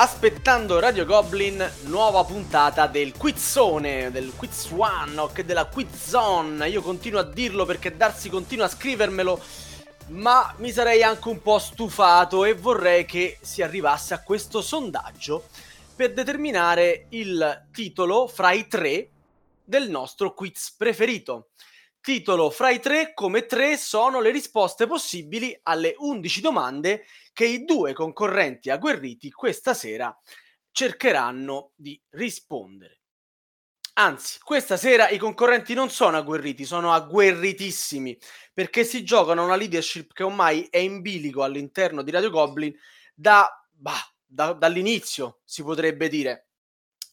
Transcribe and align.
aspettando 0.00 0.78
Radio 0.78 1.04
Goblin, 1.04 1.62
nuova 1.82 2.24
puntata 2.24 2.86
del 2.86 3.14
quizzone, 3.14 4.10
del 4.10 4.32
quiz 4.34 4.70
one 4.74 5.28
che 5.30 5.44
della 5.44 5.66
quiz 5.66 5.94
zone. 5.94 6.70
Io 6.70 6.80
continuo 6.80 7.20
a 7.20 7.24
dirlo 7.24 7.66
perché 7.66 7.94
Darsi 7.94 8.30
continua 8.30 8.64
a 8.64 8.70
scrivermelo, 8.70 9.38
ma 10.06 10.54
mi 10.56 10.72
sarei 10.72 11.02
anche 11.02 11.28
un 11.28 11.42
po' 11.42 11.58
stufato 11.58 12.46
e 12.46 12.54
vorrei 12.54 13.04
che 13.04 13.36
si 13.42 13.60
arrivasse 13.60 14.14
a 14.14 14.22
questo 14.22 14.62
sondaggio 14.62 15.48
per 15.94 16.14
determinare 16.14 17.04
il 17.10 17.66
titolo 17.70 18.26
fra 18.26 18.52
i 18.52 18.66
tre 18.68 19.10
del 19.62 19.90
nostro 19.90 20.32
quiz 20.32 20.74
preferito. 20.78 21.48
Titolo 22.02 22.48
fra 22.48 22.70
i 22.70 22.80
tre 22.80 23.12
come 23.12 23.44
tre 23.44 23.76
sono 23.76 24.20
le 24.20 24.30
risposte 24.30 24.86
possibili 24.86 25.58
alle 25.64 25.94
11 25.98 26.40
domande 26.40 27.04
che 27.34 27.44
i 27.44 27.64
due 27.64 27.92
concorrenti 27.92 28.70
agguerriti 28.70 29.30
questa 29.30 29.74
sera 29.74 30.18
cercheranno 30.70 31.72
di 31.76 32.00
rispondere. 32.10 33.00
Anzi, 33.94 34.38
questa 34.42 34.78
sera 34.78 35.10
i 35.10 35.18
concorrenti 35.18 35.74
non 35.74 35.90
sono 35.90 36.16
agguerriti, 36.16 36.64
sono 36.64 36.94
agguerritissimi, 36.94 38.16
perché 38.54 38.82
si 38.84 39.04
giocano 39.04 39.44
una 39.44 39.56
leadership 39.56 40.14
che 40.14 40.22
ormai 40.22 40.68
è 40.70 40.78
in 40.78 41.02
bilico 41.02 41.42
all'interno 41.42 42.02
di 42.02 42.10
Radio 42.10 42.30
Goblin 42.30 42.74
da, 43.14 43.46
bah, 43.70 44.10
da, 44.24 44.54
dall'inizio, 44.54 45.40
si 45.44 45.62
potrebbe 45.62 46.08
dire 46.08 46.49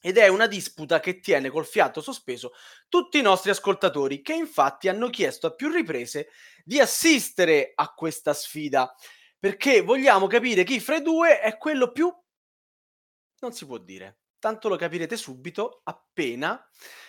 ed 0.02 0.18
è 0.18 0.28
una 0.28 0.48
disputa 0.48 1.00
che 1.00 1.20
tiene 1.20 1.50
col 1.50 1.66
fiato 1.66 2.02
sospeso 2.02 2.54
tutti 2.88 3.18
i 3.20 3.22
nostri 3.22 3.50
ascoltatori, 3.50 4.22
che 4.22 4.34
infatti 4.34 4.88
hanno 4.88 5.10
chiesto 5.10 5.48
a 5.48 5.54
più 5.54 5.70
riprese 5.70 6.30
di 6.64 6.80
assistere 6.80 7.72
a 7.76 7.94
questa 7.94 8.34
sfida, 8.34 8.94
perché 9.40 9.82
vogliamo 9.82 10.28
capire 10.28 10.64
chi 10.64 10.80
fra 10.80 10.98
i 10.98 11.02
due 11.02 11.40
è 11.40 11.58
quello 11.58 11.92
più... 11.92 12.14
non 13.40 13.54
si 13.54 13.66
può 13.66 13.78
dire. 13.78 14.20
Tanto 14.40 14.70
lo 14.70 14.76
capirete 14.76 15.18
subito 15.18 15.82
appena 15.84 16.64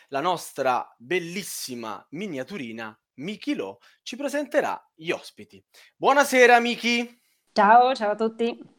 la 0.08 0.20
nostra 0.20 0.94
bellissima 0.96 2.04
miniaturina 2.10 2.98
Miki 3.18 3.54
Lo 3.54 3.80
ci 4.02 4.16
presenterà 4.16 4.82
gli 4.94 5.10
ospiti. 5.10 5.62
Buonasera 5.96 6.58
Miki! 6.60 7.20
Ciao, 7.52 7.94
ciao 7.94 8.12
a 8.12 8.14
tutti! 8.14 8.76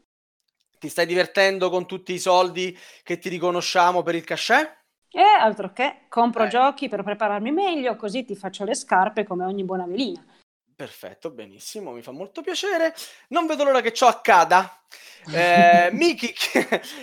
Ti 0.79 0.87
stai 0.87 1.05
divertendo 1.05 1.69
con 1.69 1.85
tutti 1.85 2.13
i 2.13 2.19
soldi 2.19 2.77
che 3.03 3.19
ti 3.19 3.27
riconosciamo 3.27 4.01
per 4.01 4.15
il 4.15 4.23
cachet? 4.23 4.77
Eh, 5.11 5.21
altro 5.21 5.73
che, 5.73 6.05
compro 6.07 6.45
eh. 6.45 6.47
giochi 6.47 6.87
per 6.87 7.03
prepararmi 7.03 7.51
meglio, 7.51 7.97
così 7.97 8.23
ti 8.23 8.35
faccio 8.35 8.63
le 8.63 8.75
scarpe 8.75 9.25
come 9.25 9.43
ogni 9.43 9.65
buona 9.65 9.85
velina. 9.85 10.23
Perfetto, 10.73 11.31
benissimo, 11.31 11.91
mi 11.91 12.01
fa 12.01 12.11
molto 12.11 12.41
piacere. 12.41 12.93
Non 13.29 13.45
vedo 13.45 13.65
l'ora 13.65 13.81
che 13.81 13.91
ciò 13.91 14.07
accada. 14.07 14.81
Eh, 15.29 15.89
Miki, 15.91 16.33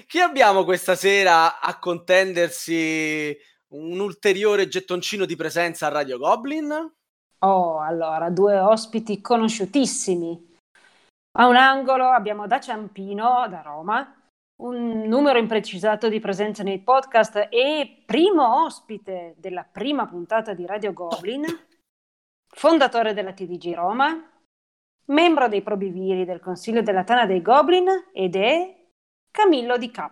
chi 0.06 0.20
abbiamo 0.20 0.64
questa 0.64 0.94
sera 0.94 1.60
a 1.60 1.78
contendersi 1.78 3.36
un 3.68 4.00
ulteriore 4.00 4.68
gettoncino 4.68 5.26
di 5.26 5.36
presenza 5.36 5.88
a 5.88 5.90
Radio 5.90 6.16
Goblin? 6.16 6.94
Oh, 7.40 7.80
allora, 7.82 8.30
due 8.30 8.58
ospiti 8.58 9.20
conosciutissimi. 9.20 10.45
A 11.38 11.48
un 11.48 11.56
angolo 11.56 12.08
abbiamo 12.08 12.46
da 12.46 12.58
Ciampino, 12.58 13.46
da 13.50 13.60
Roma, 13.60 14.10
un 14.62 15.02
numero 15.06 15.38
imprecisato 15.38 16.08
di 16.08 16.18
presenza 16.18 16.62
nei 16.62 16.78
podcast 16.78 17.48
e 17.50 18.04
primo 18.06 18.64
ospite 18.64 19.34
della 19.36 19.62
prima 19.70 20.06
puntata 20.06 20.54
di 20.54 20.64
Radio 20.64 20.94
Goblin, 20.94 21.44
fondatore 22.48 23.12
della 23.12 23.34
TDG 23.34 23.74
Roma, 23.74 24.18
membro 25.08 25.48
dei 25.48 25.60
probiviri 25.60 26.24
del 26.24 26.40
Consiglio 26.40 26.80
della 26.80 27.04
Tana 27.04 27.26
dei 27.26 27.42
Goblin 27.42 27.86
ed 28.14 28.34
è 28.34 28.74
Camillo 29.30 29.76
di 29.76 29.90
K. 29.90 30.08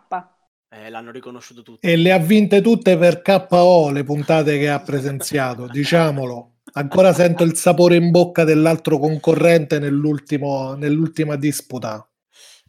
Eh, 0.69 0.91
l'hanno 0.91 1.11
riconosciuto 1.11 1.63
tutti. 1.63 1.87
E 1.87 1.97
le 1.97 2.13
ha 2.13 2.19
vinte 2.19 2.61
tutte 2.61 2.99
per 2.99 3.23
KO 3.23 3.89
le 3.89 4.05
puntate 4.05 4.59
che 4.59 4.69
ha 4.69 4.81
presenziato, 4.81 5.69
diciamolo. 5.69 6.54
Ancora 6.77 7.13
sento 7.13 7.45
il 7.45 7.57
sapore 7.57 7.95
in 7.95 8.11
bocca 8.11 8.43
dell'altro 8.43 8.99
concorrente 8.99 9.79
nell'ultima 9.79 11.37
disputa. 11.37 12.05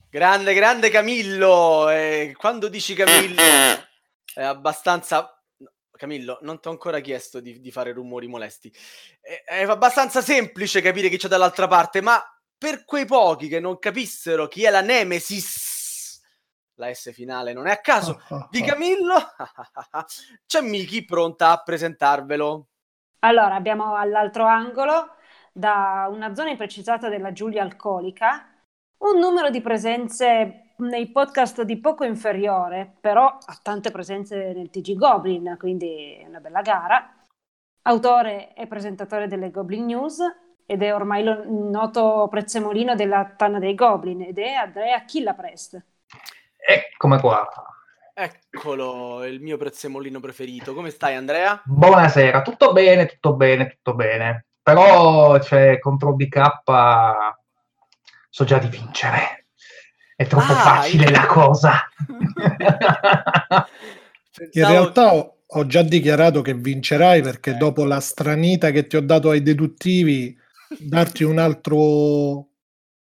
Grande, 0.08 0.54
grande 0.54 0.92
Camillo. 0.92 1.90
Eh, 1.90 2.36
quando 2.38 2.68
dici 2.68 2.94
Camillo 2.94 3.42
è 4.34 4.44
abbastanza... 4.44 5.30
Camillo, 5.90 6.38
non 6.42 6.60
ti 6.60 6.68
ho 6.68 6.72
ancora 6.72 7.00
chiesto 7.00 7.40
di, 7.40 7.60
di 7.60 7.72
fare 7.72 7.94
rumori 7.94 8.28
molesti. 8.28 8.72
È, 9.20 9.44
è, 9.44 9.64
abbastanza 9.64 10.22
semplice 10.22 10.82
capire 10.82 11.10
chi 11.10 11.18
c'è 11.18 11.28
dall'altra 11.28 11.68
parte, 11.68 12.02
ma 12.02 12.22
per 12.58 12.86
quei 12.86 13.06
pochi 13.06 13.48
che 13.48 13.60
non 13.60 13.80
capissero 13.80 14.48
chi 14.48 14.66
è 14.66 14.70
la 14.70 14.82
Nemesis, 14.82 16.22
la 16.76 16.94
S 16.94 17.12
finale 17.12 17.54
non 17.54 17.66
è 17.68 17.72
a 17.72 17.80
caso, 17.80 18.22
di 18.52 18.62
Camillo, 18.62 19.16
c'è 20.46 20.62
Miki 20.62 21.06
pronta 21.06 21.52
a 21.52 21.64
presentarvelo. 21.64 22.68
Allora, 23.26 23.56
abbiamo 23.56 23.96
all'altro 23.96 24.46
angolo, 24.46 25.16
da 25.52 26.08
una 26.12 26.36
zona 26.36 26.52
imprecisata 26.52 27.10
della 27.10 27.32
Giulia 27.32 27.64
Alcolica, 27.64 28.46
un 29.00 29.18
numero 29.18 29.50
di 29.50 29.62
presenze 29.62 30.74
nei 30.78 31.10
podcast 31.10 31.64
di 31.64 31.80
poco 31.80 32.04
inferiore, 32.04 32.98
però 33.02 33.26
ha 33.26 33.60
tante 33.64 33.90
presenze 33.90 34.54
nel 34.54 34.70
TG 34.70 34.94
Goblin, 34.94 35.56
quindi 35.58 36.18
è 36.22 36.28
una 36.28 36.40
bella 36.40 36.62
gara. 36.62 37.16
Autore 37.82 38.54
e 38.54 38.68
presentatore 38.68 39.28
delle 39.28 39.50
Goblin 39.50 39.86
News 39.86 40.20
ed 40.64 40.84
è 40.84 40.94
ormai 40.94 41.24
lo 41.24 41.46
noto 41.48 42.28
prezzemolino 42.30 42.94
della 42.94 43.34
Tanna 43.36 43.58
dei 43.58 43.74
Goblin 43.74 44.22
ed 44.22 44.38
è 44.38 44.54
Andrea 44.54 45.04
Killaprest. 45.04 45.84
Eccomi 46.58 47.20
qua. 47.20 47.50
Eccolo, 48.18 49.26
il 49.26 49.42
mio 49.42 49.58
prezzemolino 49.58 50.22
preferito. 50.22 50.74
Come 50.74 50.90
stai, 50.90 51.16
Andrea? 51.16 51.62
Buonasera, 51.66 52.44
tutto 52.44 52.72
bene, 52.72 53.08
tutto 53.08 53.36
bene, 53.36 53.68
tutto 53.68 53.94
bene. 53.94 54.46
Però, 54.64 55.38
cioè, 55.42 55.80
contro 55.80 56.14
BK 56.14 56.62
so 58.30 58.46
già 58.46 58.58
di 58.58 58.70
vincere. 58.70 59.48
È 60.16 60.26
troppo 60.28 60.54
ah, 60.54 60.56
facile 60.56 61.08
io... 61.08 61.12
la 61.12 61.26
cosa. 61.26 61.90
In 64.52 64.66
realtà 64.66 65.14
ho, 65.14 65.40
ho, 65.46 65.66
già 65.66 65.82
dichiarato 65.82 66.42
che 66.42 66.54
vincerai 66.54 67.22
perché 67.22 67.50
eh. 67.50 67.56
dopo 67.56 67.84
la 67.84 68.00
stranita 68.00 68.72
che 68.72 68.88
ti 68.88 68.96
ho 68.96 69.02
dato 69.02 69.30
ai 69.30 69.42
deduttivi, 69.42 70.34
darti 70.80 71.26
un 71.26 71.38
altro 71.38 72.48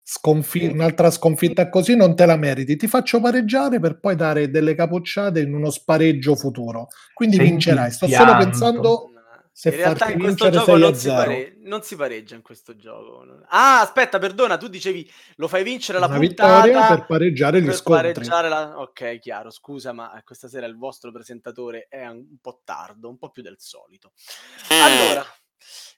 sconfi- 0.09 0.67
un'altra 0.67 1.11
sconfitta 1.11 1.67
così 1.67 1.93
non 1.97 2.15
te 2.15 2.25
la 2.25 2.37
meriti. 2.37 2.77
Ti 2.77 2.87
faccio 2.87 3.19
pareggiare 3.19 3.81
per 3.81 3.99
poi 3.99 4.15
dare 4.15 4.49
delle 4.49 4.73
capocciate 4.73 5.41
in 5.41 5.53
uno 5.53 5.69
spareggio 5.69 6.35
futuro. 6.35 6.87
Quindi 7.13 7.35
Senti 7.35 7.51
vincerai. 7.51 7.91
Sto 7.91 8.05
pianto. 8.05 8.25
solo 8.25 8.43
pensando 8.43 9.11
se 9.51 9.69
in 9.69 9.75
realtà 9.75 10.11
in 10.11 10.19
questo 10.19 10.49
gioco 10.49 10.77
non 10.77 10.95
si, 10.95 11.07
pare- 11.07 11.57
non 11.63 11.81
si, 11.81 11.95
pareggia 11.97 12.35
in 12.35 12.41
questo 12.41 12.77
gioco. 12.77 13.25
Ah, 13.47 13.81
aspetta, 13.81 14.17
perdona, 14.17 14.55
tu 14.55 14.67
dicevi 14.67 15.11
lo 15.37 15.47
fai 15.47 15.63
vincere 15.63 15.99
la 15.99 16.05
Una 16.05 16.19
puntata 16.19 16.95
per 16.95 17.05
pareggiare 17.05 17.59
gli 17.59 17.65
per 17.65 17.73
scontri. 17.73 18.13
Pareggiare 18.13 18.49
la... 18.49 18.79
Ok, 18.79 19.19
chiaro, 19.19 19.49
scusa, 19.49 19.91
ma 19.91 20.21
questa 20.23 20.47
sera 20.47 20.67
il 20.67 20.77
vostro 20.77 21.11
presentatore 21.11 21.87
è 21.89 22.05
un 22.05 22.37
po' 22.39 22.61
tardo, 22.63 23.09
un 23.09 23.17
po' 23.17 23.31
più 23.31 23.41
del 23.41 23.57
solito. 23.57 24.11
Allora, 24.69 25.25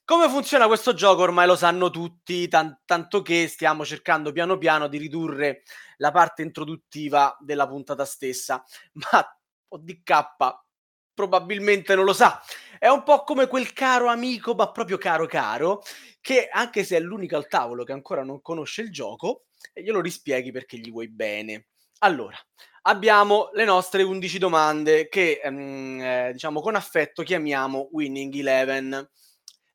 come 0.09 0.27
funziona 0.27 0.65
questo 0.65 0.95
gioco 0.95 1.21
ormai 1.21 1.45
lo 1.45 1.55
sanno 1.55 1.91
tutti, 1.91 2.47
tan- 2.47 2.79
tanto 2.83 3.21
che 3.21 3.47
stiamo 3.47 3.85
cercando 3.85 4.31
piano 4.31 4.57
piano 4.57 4.87
di 4.87 4.97
ridurre 4.97 5.61
la 5.97 6.09
parte 6.09 6.41
introduttiva 6.41 7.37
della 7.39 7.67
puntata 7.67 8.05
stessa, 8.05 8.63
ma 8.93 9.39
ODK 9.67 10.25
probabilmente 11.13 11.93
non 11.93 12.05
lo 12.05 12.13
sa. 12.13 12.41
È 12.79 12.87
un 12.87 13.03
po' 13.03 13.23
come 13.23 13.45
quel 13.45 13.71
caro 13.71 14.07
amico, 14.07 14.55
ma 14.55 14.71
proprio 14.71 14.97
caro 14.97 15.27
caro, 15.27 15.83
che 16.21 16.49
anche 16.51 16.83
se 16.83 16.97
è 16.97 16.99
l'unico 16.99 17.35
al 17.35 17.47
tavolo 17.47 17.83
che 17.83 17.91
ancora 17.91 18.23
non 18.23 18.41
conosce 18.41 18.81
il 18.81 18.91
gioco, 18.91 19.43
glielo 19.75 20.01
rispieghi 20.01 20.51
perché 20.51 20.77
gli 20.77 20.89
vuoi 20.89 21.07
bene. 21.07 21.67
Allora, 21.99 22.37
abbiamo 22.83 23.51
le 23.53 23.65
nostre 23.65 24.01
11 24.01 24.39
domande 24.39 25.07
che, 25.07 25.39
ehm, 25.43 26.01
eh, 26.01 26.29
diciamo, 26.31 26.61
con 26.61 26.73
affetto 26.73 27.21
chiamiamo 27.21 27.89
Winning 27.91 28.33
Eleven. 28.33 29.07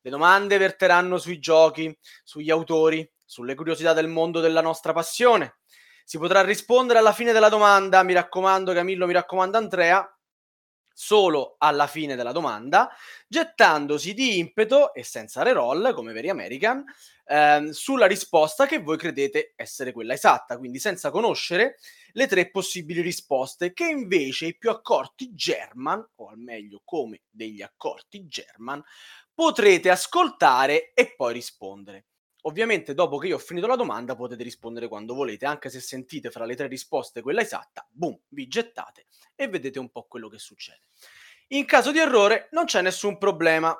Le 0.05 0.11
domande 0.11 0.59
verteranno 0.59 1.17
sui 1.17 1.39
giochi, 1.39 1.91
sugli 2.23 2.51
autori, 2.51 3.11
sulle 3.25 3.55
curiosità 3.55 3.91
del 3.91 4.07
mondo 4.07 4.39
della 4.39 4.61
nostra 4.61 4.93
passione. 4.93 5.55
Si 6.03 6.19
potrà 6.19 6.43
rispondere 6.43 6.99
alla 6.99 7.11
fine 7.11 7.31
della 7.31 7.49
domanda, 7.49 8.03
mi 8.03 8.13
raccomando 8.13 8.71
Camillo, 8.71 9.07
mi 9.07 9.13
raccomando 9.13 9.57
Andrea, 9.57 10.07
solo 10.93 11.55
alla 11.57 11.87
fine 11.87 12.15
della 12.15 12.31
domanda, 12.31 12.87
gettandosi 13.27 14.13
di 14.13 14.37
impeto 14.37 14.93
e 14.93 15.03
senza 15.03 15.41
reroll, 15.41 15.91
come 15.95 16.13
veri 16.13 16.29
American, 16.29 16.85
ehm, 17.25 17.71
sulla 17.71 18.05
risposta 18.05 18.67
che 18.67 18.79
voi 18.79 18.97
credete 18.97 19.53
essere 19.55 19.91
quella 19.91 20.13
esatta, 20.13 20.59
quindi 20.59 20.77
senza 20.77 21.09
conoscere 21.09 21.77
le 22.13 22.27
tre 22.27 22.51
possibili 22.51 23.01
risposte 23.01 23.73
che 23.73 23.87
invece 23.87 24.45
i 24.45 24.57
più 24.57 24.69
accorti 24.69 25.33
German, 25.33 26.07
o 26.17 26.29
al 26.29 26.37
meglio 26.37 26.81
come 26.85 27.23
degli 27.29 27.63
accorti 27.63 28.27
German, 28.27 28.81
potrete 29.35 29.89
ascoltare 29.89 30.93
e 30.93 31.13
poi 31.15 31.33
rispondere. 31.33 32.05
Ovviamente, 32.43 32.93
dopo 32.93 33.17
che 33.17 33.27
io 33.27 33.35
ho 33.35 33.39
finito 33.39 33.67
la 33.67 33.75
domanda, 33.75 34.15
potete 34.15 34.43
rispondere 34.43 34.87
quando 34.87 35.13
volete, 35.13 35.45
anche 35.45 35.69
se 35.69 35.79
sentite 35.79 36.29
fra 36.29 36.45
le 36.45 36.55
tre 36.55 36.67
risposte 36.67 37.21
quella 37.21 37.41
esatta, 37.41 37.85
boom, 37.91 38.17
vi 38.29 38.47
gettate 38.47 39.07
e 39.35 39.47
vedete 39.47 39.79
un 39.79 39.89
po' 39.89 40.05
quello 40.07 40.29
che 40.29 40.37
succede. 40.37 40.81
In 41.49 41.65
caso 41.65 41.91
di 41.91 41.99
errore 41.99 42.47
non 42.51 42.65
c'è 42.65 42.81
nessun 42.81 43.17
problema. 43.17 43.75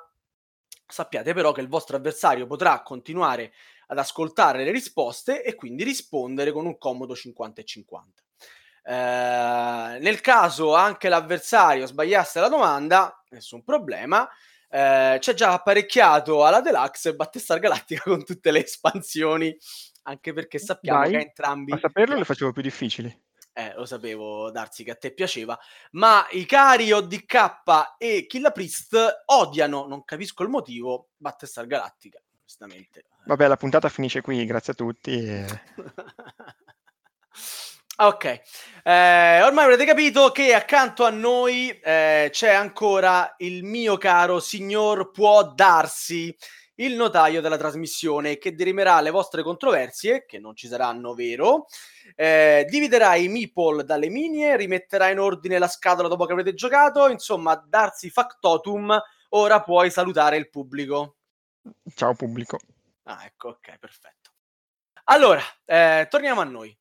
Sappiate 0.87 1.33
però 1.33 1.51
che 1.51 1.61
il 1.61 1.67
vostro 1.67 1.95
avversario 1.95 2.45
potrà 2.45 2.81
continuare 2.83 3.53
ad 3.87 3.97
ascoltare 3.97 4.63
le 4.63 4.71
risposte 4.71 5.43
e 5.43 5.55
quindi 5.55 5.83
rispondere 5.83 6.51
con 6.51 6.65
un 6.65 6.77
comodo 6.77 7.15
50 7.15 7.61
e 7.61 7.63
50. 7.63 8.23
Eh, 8.83 9.99
nel 9.99 10.21
caso 10.21 10.75
anche 10.75 11.09
l'avversario 11.09 11.87
sbagliasse 11.87 12.39
la 12.39 12.49
domanda, 12.49 13.23
nessun 13.29 13.63
problema, 13.63 14.29
eh, 14.75 15.19
c'è 15.19 15.33
già 15.33 15.53
apparecchiato 15.53 16.43
alla 16.43 16.59
Deluxe 16.59 17.15
Battestar 17.15 17.59
Galattica 17.59 18.03
con 18.03 18.25
tutte 18.25 18.51
le 18.51 18.65
espansioni, 18.65 19.55
anche 20.03 20.33
perché 20.33 20.59
sappiamo 20.59 20.99
Dai, 20.99 21.11
che 21.11 21.17
entrambi... 21.19 21.71
A 21.71 21.77
saperlo 21.77 22.15
le 22.19 22.25
facevo 22.25 22.51
più 22.51 22.61
difficili. 22.61 23.23
Eh, 23.53 23.73
lo 23.73 23.85
sapevo, 23.85 24.51
Darsi, 24.51 24.83
che 24.83 24.91
a 24.91 24.95
te 24.95 25.13
piaceva, 25.13 25.57
ma 25.91 26.27
i 26.31 26.45
cari 26.45 26.91
ODK 26.91 27.53
e 27.97 28.25
Killa 28.27 28.51
Priest 28.51 29.23
odiano, 29.27 29.87
non 29.87 30.03
capisco 30.03 30.43
il 30.43 30.49
motivo, 30.49 31.11
Battestar 31.15 31.67
Galattica, 31.67 32.21
onestamente. 32.39 33.05
Vabbè, 33.27 33.47
la 33.47 33.55
puntata 33.55 33.87
finisce 33.87 34.19
qui, 34.19 34.43
grazie 34.43 34.73
a 34.73 34.75
tutti. 34.75 35.25
E... 35.25 35.45
ok, 37.97 38.41
eh, 38.83 39.41
ormai 39.41 39.63
avrete 39.63 39.85
capito 39.85 40.31
che 40.31 40.53
accanto 40.53 41.05
a 41.05 41.09
noi 41.09 41.69
eh, 41.69 42.29
c'è 42.31 42.51
ancora 42.51 43.35
il 43.37 43.63
mio 43.63 43.97
caro 43.97 44.39
signor 44.39 45.11
Può 45.11 45.53
Darsi, 45.53 46.35
il 46.75 46.95
notaio 46.95 47.41
della 47.41 47.57
trasmissione 47.57 48.37
che 48.37 48.53
dirimerà 48.53 48.99
le 49.01 49.11
vostre 49.11 49.43
controversie, 49.43 50.25
che 50.25 50.39
non 50.39 50.55
ci 50.55 50.67
saranno, 50.67 51.13
vero? 51.13 51.67
Eh, 52.15 52.65
dividerà 52.69 53.15
i 53.15 53.27
meeple 53.27 53.83
dalle 53.83 54.09
minie, 54.09 54.57
rimetterà 54.57 55.09
in 55.09 55.19
ordine 55.19 55.57
la 55.57 55.67
scatola 55.67 56.07
dopo 56.07 56.25
che 56.25 56.33
avrete 56.33 56.53
giocato, 56.53 57.07
insomma, 57.07 57.55
darsi 57.55 58.09
factotum, 58.09 59.01
ora 59.29 59.61
puoi 59.61 59.89
salutare 59.89 60.37
il 60.37 60.49
pubblico. 60.49 61.15
Ciao 61.95 62.13
pubblico. 62.13 62.59
Ah, 63.03 63.23
ecco, 63.25 63.49
ok, 63.49 63.77
perfetto. 63.77 64.31
Allora, 65.05 65.41
eh, 65.65 66.07
torniamo 66.09 66.41
a 66.41 66.45
noi. 66.45 66.77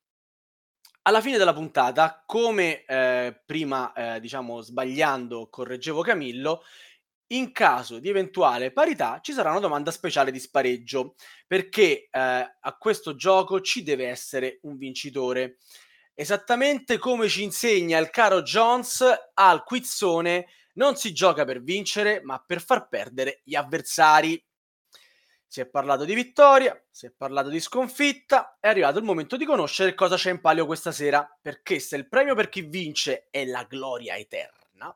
Alla 1.07 1.21
fine 1.21 1.37
della 1.37 1.53
puntata, 1.53 2.23
come 2.25 2.83
eh, 2.87 3.39
prima, 3.45 3.93
eh, 3.93 4.21
diciamo, 4.21 4.63
sbagliando, 4.63 5.49
correggevo 5.51 6.01
Camillo, 6.01 6.63
in 7.29 7.53
caso 7.53 7.99
di 7.99 8.09
eventuale 8.09 8.73
parità 8.73 9.19
ci 9.21 9.35
sarà 9.35 9.51
una 9.51 9.61
domanda 9.61 9.91
speciale 9.91 10.31
di 10.31 10.39
spareggio, 10.39 11.15
perché 11.47 12.09
eh, 12.11 12.11
a 12.11 12.77
questo 12.79 13.17
gioco 13.17 13.61
ci 13.61 13.83
deve 13.83 14.09
essere 14.09 14.61
un 14.63 14.79
vincitore. 14.79 15.59
Esattamente 16.15 16.97
come 16.97 17.29
ci 17.29 17.43
insegna 17.43 17.99
il 17.99 18.09
caro 18.09 18.41
Jones 18.41 19.05
al 19.35 19.63
quizzone, 19.63 20.47
non 20.75 20.97
si 20.97 21.13
gioca 21.13 21.45
per 21.45 21.63
vincere, 21.63 22.23
ma 22.23 22.43
per 22.45 22.63
far 22.63 22.89
perdere 22.89 23.43
gli 23.45 23.55
avversari. 23.55 24.43
Si 25.55 25.61
è 25.61 25.67
parlato 25.67 26.05
di 26.05 26.15
vittoria, 26.15 26.77
si 26.91 27.07
è 27.07 27.13
parlato 27.17 27.49
di 27.49 27.61
sconfitta, 27.61 28.57
è 28.59 28.67
arrivato 28.67 28.99
il 28.99 29.05
momento 29.05 29.37
di 29.37 29.45
conoscere 29.45 29.95
cosa 29.95 30.17
c'è 30.17 30.33
in 30.33 30.41
palio 30.41 30.67
questa 30.67 30.91
sera, 30.91 31.25
perché 31.41 31.79
se 31.79 31.95
il 31.95 32.09
premio 32.09 32.35
per 32.35 32.49
chi 32.49 32.63
vince 32.63 33.29
è 33.31 33.45
la 33.45 33.63
gloria 33.63 34.17
eterna, 34.17 34.93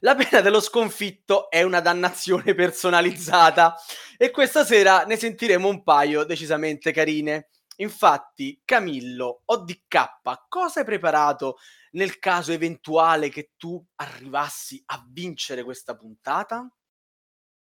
la 0.00 0.14
pena 0.16 0.40
dello 0.40 0.58
sconfitto 0.58 1.48
è 1.48 1.62
una 1.62 1.78
dannazione 1.78 2.52
personalizzata 2.56 3.76
e 4.16 4.32
questa 4.32 4.64
sera 4.64 5.04
ne 5.04 5.16
sentiremo 5.16 5.68
un 5.68 5.84
paio 5.84 6.24
decisamente 6.24 6.90
carine. 6.90 7.50
Infatti, 7.76 8.60
Camillo, 8.64 9.42
ODK, 9.44 10.48
cosa 10.48 10.80
hai 10.80 10.84
preparato 10.84 11.58
nel 11.92 12.18
caso 12.18 12.50
eventuale 12.50 13.28
che 13.28 13.52
tu 13.56 13.80
arrivassi 13.94 14.82
a 14.86 15.06
vincere 15.08 15.62
questa 15.62 15.94
puntata? 15.94 16.68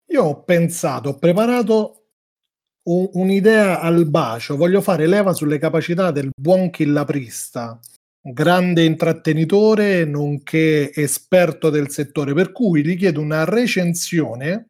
Io 0.06 0.24
ho 0.24 0.44
pensato, 0.44 1.10
ho 1.10 1.18
preparato 1.18 2.02
un, 2.83 3.09
un'idea 3.13 3.80
al 3.80 4.06
bacio, 4.07 4.56
voglio 4.56 4.81
fare 4.81 5.07
leva 5.07 5.33
sulle 5.33 5.59
capacità 5.59 6.12
del 6.12 6.30
buon 6.35 6.69
Chillaprista, 6.69 7.80
grande 8.21 8.83
intrattenitore 8.83 10.06
nonché 10.06 10.94
esperto 10.94 11.69
del 11.69 11.89
settore, 11.89 12.33
per 12.33 12.51
cui 12.51 12.83
gli 12.83 12.97
chiedo 12.97 13.21
una 13.21 13.44
recensione 13.44 14.68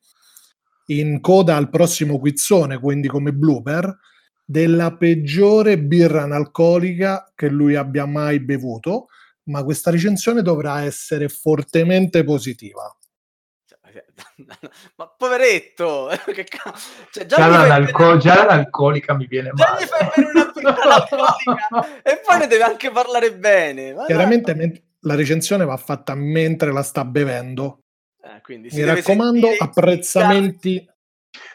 in 0.87 1.21
coda 1.21 1.55
al 1.55 1.69
prossimo 1.69 2.19
quizzone, 2.19 2.79
quindi 2.79 3.07
come 3.07 3.31
blooper, 3.33 3.97
della 4.45 4.95
peggiore 4.95 5.79
birra 5.79 6.23
analcolica 6.23 7.31
che 7.33 7.47
lui 7.47 7.75
abbia 7.75 8.05
mai 8.05 8.39
bevuto, 8.39 9.07
ma 9.45 9.63
questa 9.63 9.89
recensione 9.91 10.41
dovrà 10.41 10.83
essere 10.83 11.29
fortemente 11.29 12.23
positiva. 12.23 12.95
Ma 14.95 15.07
poveretto, 15.07 16.09
che 16.33 16.43
ca- 16.43 16.73
cioè, 17.11 17.25
già, 17.25 17.35
Già, 17.37 17.47
bere- 17.49 18.17
già 18.19 18.35
l'analcolica 18.35 19.13
mi 19.15 19.25
viene 19.27 19.51
già 19.53 19.69
male. 19.71 19.83
gli 19.83 19.87
fai 19.87 20.09
bere 20.15 20.29
una 20.31 20.93
alcolica 20.95 22.01
e 22.03 22.21
poi 22.25 22.37
ne 22.39 22.47
deve 22.47 22.63
anche 22.63 22.91
parlare 22.91 23.33
bene. 23.33 23.93
Ma 23.93 24.05
Chiaramente 24.05 24.53
dai. 24.55 24.67
men- 24.67 24.81
la 25.05 25.15
recensione 25.15 25.65
va 25.65 25.75
fatta 25.77 26.15
mentre 26.15 26.71
la 26.71 26.83
sta 26.83 27.03
bevendo. 27.03 27.79
Eh, 28.23 28.41
Mi 28.71 28.83
raccomando, 28.85 29.47
sentire 29.47 29.57
apprezzamenti. 29.59 30.87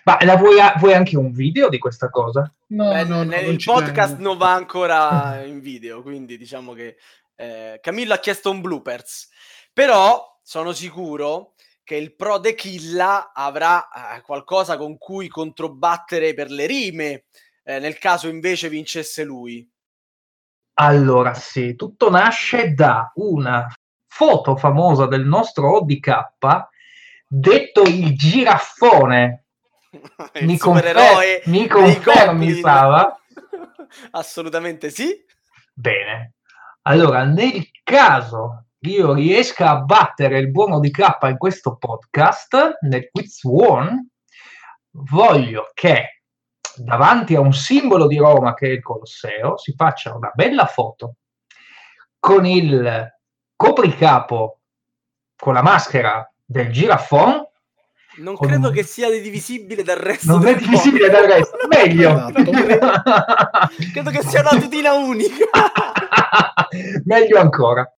Ma 0.05 0.19
la 0.23 0.37
vuoi, 0.37 0.57
vuoi 0.79 0.93
anche 0.93 1.17
un 1.17 1.31
video 1.33 1.69
di 1.69 1.79
questa 1.79 2.11
cosa? 2.11 2.53
No, 2.69 2.93
Beh, 2.93 3.05
no, 3.05 3.23
no, 3.23 3.37
il 3.37 3.63
podcast 3.65 4.17
tengo. 4.17 4.29
non 4.29 4.37
va 4.37 4.53
ancora 4.53 5.43
in 5.45 5.61
video, 5.61 6.03
quindi 6.03 6.37
diciamo 6.37 6.73
che 6.75 6.97
eh, 7.37 7.79
Camillo 7.81 8.13
ha 8.13 8.19
chiesto 8.19 8.51
un 8.51 8.61
bloopers. 8.61 9.29
Però 9.73 10.39
sono 10.43 10.73
sicuro 10.73 11.55
che 11.89 11.97
il 11.97 12.15
pro 12.15 12.37
de 12.37 12.55
Killa 12.55 13.33
avrà 13.33 13.89
eh, 13.89 14.21
qualcosa 14.21 14.77
con 14.77 14.99
cui 14.99 15.27
controbattere 15.27 16.35
per 16.35 16.51
le 16.51 16.67
rime, 16.67 17.25
eh, 17.65 17.79
nel 17.79 17.97
caso 17.97 18.29
invece 18.29 18.69
vincesse 18.69 19.25
lui. 19.25 19.67
Allora, 20.75 21.33
sì, 21.33 21.77
tutto 21.77 22.11
nasce 22.11 22.75
da 22.75 23.11
una 23.15 23.73
foto 24.07 24.55
famosa 24.57 25.07
del 25.07 25.25
nostro 25.25 25.79
ODK, 25.79 26.69
detto 27.27 27.81
il 27.85 28.15
giraffone. 28.15 29.47
il 30.35 30.45
Mi 30.45 30.59
confer- 30.59 31.47
mi 31.47 31.67
confermi. 31.67 32.53
Sava? 32.57 33.19
Assolutamente 34.13 34.91
sì. 34.91 35.25
Bene. 35.73 36.35
Allora, 36.83 37.25
nel 37.25 37.67
caso 37.83 38.67
io 38.81 39.13
riesca 39.13 39.71
a 39.71 39.81
battere 39.81 40.39
il 40.39 40.51
buono 40.51 40.79
di 40.79 40.91
K 40.91 41.17
in 41.23 41.37
questo 41.37 41.77
podcast, 41.77 42.79
nel 42.83 43.09
quiz 43.11 43.43
one, 43.45 44.09
voglio 44.91 45.71
che 45.75 46.23
davanti 46.77 47.35
a 47.35 47.41
un 47.41 47.53
simbolo 47.53 48.07
di 48.07 48.19
Roma 48.19 48.55
che 48.55 48.69
è 48.69 48.71
il 48.71 48.83
Colosseo 48.83 49.59
si 49.59 49.75
faccia 49.77 50.15
una 50.15 50.31
bella 50.33 50.67
foto 50.67 51.15
con 52.21 52.47
il 52.47 53.13
copricapo 53.57 54.61
con 55.37 55.55
la 55.55 55.63
maschera 55.63 56.31
del 56.45 56.71
giraffone 56.71 57.51
Non 58.19 58.37
Con 58.37 58.47
credo 58.47 58.69
un- 58.69 58.75
che 58.75 58.85
sia 58.85 59.11
divisibile 59.11 59.83
dal 59.83 59.97
resto 59.97 60.31
non 60.33 60.47
è 60.47 60.55
divisibile 60.57 61.09
dal 61.11 61.25
resto 61.27 61.57
meglio. 61.69 62.11
Esatto. 62.31 62.43
Credo 63.93 64.11
che 64.11 64.23
sia 64.23 64.41
una 64.41 64.61
tutina 64.61 64.93
unica. 64.93 65.45
meglio 67.05 67.41
ancora 67.41 67.93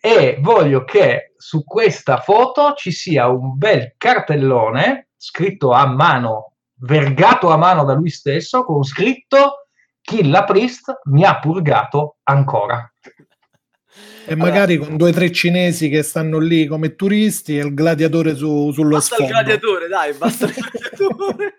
e 0.00 0.38
voglio 0.40 0.84
che 0.84 1.34
su 1.36 1.64
questa 1.64 2.18
foto 2.18 2.72
ci 2.74 2.90
sia 2.90 3.28
un 3.28 3.56
bel 3.56 3.94
cartellone 3.96 5.08
scritto 5.16 5.72
a 5.72 5.86
mano 5.86 6.52
vergato 6.76 7.50
a 7.50 7.56
mano 7.56 7.84
da 7.84 7.94
lui 7.94 8.10
stesso 8.10 8.64
con 8.64 8.82
scritto 8.82 9.68
Killa 10.00 10.44
Priest 10.44 11.00
mi 11.04 11.24
ha 11.24 11.38
purgato 11.38 12.16
ancora 12.24 12.88
E 14.26 14.34
magari 14.34 14.78
con 14.78 14.96
due 14.96 15.10
o 15.10 15.12
tre 15.12 15.30
cinesi 15.30 15.88
che 15.88 16.02
stanno 16.02 16.38
lì 16.38 16.66
come 16.66 16.94
turisti 16.94 17.58
e 17.58 17.64
il 17.64 17.74
gladiatore 17.74 18.34
su- 18.34 18.72
sullo 18.72 18.96
Basta 18.96 19.16
il 19.16 19.24
sfondo. 19.26 19.32
gladiatore, 19.32 19.88
dai, 19.88 20.12
basta 20.14 20.46
il 20.46 20.54
gladiatore. 20.54 21.54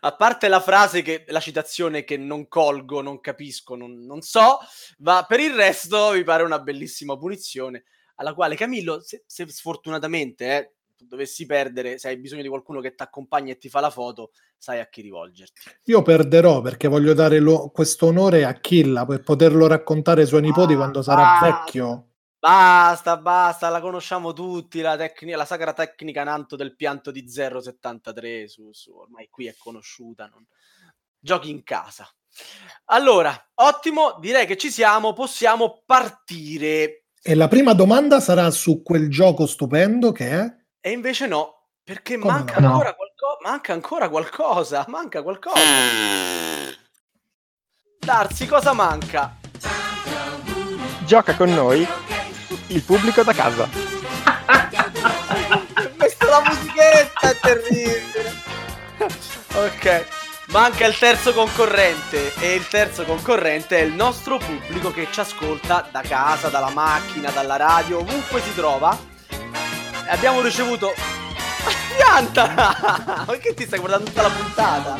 A 0.00 0.14
parte 0.14 0.48
la 0.48 0.60
frase 0.60 1.02
che 1.02 1.24
la 1.28 1.40
citazione 1.40 2.04
che 2.04 2.16
non 2.16 2.46
colgo, 2.46 3.00
non 3.00 3.20
capisco, 3.20 3.74
non, 3.74 4.04
non 4.04 4.20
so, 4.20 4.58
ma 4.98 5.24
per 5.26 5.40
il 5.40 5.54
resto 5.54 6.12
mi 6.12 6.22
pare 6.22 6.42
una 6.42 6.58
bellissima 6.60 7.16
punizione 7.16 7.84
alla 8.16 8.34
quale 8.34 8.54
Camillo, 8.54 9.00
se, 9.02 9.24
se 9.26 9.46
sfortunatamente 9.48 10.44
eh, 10.46 10.72
dovessi 11.04 11.46
perdere, 11.46 11.98
se 11.98 12.08
hai 12.08 12.16
bisogno 12.16 12.42
di 12.42 12.48
qualcuno 12.48 12.80
che 12.80 12.94
ti 12.94 13.02
accompagna 13.02 13.52
e 13.52 13.58
ti 13.58 13.68
fa 13.68 13.80
la 13.80 13.90
foto, 13.90 14.30
sai 14.56 14.80
a 14.80 14.88
chi 14.88 15.02
rivolgerti. 15.02 15.60
Io 15.84 16.02
perderò 16.02 16.60
perché 16.60 16.88
voglio 16.88 17.12
dare 17.12 17.38
lo- 17.38 17.70
questo 17.70 18.06
onore 18.06 18.44
a 18.44 18.54
Killa 18.54 19.04
per 19.04 19.22
poterlo 19.22 19.66
raccontare 19.66 20.22
ai 20.22 20.26
suoi 20.26 20.42
nipoti 20.42 20.72
Ah, 20.72 20.76
quando 20.76 21.02
sarà 21.02 21.38
ah. 21.38 21.40
vecchio. 21.42 22.08
Basta, 22.38 23.16
basta, 23.16 23.68
la 23.70 23.80
conosciamo 23.80 24.32
tutti, 24.32 24.80
la, 24.80 24.96
tecni- 24.96 25.32
la 25.32 25.44
sacra 25.44 25.72
tecnica 25.72 26.22
Nanto 26.22 26.54
del 26.54 26.76
pianto 26.76 27.10
di 27.10 27.28
073, 27.28 28.46
su, 28.46 28.70
su, 28.72 28.92
ormai 28.92 29.28
qui 29.28 29.46
è 29.46 29.54
conosciuta, 29.58 30.26
non... 30.26 30.46
giochi 31.18 31.50
in 31.50 31.64
casa. 31.64 32.08
Allora, 32.86 33.34
ottimo, 33.54 34.18
direi 34.20 34.46
che 34.46 34.56
ci 34.56 34.70
siamo, 34.70 35.12
possiamo 35.12 35.82
partire. 35.84 37.06
E 37.20 37.34
la 37.34 37.48
prima 37.48 37.72
domanda 37.72 38.20
sarà 38.20 38.50
su 38.50 38.82
quel 38.82 39.10
gioco 39.10 39.46
stupendo 39.46 40.12
che 40.12 40.30
è? 40.30 40.56
E 40.86 40.92
invece 40.92 41.26
no, 41.26 41.64
perché 41.82 42.16
manca, 42.16 42.60
no? 42.60 42.68
ancora 42.68 42.94
qualco- 42.94 43.38
manca 43.42 43.72
ancora 43.72 44.08
qualcosa, 44.08 44.84
manca 44.90 45.20
qualcosa. 45.20 45.58
Darsi, 47.98 48.46
cosa 48.46 48.72
manca? 48.72 49.34
Gioca 51.00 51.34
con 51.34 51.52
noi 51.52 51.84
il 52.68 52.82
pubblico 52.84 53.24
da 53.24 53.32
casa. 53.32 53.68
Questa 55.98 56.28
la 56.28 56.42
musichetta 56.46 57.30
è 57.30 57.36
terribile. 57.36 58.32
ok. 59.54 60.06
Manca 60.52 60.86
il 60.86 60.96
terzo 60.96 61.34
concorrente 61.34 62.32
e 62.38 62.54
il 62.54 62.68
terzo 62.68 63.04
concorrente 63.04 63.76
è 63.76 63.82
il 63.82 63.92
nostro 63.92 64.38
pubblico 64.38 64.92
che 64.92 65.08
ci 65.10 65.18
ascolta 65.18 65.88
da 65.90 66.02
casa, 66.02 66.48
dalla 66.48 66.70
macchina, 66.70 67.32
dalla 67.32 67.56
radio, 67.56 67.98
ovunque 67.98 68.40
si 68.40 68.54
trova. 68.54 69.14
Abbiamo 70.08 70.40
ricevuto 70.40 70.92
Pianta! 71.96 73.24
Perché 73.26 73.54
ti 73.54 73.64
stai 73.64 73.78
guardando 73.78 74.04
tutta 74.06 74.22
la 74.22 74.30
puntata? 74.30 74.96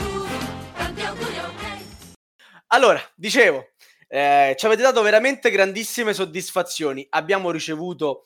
Allora, 2.68 3.00
dicevo, 3.14 3.68
eh, 4.08 4.54
ci 4.58 4.66
avete 4.66 4.82
dato 4.82 5.02
veramente 5.02 5.50
grandissime 5.50 6.12
soddisfazioni. 6.12 7.06
Abbiamo 7.10 7.50
ricevuto 7.52 8.24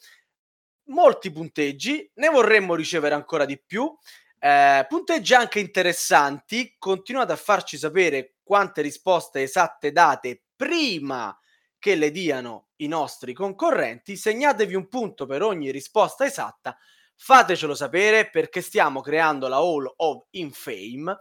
molti 0.85 1.31
punteggi, 1.31 2.11
ne 2.15 2.29
vorremmo 2.29 2.75
ricevere 2.75 3.15
ancora 3.15 3.45
di 3.45 3.61
più. 3.61 3.95
Eh, 4.39 4.87
punteggi 4.89 5.35
anche 5.35 5.61
interessanti. 5.61 6.77
Continuate 6.79 7.33
a 7.33 7.37
farci 7.37 7.77
sapere 7.77 8.37
quante 8.43 8.81
risposte 8.81 9.43
esatte 9.43 9.93
date 9.93 10.45
prima 10.57 11.39
che 11.79 11.95
le 11.95 12.11
diano 12.11 12.70
i 12.81 12.89
nostri 12.89 13.33
concorrenti. 13.33 14.17
Segnatevi 14.17 14.75
un 14.75 14.89
punto 14.89 15.27
per 15.27 15.43
ogni 15.43 15.71
risposta 15.71 16.25
esatta. 16.25 16.77
Fatecelo 17.17 17.75
sapere 17.75 18.31
perché 18.31 18.61
stiamo 18.61 19.01
creando 19.01 19.49
la 19.49 19.57
Hall 19.57 19.91
of 19.97 20.27
Infame 20.31 21.19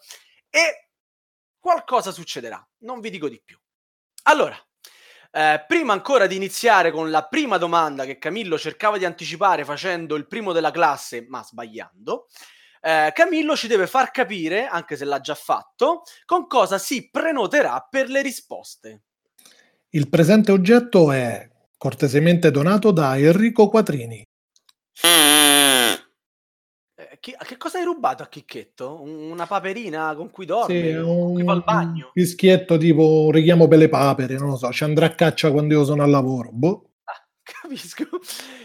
e 0.49 0.89
qualcosa 1.59 2.11
succederà. 2.11 2.65
Non 2.79 2.99
vi 2.99 3.09
dico 3.09 3.27
di 3.27 3.41
più. 3.43 3.57
Allora, 4.23 4.57
eh, 5.31 5.63
prima 5.67 5.93
ancora 5.93 6.25
di 6.25 6.35
iniziare 6.35 6.91
con 6.91 7.11
la 7.11 7.27
prima 7.27 7.57
domanda 7.57 8.05
che 8.05 8.17
Camillo 8.17 8.57
cercava 8.57 8.97
di 8.97 9.05
anticipare 9.05 9.65
facendo 9.65 10.15
il 10.15 10.27
primo 10.27 10.53
della 10.53 10.71
classe, 10.71 11.25
ma 11.27 11.43
sbagliando, 11.43 12.27
eh, 12.81 13.11
Camillo 13.13 13.55
ci 13.55 13.67
deve 13.67 13.87
far 13.87 14.11
capire, 14.11 14.67
anche 14.67 14.95
se 14.95 15.05
l'ha 15.05 15.19
già 15.19 15.35
fatto, 15.35 16.03
con 16.25 16.47
cosa 16.47 16.77
si 16.77 17.09
prenoterà 17.09 17.85
per 17.89 18.09
le 18.09 18.21
risposte. 18.21 19.03
Il 19.89 20.07
presente 20.07 20.51
oggetto 20.51 21.11
è 21.11 21.48
cortesemente 21.79 22.51
donato 22.51 22.91
da 22.91 23.17
Enrico 23.17 23.69
Quattrini. 23.69 24.21
Eh, 25.01 25.97
chi- 27.21 27.33
che 27.45 27.55
cosa 27.55 27.77
hai 27.77 27.85
rubato 27.85 28.21
a 28.21 28.27
Chicchetto? 28.27 29.01
Un- 29.01 29.31
Una 29.31 29.47
paperina 29.47 30.13
con 30.15 30.29
cui 30.29 30.45
dorme? 30.45 30.81
Sì, 30.81 31.01
con 31.01 31.33
cui 31.33 31.43
fa 31.45 31.51
il 31.53 31.57
un 31.59 31.63
bagno? 31.63 32.09
fischietto 32.13 32.77
tipo 32.77 33.23
un 33.25 33.31
richiamo 33.31 33.69
per 33.69 33.77
le 33.79 33.87
papere, 33.87 34.37
non 34.37 34.49
lo 34.49 34.57
so, 34.57 34.69
ci 34.71 34.83
andrà 34.83 35.05
a 35.05 35.15
caccia 35.15 35.51
quando 35.51 35.73
io 35.75 35.85
sono 35.85 36.03
al 36.03 36.09
lavoro. 36.09 36.49
Boh. 36.51 36.89
Ah, 37.05 37.25
capisco. 37.41 38.03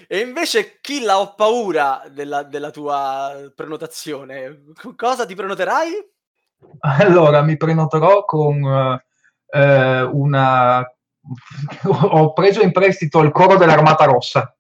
E 0.09 0.19
invece 0.19 0.81
chi 0.81 1.03
la 1.03 1.21
ho 1.21 1.37
paura 1.37 2.03
della, 2.11 2.43
della 2.43 2.73
tua 2.73 3.53
prenotazione? 3.55 4.65
Con 4.75 4.97
cosa 4.97 5.25
ti 5.25 5.37
prenoterai? 5.37 5.91
Allora, 6.81 7.43
mi 7.43 7.57
prenoterò 7.57 8.25
con 8.25 9.01
eh, 9.47 10.03
una... 10.03 10.85
Ho 11.85 12.33
preso 12.33 12.63
in 12.63 12.73
prestito 12.73 13.21
il 13.21 13.33
coro 13.33 13.57
dell'Armata 13.57 14.05
Rossa. 14.05 14.55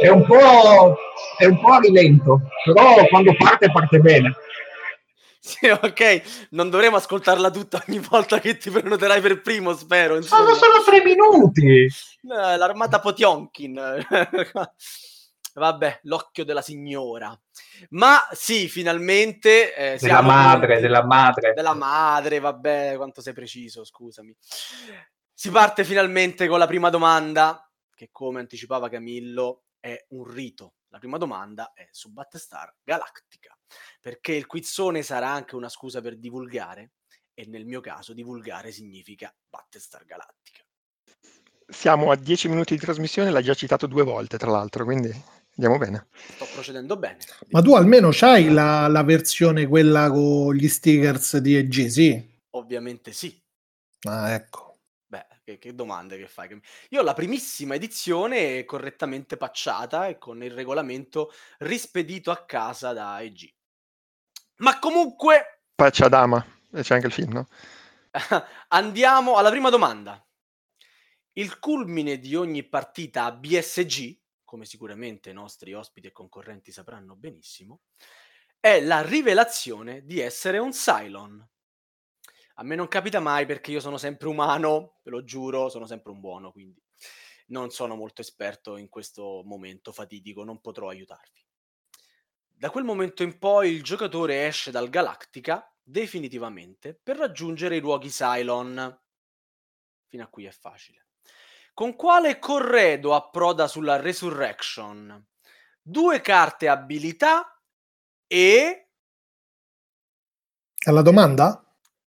È 0.00 0.08
un 0.08 0.24
po', 0.24 0.96
è 1.36 1.44
un 1.44 1.60
po' 1.60 1.72
a 1.72 1.78
rilento, 1.80 2.42
però 2.64 3.06
quando 3.08 3.34
parte 3.36 3.70
parte 3.70 3.98
bene. 3.98 4.34
Sì, 5.38 5.68
ok, 5.68 6.48
non 6.50 6.70
dovremo 6.70 6.96
ascoltarla 6.96 7.50
tutta 7.50 7.82
ogni 7.86 8.00
volta 8.00 8.40
che 8.40 8.56
ti 8.56 8.68
prenoterai 8.68 9.20
per 9.20 9.42
primo, 9.42 9.74
spero. 9.74 10.16
insomma. 10.16 10.42
Sono 10.42 10.54
solo 10.56 10.84
tre 10.84 11.02
minuti. 11.04 11.84
Eh, 11.84 12.56
L'armata 12.56 12.98
Potionkin. 12.98 13.80
Vabbè, 15.60 16.00
l'occhio 16.02 16.44
della 16.44 16.60
signora. 16.60 17.38
Ma 17.90 18.26
sì, 18.32 18.68
finalmente... 18.68 19.74
eh, 19.74 19.84
Della 19.96 19.98
siamo 19.98 20.28
madre, 20.28 20.66
giunti- 20.66 20.82
della 20.82 21.04
madre. 21.04 21.52
della 21.54 21.74
madre, 21.74 22.38
vabbè, 22.40 22.96
quanto 22.96 23.22
sei 23.22 23.32
preciso, 23.32 23.82
scusami. 23.82 24.36
Si 25.32 25.50
parte 25.50 25.84
finalmente 25.84 26.46
con 26.46 26.58
la 26.58 26.66
prima 26.66 26.90
domanda, 26.90 27.70
che 27.94 28.10
come 28.12 28.40
anticipava 28.40 28.90
Camillo 28.90 29.64
è 29.80 30.04
un 30.10 30.24
rito. 30.24 30.74
La 30.88 30.98
prima 30.98 31.16
domanda 31.16 31.72
è 31.74 31.88
su 31.90 32.10
Battlestar 32.12 32.74
Galactica, 32.82 33.56
perché 34.00 34.32
il 34.32 34.46
quizzone 34.46 35.02
sarà 35.02 35.30
anche 35.30 35.56
una 35.56 35.68
scusa 35.70 36.02
per 36.02 36.18
divulgare, 36.18 36.92
e 37.32 37.46
nel 37.46 37.64
mio 37.64 37.80
caso 37.80 38.12
divulgare 38.12 38.72
significa 38.72 39.34
Battlestar 39.48 40.04
Galactica. 40.04 40.62
Siamo 41.66 42.10
a 42.10 42.16
10 42.16 42.48
minuti 42.48 42.74
di 42.74 42.80
trasmissione, 42.80 43.30
l'ha 43.30 43.42
già 43.42 43.54
citato 43.54 43.86
due 43.86 44.04
volte, 44.04 44.38
tra 44.38 44.50
l'altro, 44.50 44.84
quindi 44.84 45.10
andiamo 45.56 45.78
bene. 45.78 46.08
Sto 46.34 46.46
procedendo 46.52 46.96
bene. 46.96 47.18
Ma 47.50 47.60
tu 47.60 47.74
almeno 47.74 48.10
c'hai 48.12 48.48
la, 48.50 48.86
la 48.88 49.02
versione 49.02 49.66
quella 49.66 50.10
con 50.10 50.54
gli 50.54 50.68
stickers 50.68 51.38
di 51.38 51.56
EG, 51.56 51.86
sì? 51.86 52.34
Ovviamente 52.50 53.12
sì. 53.12 53.42
Ah, 54.02 54.32
ecco. 54.32 54.78
Beh, 55.06 55.26
che, 55.44 55.58
che 55.58 55.74
domande 55.74 56.16
che 56.18 56.26
fai? 56.26 56.60
Io 56.90 57.00
ho 57.00 57.04
la 57.04 57.14
primissima 57.14 57.74
edizione 57.74 58.64
correttamente 58.64 59.36
patchata 59.36 60.08
e 60.08 60.18
con 60.18 60.42
il 60.42 60.50
regolamento 60.50 61.32
rispedito 61.58 62.30
a 62.30 62.44
casa 62.44 62.92
da 62.92 63.20
EG. 63.20 63.52
Ma 64.58 64.78
comunque 64.78 65.56
Paccia 65.76 66.08
dama, 66.08 66.42
e 66.72 66.80
c'è 66.80 66.94
anche 66.94 67.08
il 67.08 67.12
film, 67.12 67.32
no? 67.34 67.46
andiamo 68.68 69.36
alla 69.36 69.50
prima 69.50 69.68
domanda. 69.68 70.26
Il 71.34 71.58
culmine 71.58 72.18
di 72.18 72.34
ogni 72.34 72.62
partita 72.62 73.24
a 73.24 73.32
BSG, 73.32 74.18
come 74.46 74.64
sicuramente 74.64 75.28
i 75.28 75.34
nostri 75.34 75.74
ospiti 75.74 76.06
e 76.06 76.12
concorrenti 76.12 76.72
sapranno 76.72 77.14
benissimo, 77.16 77.82
è 78.58 78.80
la 78.80 79.02
rivelazione 79.02 80.06
di 80.06 80.20
essere 80.20 80.56
un 80.56 80.70
Cylon. 80.70 81.46
A 82.54 82.62
me 82.62 82.74
non 82.74 82.88
capita 82.88 83.20
mai 83.20 83.44
perché 83.44 83.72
io 83.72 83.80
sono 83.80 83.98
sempre 83.98 84.28
umano, 84.28 85.00
ve 85.02 85.10
lo 85.10 85.24
giuro, 85.24 85.68
sono 85.68 85.84
sempre 85.84 86.12
un 86.12 86.20
buono, 86.20 86.52
quindi 86.52 86.82
non 87.48 87.70
sono 87.70 87.94
molto 87.96 88.22
esperto 88.22 88.78
in 88.78 88.88
questo 88.88 89.42
momento 89.44 89.92
fatidico, 89.92 90.42
non 90.42 90.62
potrò 90.62 90.88
aiutarvi. 90.88 91.44
Da 92.46 92.70
quel 92.70 92.84
momento 92.84 93.22
in 93.22 93.38
poi 93.38 93.70
il 93.70 93.82
giocatore 93.82 94.46
esce 94.46 94.70
dal 94.70 94.88
Galactica 94.88 95.70
definitivamente 95.82 96.94
per 96.94 97.18
raggiungere 97.18 97.76
i 97.76 97.80
luoghi 97.80 98.08
Cylon. 98.08 99.02
Fino 100.06 100.22
a 100.22 100.28
qui 100.28 100.46
è 100.46 100.50
facile. 100.50 101.05
Con 101.76 101.94
quale 101.94 102.38
corredo 102.38 103.14
approda 103.14 103.68
sulla 103.68 104.00
Resurrection? 104.00 105.22
Due 105.82 106.22
carte 106.22 106.68
abilità 106.68 107.60
e 108.26 108.88
È 110.74 110.90
la 110.90 111.02
domanda? 111.02 111.62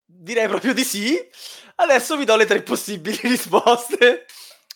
direi 0.06 0.48
proprio 0.48 0.72
di 0.72 0.84
sì. 0.84 1.18
Adesso 1.78 2.16
vi 2.16 2.26
do 2.26 2.36
le 2.36 2.46
tre 2.46 2.62
possibili 2.62 3.18
risposte. 3.24 4.28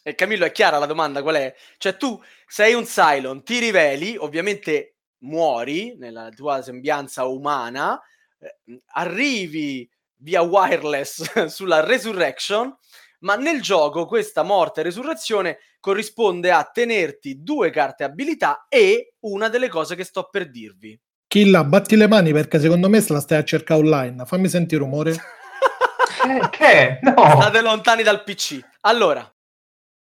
E 0.01 0.15
Camillo, 0.15 0.45
è 0.45 0.51
chiara 0.51 0.79
la 0.79 0.87
domanda 0.87 1.21
qual 1.21 1.35
è? 1.35 1.55
Cioè 1.77 1.95
tu 1.95 2.19
sei 2.47 2.73
un 2.73 2.85
Cylon, 2.85 3.43
ti 3.43 3.59
riveli, 3.59 4.17
ovviamente 4.17 4.95
muori 5.19 5.95
nella 5.99 6.29
tua 6.29 6.63
sembianza 6.63 7.25
umana, 7.25 8.01
eh, 8.39 8.81
arrivi 8.93 9.87
via 10.15 10.41
wireless 10.41 11.45
sulla 11.45 11.81
Resurrection, 11.85 12.75
ma 13.19 13.35
nel 13.35 13.61
gioco 13.61 14.05
questa 14.05 14.43
morte 14.43 14.81
e 14.81 14.83
resurrezione 14.83 15.59
corrisponde 15.79 16.51
a 16.51 16.63
tenerti 16.63 17.41
due 17.41 17.69
carte 17.69 18.03
abilità 18.03 18.65
e 18.69 19.13
una 19.21 19.49
delle 19.49 19.69
cose 19.69 19.95
che 19.95 20.03
sto 20.03 20.29
per 20.29 20.49
dirvi. 20.49 20.99
Killa, 21.27 21.63
batti 21.63 21.95
le 21.95 22.07
mani 22.07 22.31
perché 22.31 22.59
secondo 22.59 22.89
me 22.89 23.01
se 23.01 23.13
la 23.13 23.19
stai 23.19 23.37
a 23.37 23.43
cercare 23.43 23.81
online. 23.81 24.25
Fammi 24.25 24.47
sentire 24.47 24.81
rumore. 24.81 25.11
Eh, 25.11 26.49
che? 26.49 26.99
No. 27.01 27.13
State 27.15 27.61
lontani 27.61 28.03
dal 28.03 28.23
PC. 28.23 28.59
Allora, 28.81 29.31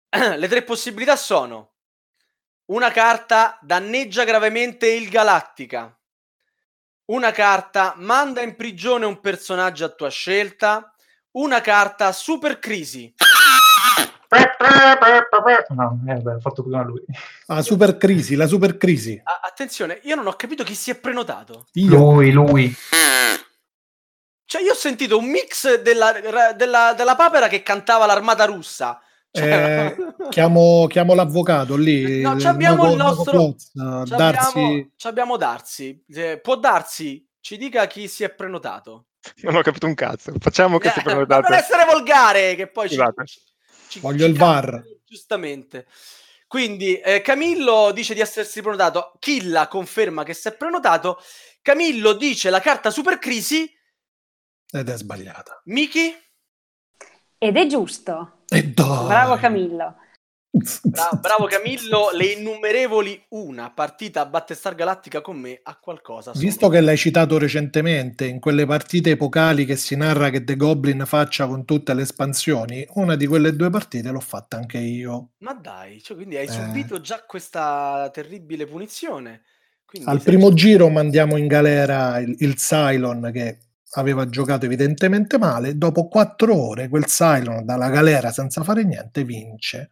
le 0.37 0.49
tre 0.49 0.63
possibilità 0.63 1.17
sono 1.17 1.75
una 2.67 2.91
carta 2.91 3.59
danneggia 3.63 4.25
gravemente 4.25 4.91
il 4.91 5.09
Galactica, 5.09 5.97
Una 7.07 7.31
carta 7.31 7.95
manda 7.97 8.43
in 8.43 8.57
prigione 8.57 9.07
un 9.07 9.21
personaggio 9.21 9.85
a 9.85 9.91
tua 9.91 10.11
scelta. 10.11 10.93
Una 11.37 11.61
carta 11.61 12.13
super 12.13 12.59
crisi. 12.59 13.13
No, 15.75 16.01
eh, 16.09 16.15
beh, 16.17 16.35
ho 16.35 16.41
fatto 16.41 16.63
prima 16.63 16.83
lui. 16.83 17.03
La 17.47 17.61
super 17.63 17.97
crisi, 17.99 18.35
la 18.37 18.47
super 18.47 18.77
crisi. 18.79 19.21
A- 19.23 19.41
attenzione, 19.45 20.01
io 20.05 20.15
non 20.15 20.27
ho 20.27 20.33
capito 20.33 20.65
chi 20.65 20.75
si 20.75 20.91
è 20.91 20.97
prenotato. 20.99 21.67
Io. 21.75 21.91
Lui, 21.97 22.31
lui. 22.33 22.75
Cioè, 24.47 24.63
io 24.63 24.73
ho 24.73 24.77
sentito 24.77 25.19
un 25.19 25.27
mix 25.27 25.81
della, 25.83 26.13
della, 26.57 26.95
della 26.95 27.17
papera 27.17 27.49
che 27.49 27.63
cantava 27.63 28.07
l'armata 28.07 28.45
russa. 28.47 29.01
Cioè, 29.31 29.95
Eh, 29.99 30.15
chiamo, 30.31 30.87
chiamo 30.89 31.15
l'avvocato 31.15 31.77
lì. 31.77 32.23
No, 32.23 32.39
ci 32.41 32.47
abbiamo 32.47 32.85
Mago- 32.85 32.91
il 32.93 32.97
nostro- 32.97 33.31
Plotz, 33.33 33.65
ci 33.73 34.15
Darsi. 34.17 34.49
abbiamo, 34.59 34.89
ci 34.97 35.07
abbiamo 35.07 35.37
Darsi. 35.37 36.05
Eh, 36.15 36.41
può 36.41 36.57
darsi? 36.57 37.29
Ci 37.41 37.57
dica 37.59 37.87
chi 37.87 38.09
si 38.09 38.25
è 38.25 38.31
prenotato. 38.31 39.07
Non 39.43 39.57
ho 39.57 39.63
capito 39.63 39.87
un 39.87 39.95
cazzo. 39.95 40.33
Facciamo 40.39 40.79
che 40.79 40.89
Eh, 40.89 40.93
si 40.93 41.03
ma 41.05 41.13
non 41.13 41.53
essere 41.55 41.85
volgare, 41.85 42.55
che 42.55 42.69
poi 42.69 42.89
ci, 42.89 42.97
ci- 43.89 44.01
Voglio 44.01 44.25
ci 44.25 44.31
il 44.31 44.37
VAR. 44.37 44.83
Giustamente. 45.05 45.87
Quindi 46.47 46.99
eh, 47.01 47.23
Camillo 47.23 47.91
dice 47.93 48.15
di 48.15 48.21
essersi 48.21 48.61
prenotato, 48.61 49.13
Killa 49.19 49.67
conferma 49.69 50.23
che 50.23 50.33
si 50.35 50.49
è 50.49 50.55
prenotato, 50.57 51.21
Camillo 51.61 52.13
dice 52.13 52.51
la 52.51 52.61
carta 52.61 52.91
super 52.91 53.19
crisi, 53.19 53.69
Ed 54.71 54.89
è 54.89 54.97
sbagliata. 54.97 55.61
Miki? 55.67 56.15
Ed 57.39 57.57
è 57.57 57.67
giusto. 57.67 58.45
E 58.49 58.65
dai. 58.69 59.07
Bravo 59.07 59.37
Camillo. 59.37 59.97
Bra- 60.83 61.11
bravo 61.21 61.47
Camillo, 61.47 62.11
le 62.13 62.27
innumerevoli 62.27 63.25
una 63.31 63.71
partita 63.71 64.23
a 64.23 64.27
Battestar 64.27 64.75
Galattica 64.75 65.21
con 65.21 65.39
me 65.39 65.61
a 65.63 65.77
qualcosa. 65.77 66.33
Visto 66.35 66.69
che 66.69 66.81
l'hai 66.81 66.97
citato 66.97 67.37
recentemente, 67.39 68.27
in 68.27 68.41
quelle 68.41 68.65
partite 68.65 69.11
epocali 69.11 69.65
che 69.65 69.77
si 69.77 69.97
narra 69.97 70.31
che 70.31 70.45
The 70.45 70.57
Goblin 70.57 71.05
faccia 71.07 71.47
con 71.47 71.65
tutte 71.65 71.93
le 71.95 72.03
espansioni, 72.03 72.87
una 72.95 73.17
di 73.17 73.27
quelle 73.27 73.55
due 73.55 73.71
partite 73.71 74.11
l'ho 74.11 74.21
fatta 74.21 74.57
anche 74.57 74.79
io. 74.79 75.31
Ma 75.39 75.53
dai, 75.53 76.03
cioè, 76.03 76.17
quindi 76.17 76.37
hai 76.37 76.47
Eh. 76.47 76.51
subito 76.51 77.01
già 77.01 77.23
questa 77.27 78.09
terribile 78.13 78.67
punizione. 78.67 79.43
Quindi 79.85 80.09
Al 80.09 80.21
primo 80.23 80.53
giro 80.53 80.89
mandiamo 80.89 81.37
in 81.37 81.47
galera 81.47 82.19
il, 82.19 82.35
il 82.41 82.57
Cylon 82.57 83.31
che 83.33 83.59
aveva 83.93 84.29
giocato 84.29 84.65
evidentemente 84.65 85.39
male. 85.39 85.79
Dopo 85.79 86.09
quattro 86.09 86.55
ore 86.57 86.89
quel 86.89 87.05
Cylon 87.05 87.65
dalla 87.65 87.89
galera 87.89 88.31
senza 88.33 88.63
fare 88.65 88.85
niente 88.85 89.23
vince. 89.25 89.91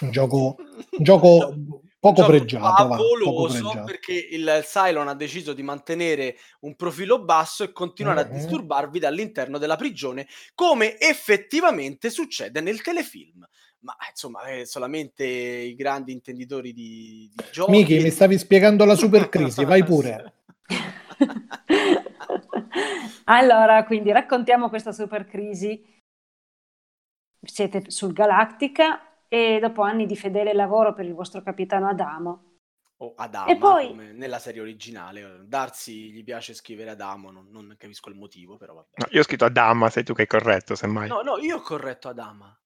Un 0.00 0.10
gioco, 0.10 0.56
un 0.58 1.02
gioco 1.04 1.54
poco 1.98 2.20
gioco 2.20 2.28
pregiato. 2.30 2.88
va, 2.88 2.96
poco 2.96 3.46
pregiato. 3.48 3.84
perché 3.84 4.12
il 4.12 4.60
Cylon 4.64 5.08
ha 5.08 5.14
deciso 5.14 5.52
di 5.54 5.62
mantenere 5.62 6.36
un 6.60 6.76
profilo 6.76 7.22
basso 7.24 7.64
e 7.64 7.72
continuare 7.72 8.20
a 8.20 8.24
Mhm. 8.26 8.32
disturbarvi 8.32 8.98
dall'interno 8.98 9.56
della 9.58 9.76
prigione, 9.76 10.26
come 10.54 10.98
effettivamente 11.00 12.10
succede 12.10 12.60
nel 12.60 12.82
telefilm. 12.82 13.46
Ma 13.80 13.96
insomma, 14.10 14.42
eh, 14.46 14.66
solamente 14.66 15.24
i 15.24 15.74
grandi 15.76 16.12
intenditori 16.12 16.72
di, 16.72 17.30
di 17.32 17.44
giochi. 17.52 17.70
Miki, 17.70 17.96
e 17.96 18.02
mi 18.02 18.10
stavi 18.10 18.36
spiegando 18.38 18.84
la 18.84 18.96
super 18.96 19.28
crisi, 19.28 19.64
vai 19.64 19.84
pure. 19.84 20.32
allora, 23.24 23.84
quindi 23.84 24.12
raccontiamo 24.12 24.68
questa 24.68 24.92
super 24.92 25.26
crisi. 25.26 25.82
Siete 27.40 27.90
sul 27.90 28.12
Galactica 28.12 29.05
e 29.28 29.58
dopo 29.60 29.82
anni 29.82 30.06
di 30.06 30.16
fedele 30.16 30.52
lavoro 30.52 30.92
per 30.94 31.04
il 31.04 31.14
vostro 31.14 31.42
capitano 31.42 31.88
Adamo, 31.88 32.42
O 32.98 33.12
Adama, 33.14 33.50
E 33.50 33.58
poi- 33.58 33.88
come 33.88 34.12
nella 34.12 34.38
serie 34.38 34.62
originale. 34.62 35.42
Darsi 35.46 36.10
gli 36.12 36.24
piace 36.24 36.54
scrivere 36.54 36.90
Adamo, 36.90 37.30
non, 37.30 37.48
non 37.50 37.74
capisco 37.76 38.08
il 38.08 38.14
motivo, 38.16 38.56
però 38.56 38.72
vabbè. 38.72 38.88
No, 38.94 39.06
io 39.10 39.20
ho 39.20 39.24
scritto 39.24 39.44
Adama, 39.44 39.90
sei 39.90 40.02
tu 40.02 40.14
che 40.14 40.22
hai 40.22 40.26
corretto, 40.26 40.74
semmai. 40.74 41.06
No, 41.06 41.20
no, 41.20 41.36
io 41.36 41.56
ho 41.56 41.60
corretto 41.60 42.08
Adama. 42.08 42.58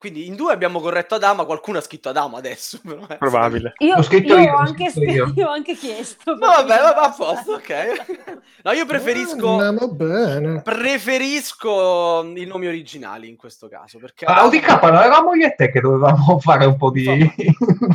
Quindi 0.00 0.26
in 0.26 0.34
due 0.34 0.54
abbiamo 0.54 0.80
corretto 0.80 1.16
Adama, 1.16 1.44
qualcuno 1.44 1.76
ha 1.76 1.82
scritto 1.82 2.08
Adama 2.08 2.38
adesso. 2.38 2.80
però, 2.82 3.04
eh, 3.06 3.18
Probabile. 3.18 3.74
io, 3.80 4.02
scritto 4.02 4.32
io 4.32 4.40
io, 4.40 4.54
ho 4.54 4.56
anche, 4.56 4.88
scritto 4.88 5.12
io. 5.12 5.32
io 5.36 5.46
ho 5.46 5.52
anche 5.52 5.74
chiesto. 5.74 6.32
No, 6.36 6.46
vabbè, 6.46 6.80
va 6.80 6.92
va 6.94 7.02
a 7.02 7.12
posto, 7.12 7.52
ok. 7.52 8.38
No, 8.64 8.72
io 8.72 8.86
preferisco... 8.86 9.58
Andiamo 9.58 9.92
bene. 9.92 10.62
Preferisco 10.62 12.22
i 12.34 12.46
nomi 12.46 12.66
originali 12.66 13.28
in 13.28 13.36
questo 13.36 13.68
caso 13.68 13.98
perché 13.98 14.24
Ah, 14.24 14.40
Audi 14.40 14.60
K, 14.60 14.68
non 14.82 14.94
eravamo 14.96 15.34
io 15.34 15.46
e 15.46 15.54
te 15.54 15.70
che 15.70 15.80
dovevamo 15.80 16.38
fare 16.40 16.64
un 16.64 16.76
po' 16.78 16.90
di... 16.90 17.30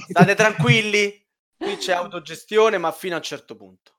state 0.07 0.35
tranquilli 0.35 1.23
qui 1.57 1.77
c'è 1.77 1.93
autogestione 1.93 2.77
ma 2.77 2.91
fino 2.91 3.15
a 3.15 3.17
un 3.17 3.23
certo 3.23 3.55
punto 3.55 3.91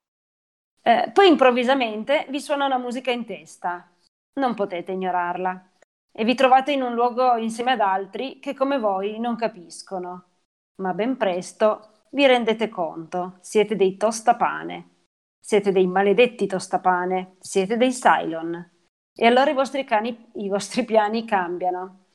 Eh, 0.82 1.10
poi 1.12 1.26
improvvisamente 1.28 2.26
vi 2.30 2.40
suona 2.40 2.66
una 2.66 2.78
musica 2.78 3.10
in 3.10 3.24
testa. 3.24 3.88
Non 4.34 4.54
potete 4.54 4.92
ignorarla. 4.92 5.70
E 6.18 6.24
vi 6.24 6.34
trovate 6.34 6.72
in 6.72 6.80
un 6.80 6.94
luogo 6.94 7.36
insieme 7.36 7.72
ad 7.72 7.80
altri 7.80 8.38
che 8.38 8.54
come 8.54 8.78
voi 8.78 9.18
non 9.20 9.36
capiscono. 9.36 10.28
Ma 10.76 10.94
ben 10.94 11.18
presto 11.18 12.06
vi 12.12 12.24
rendete 12.26 12.70
conto, 12.70 13.36
siete 13.40 13.76
dei 13.76 13.98
tostapane. 13.98 14.92
Siete 15.38 15.72
dei 15.72 15.86
maledetti 15.86 16.46
tostapane. 16.46 17.36
Siete 17.38 17.76
dei 17.76 17.92
Cylon. 17.92 18.70
E 19.14 19.26
allora 19.26 19.50
i 19.50 19.54
vostri, 19.54 19.84
cani, 19.84 20.30
i 20.36 20.48
vostri 20.48 20.86
piani 20.86 21.26
cambiano. 21.26 22.06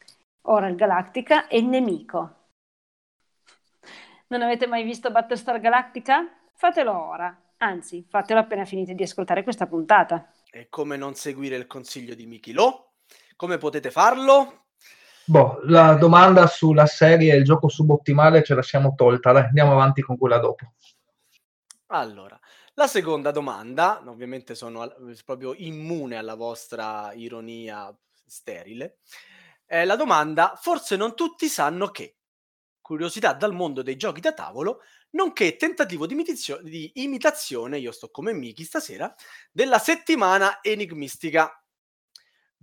Ora 0.48 0.68
il 0.68 0.76
Galactica 0.76 1.48
è 1.48 1.56
il 1.56 1.68
nemico. 1.68 2.36
Non 4.30 4.42
avete 4.42 4.66
mai 4.66 4.84
visto 4.84 5.12
Battlestar 5.12 5.60
Galactica? 5.60 6.28
Fatelo 6.56 6.92
ora. 6.92 7.40
Anzi, 7.58 8.04
fatelo 8.10 8.40
appena 8.40 8.66
finite 8.66 8.96
di 8.96 9.04
ascoltare 9.04 9.44
questa 9.44 9.68
puntata. 9.68 10.32
e 10.50 10.68
come 10.70 10.98
non 10.98 11.14
seguire 11.14 11.56
il 11.56 11.68
consiglio 11.68 12.16
di 12.16 12.26
Miki 12.26 12.52
Lo 12.52 12.91
come 13.42 13.58
potete 13.58 13.90
farlo 13.90 14.66
Boh, 15.26 15.62
la 15.64 15.96
domanda 15.96 16.46
sulla 16.46 16.86
serie 16.86 17.36
Il 17.36 17.44
gioco 17.44 17.70
subottimale 17.70 18.44
ce 18.44 18.54
la 18.54 18.62
siamo 18.62 18.94
tolta, 18.96 19.32
dai, 19.32 19.46
andiamo 19.46 19.72
avanti 19.72 20.04
con 20.04 20.16
quella 20.16 20.38
dopo. 20.38 20.74
allora 21.88 22.40
la 22.76 22.86
seconda 22.86 23.32
domanda 23.32 24.00
ovviamente 24.06 24.54
sono 24.54 24.88
proprio 25.26 25.56
immune 25.56 26.18
alla 26.18 26.36
vostra 26.36 27.14
ironia 27.14 27.92
sterile 28.28 29.00
è 29.66 29.86
la 29.86 29.96
domanda 29.96 30.54
forse 30.62 30.96
non 30.96 31.16
tutti 31.16 31.48
sanno 31.48 31.88
che 31.88 32.18
curiosità 32.80 33.34
dal 33.34 33.54
mondo 33.54 33.82
dei 33.82 33.98
giochi 33.98 34.22
da 34.22 34.34
tavolo 34.34 34.82
nonché 35.12 35.56
tentativo 35.56 36.06
di, 36.06 36.14
imitizio- 36.14 36.62
di 36.62 36.92
imitazione, 36.96 37.80
io 37.80 37.92
sto 37.92 38.10
come 38.10 38.34
Miki 38.34 38.64
stasera, 38.64 39.14
della 39.52 39.80
settimana 39.80 40.60
enigmistica. 40.62 41.61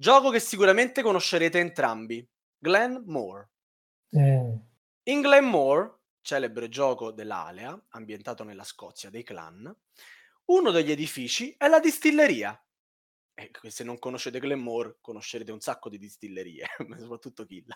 Gioco 0.01 0.31
che 0.31 0.39
sicuramente 0.39 1.03
conoscerete 1.03 1.59
entrambi, 1.59 2.25
Glen 2.57 3.03
Moore. 3.07 3.51
Mm. 4.17 4.55
In 5.03 5.21
Glen 5.21 5.45
Moore, 5.45 6.03
celebre 6.21 6.69
gioco 6.69 7.11
dell'Alea, 7.11 7.77
ambientato 7.89 8.45
nella 8.45 8.63
Scozia 8.63 9.11
dei 9.11 9.25
clan, 9.25 9.77
uno 10.45 10.71
degli 10.71 10.93
edifici 10.93 11.53
è 11.59 11.67
la 11.67 11.81
distilleria. 11.81 12.57
E 13.35 13.51
se 13.71 13.83
non 13.83 13.99
conoscete 13.99 14.39
Glen 14.39 14.61
Moore, 14.61 14.99
conoscerete 15.01 15.51
un 15.51 15.59
sacco 15.59 15.89
di 15.89 15.99
distillerie, 15.99 16.69
soprattutto 16.97 17.45
Killa 17.45 17.75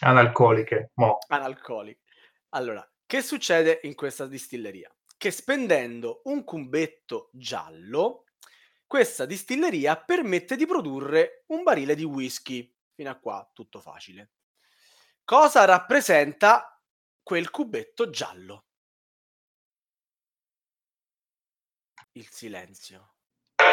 Analcoliche, 0.00 0.90
mo. 0.94 1.18
analcoliche. 1.28 2.00
Allora, 2.48 2.84
che 3.06 3.22
succede 3.22 3.78
in 3.84 3.94
questa 3.94 4.26
distilleria? 4.26 4.92
Che 5.16 5.30
spendendo 5.30 6.22
un 6.24 6.42
cubetto 6.42 7.30
giallo, 7.32 8.24
questa 8.86 9.26
distilleria 9.26 9.96
permette 9.96 10.54
di 10.56 10.64
produrre 10.64 11.44
un 11.48 11.62
barile 11.62 11.94
di 11.94 12.04
whisky. 12.04 12.72
Fino 12.94 13.10
a 13.10 13.16
qua 13.16 13.48
tutto 13.52 13.80
facile. 13.80 14.30
Cosa 15.24 15.64
rappresenta 15.64 16.80
quel 17.22 17.50
cubetto 17.50 18.10
giallo? 18.10 18.66
Il 22.12 22.28
silenzio. 22.30 23.14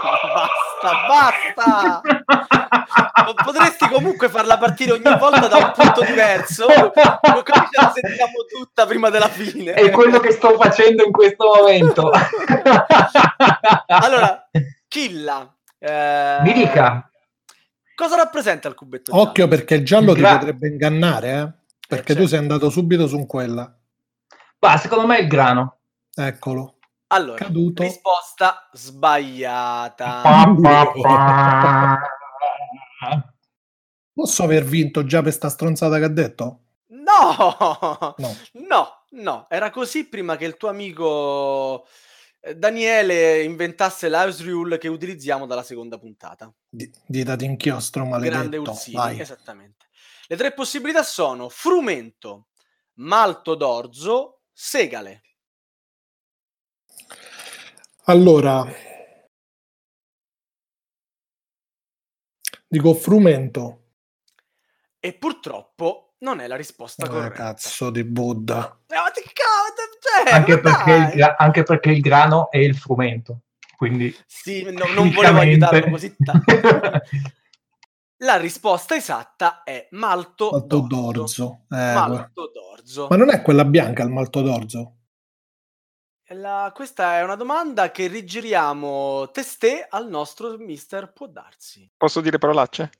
basta, 0.00 1.06
basta! 1.08 2.00
Po- 3.34 3.44
Potresti 3.44 3.88
comunque 3.88 4.28
farla 4.28 4.58
partire 4.58 4.92
ogni 4.92 5.16
volta 5.18 5.46
da 5.48 5.56
un 5.56 5.72
punto 5.74 6.02
diverso, 6.04 6.66
così 6.66 7.66
ce 7.70 7.80
la 7.80 7.92
sentiamo 7.94 8.32
tutta 8.48 8.86
prima 8.86 9.08
della 9.10 9.28
fine. 9.28 9.72
È 9.72 9.90
quello 9.90 10.18
che 10.20 10.30
sto 10.32 10.56
facendo 10.58 11.04
in 11.04 11.12
questo 11.12 11.46
momento. 11.56 12.10
Allora, 13.86 14.48
Killa, 14.88 15.54
eh, 15.78 16.38
Mi 16.42 16.52
dica. 16.52 17.08
cosa 17.94 18.16
rappresenta 18.16 18.68
il 18.68 18.74
cubetto 18.74 19.10
Occhio 19.16 19.44
giallo? 19.44 19.48
perché 19.48 19.74
il 19.74 19.84
giallo 19.84 20.14
ti 20.14 20.20
Gra- 20.20 20.38
potrebbe 20.38 20.68
ingannare, 20.68 21.30
eh? 21.32 21.52
Perché 21.88 22.12
Eh, 22.12 22.14
tu 22.14 22.20
certo. 22.22 22.28
sei 22.28 22.38
andato 22.38 22.70
subito 22.70 23.06
su 23.06 23.26
quella. 23.26 23.72
Ma 24.60 24.76
secondo 24.76 25.06
me 25.06 25.18
è 25.18 25.20
il 25.22 25.28
grano. 25.28 25.78
Eccolo. 26.14 26.76
Allora, 27.08 27.38
Caduto. 27.38 27.82
risposta 27.82 28.68
sbagliata. 28.72 30.20
Pa, 30.22 30.54
pa, 30.62 30.92
pa. 31.02 32.00
Posso 34.12 34.42
aver 34.42 34.64
vinto 34.64 35.04
già 35.04 35.22
per 35.22 35.32
sta 35.32 35.48
stronzata 35.48 35.98
che 35.98 36.04
ha 36.04 36.08
detto? 36.08 36.60
No, 36.88 38.14
No! 38.18 38.36
no! 38.52 38.94
No, 39.12 39.46
era 39.50 39.70
così 39.70 40.08
prima 40.08 40.36
che 40.36 40.44
il 40.44 40.56
tuo 40.56 40.68
amico 40.68 41.84
eh, 42.40 42.54
Daniele 42.54 43.42
inventasse 43.42 44.08
l'house 44.08 44.44
rule 44.44 44.78
che 44.78 44.86
utilizziamo 44.86 45.46
dalla 45.46 45.64
seconda 45.64 45.98
puntata. 45.98 46.52
D- 46.68 46.88
dita 47.06 47.34
d'inchiostro 47.34 48.04
maledetto. 48.04 48.36
Grande 48.38 48.56
Ursini, 48.58 49.20
esattamente. 49.20 49.88
Le 50.28 50.36
tre 50.36 50.52
possibilità 50.52 51.02
sono 51.02 51.48
frumento, 51.48 52.50
malto 52.94 53.56
d'orzo, 53.56 54.42
segale. 54.52 55.22
Allora, 58.04 58.64
dico 62.70 62.94
frumento. 62.94 63.78
E 65.00 65.12
purtroppo 65.14 66.14
non 66.18 66.38
è 66.40 66.46
la 66.46 66.56
risposta 66.56 67.06
eh, 67.06 67.08
corretta. 67.08 67.34
Cazzo 67.34 67.90
di 67.90 68.04
Buddha. 68.04 68.78
Eh, 68.86 68.94
ma 68.94 69.10
ti 69.10 69.22
cazzo, 69.22 69.98
cioè, 70.00 70.32
anche, 70.32 70.60
perché 70.60 71.16
il, 71.16 71.34
anche, 71.36 71.62
perché 71.64 71.90
il, 71.90 72.00
grano 72.00 72.50
è 72.50 72.58
il 72.58 72.76
frumento. 72.76 73.40
Quindi 73.76 74.14
sì, 74.26 74.62
no, 74.70 74.84
non 74.94 75.10
volevo 75.10 75.38
aiutarlo 75.40 75.90
così 75.90 76.14
tanto. 76.16 76.52
La 78.22 78.36
risposta 78.36 78.94
esatta 78.94 79.62
è 79.62 79.88
malto, 79.92 80.50
malto 80.50 80.80
d'orzo. 80.80 81.12
d'orzo. 81.12 81.60
Eh, 81.70 81.94
malto 81.94 82.52
d'orzo. 82.52 83.06
Ma 83.08 83.16
non 83.16 83.30
è 83.30 83.40
quella 83.40 83.64
bianca 83.64 84.02
il 84.02 84.10
malto 84.10 84.42
d'orzo? 84.42 84.96
La, 86.32 86.70
questa 86.72 87.18
è 87.18 87.24
una 87.24 87.34
domanda 87.34 87.90
che 87.90 88.06
rigiriamo 88.06 89.30
testè 89.32 89.88
al 89.90 90.08
nostro 90.08 90.56
mister 90.58 91.12
può 91.12 91.26
darsi. 91.26 91.90
Posso 91.96 92.20
dire 92.20 92.38
parolacce? 92.38 92.90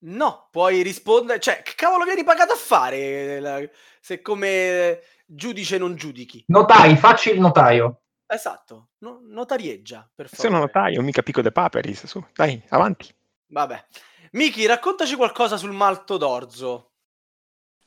No, 0.00 0.48
puoi 0.50 0.82
rispondere, 0.82 1.38
cioè, 1.38 1.62
che 1.62 1.74
cavolo 1.76 2.04
vieni 2.04 2.24
pagato 2.24 2.54
a 2.54 2.56
fare 2.56 3.72
se 4.00 4.20
come 4.20 5.00
giudice 5.26 5.78
non 5.78 5.94
giudichi? 5.94 6.42
Notai, 6.48 6.96
facci 6.96 7.30
il 7.30 7.38
notaio. 7.38 8.00
Esatto, 8.26 8.88
no, 8.98 9.20
notarieggia, 9.22 10.08
per 10.12 10.28
favore. 10.28 10.48
Sono 10.48 10.60
notaio, 10.60 11.02
mica 11.02 11.22
pico 11.22 11.42
de 11.42 11.52
paperis, 11.52 12.06
su, 12.06 12.24
dai, 12.32 12.60
avanti. 12.70 13.14
Vabbè. 13.46 13.84
Miki, 14.32 14.66
raccontaci 14.66 15.14
qualcosa 15.14 15.56
sul 15.56 15.72
malto 15.72 16.16
d'orzo. 16.16 16.89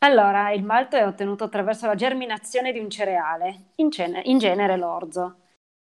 Allora, 0.04 0.52
il 0.52 0.64
malto 0.64 0.98
è 0.98 1.06
ottenuto 1.06 1.46
attraverso 1.46 1.88
la 1.88 1.96
germinazione 1.96 2.74
di 2.74 2.80
un 2.80 2.90
cereale, 2.90 3.68
in, 3.76 3.90
cene- 3.90 4.22
in 4.26 4.38
genere 4.38 4.76
l'orzo. 4.76 5.38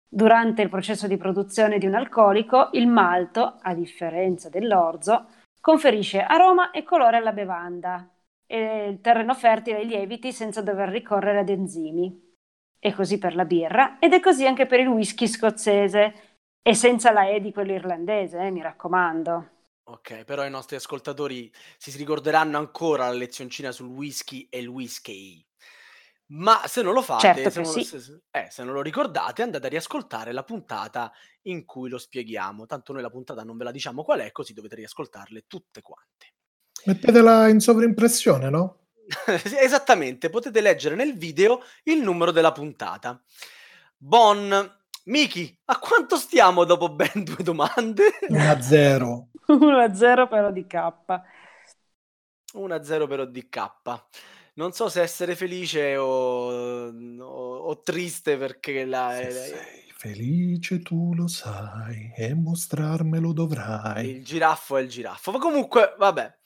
Durante 0.08 0.62
il 0.62 0.68
processo 0.68 1.08
di 1.08 1.16
produzione 1.16 1.78
di 1.78 1.86
un 1.86 1.94
alcolico, 1.94 2.68
il 2.72 2.86
malto, 2.86 3.58
a 3.60 3.74
differenza 3.74 4.48
dell'orzo, 4.48 5.26
conferisce 5.60 6.20
aroma 6.20 6.70
e 6.70 6.84
colore 6.84 7.16
alla 7.16 7.32
bevanda 7.32 8.08
e 8.46 8.86
il 8.86 9.00
terreno 9.00 9.34
fertile 9.34 9.78
ai 9.78 9.86
lieviti 9.86 10.32
senza 10.32 10.62
dover 10.62 10.88
ricorrere 10.88 11.40
ad 11.40 11.48
enzimi. 11.48 12.34
È 12.78 12.92
così 12.92 13.18
per 13.18 13.34
la 13.34 13.44
birra 13.44 13.98
ed 13.98 14.12
è 14.12 14.20
così 14.20 14.46
anche 14.46 14.66
per 14.66 14.78
il 14.78 14.86
whisky 14.86 15.26
scozzese 15.26 16.14
e 16.62 16.74
senza 16.74 17.10
la 17.10 17.26
E 17.26 17.40
di 17.40 17.52
quello 17.52 17.72
irlandese, 17.72 18.38
eh, 18.38 18.50
mi 18.52 18.62
raccomando. 18.62 19.55
Ok, 19.88 20.24
però 20.24 20.44
i 20.44 20.50
nostri 20.50 20.74
ascoltatori 20.74 21.52
si 21.78 21.96
ricorderanno 21.96 22.58
ancora 22.58 23.06
la 23.06 23.14
lezioncina 23.14 23.70
sul 23.70 23.86
whisky 23.86 24.48
e 24.50 24.58
il 24.58 24.66
whisky. 24.66 25.46
Ma 26.28 26.66
se 26.66 26.82
non 26.82 26.92
lo 26.92 27.02
fate, 27.02 27.34
certo 27.34 27.50
se, 27.50 27.60
non, 27.60 27.72
sì. 27.72 27.84
se, 27.84 28.20
eh, 28.32 28.48
se 28.50 28.64
non 28.64 28.74
lo 28.74 28.82
ricordate, 28.82 29.42
andate 29.42 29.66
a 29.66 29.70
riascoltare 29.70 30.32
la 30.32 30.42
puntata 30.42 31.12
in 31.42 31.64
cui 31.64 31.88
lo 31.88 31.98
spieghiamo. 31.98 32.66
Tanto 32.66 32.92
noi 32.92 33.02
la 33.02 33.10
puntata 33.10 33.44
non 33.44 33.56
ve 33.56 33.62
la 33.62 33.70
diciamo 33.70 34.02
qual 34.02 34.20
è, 34.20 34.32
così 34.32 34.52
dovete 34.52 34.74
riascoltarle 34.74 35.44
tutte 35.46 35.82
quante. 35.82 36.34
Mettetela 36.86 37.46
in 37.46 37.60
sovrimpressione, 37.60 38.50
no? 38.50 38.88
Esattamente, 39.60 40.30
potete 40.30 40.60
leggere 40.60 40.96
nel 40.96 41.16
video 41.16 41.62
il 41.84 42.00
numero 42.00 42.32
della 42.32 42.50
puntata. 42.50 43.22
Bon, 43.96 44.50
Miki, 45.06 45.56
a 45.66 45.78
quanto 45.78 46.16
stiamo 46.16 46.64
dopo 46.64 46.88
ben 46.88 47.24
due 47.24 47.42
domande? 47.42 48.18
1-0. 48.28 49.24
1-0 49.48 50.28
per 50.28 50.44
ODK. 50.44 50.92
1-0 52.54 53.08
per 53.08 53.20
ODK. 53.20 53.72
Non 54.54 54.72
so 54.72 54.88
se 54.88 55.02
essere 55.02 55.36
felice 55.36 55.96
o, 55.96 56.88
o, 56.88 57.56
o 57.56 57.80
triste 57.82 58.36
perché 58.36 58.84
la... 58.84 59.12
Se 59.14 59.30
sei 59.30 59.84
felice 59.96 60.82
tu 60.82 61.14
lo 61.14 61.26
sai 61.26 62.12
e 62.14 62.34
mostrarmelo 62.34 63.32
dovrai. 63.32 64.10
Il 64.10 64.24
giraffo 64.24 64.76
è 64.76 64.82
il 64.82 64.88
giraffo. 64.88 65.32
Ma 65.32 65.38
comunque, 65.38 65.94
vabbè. 65.98 66.38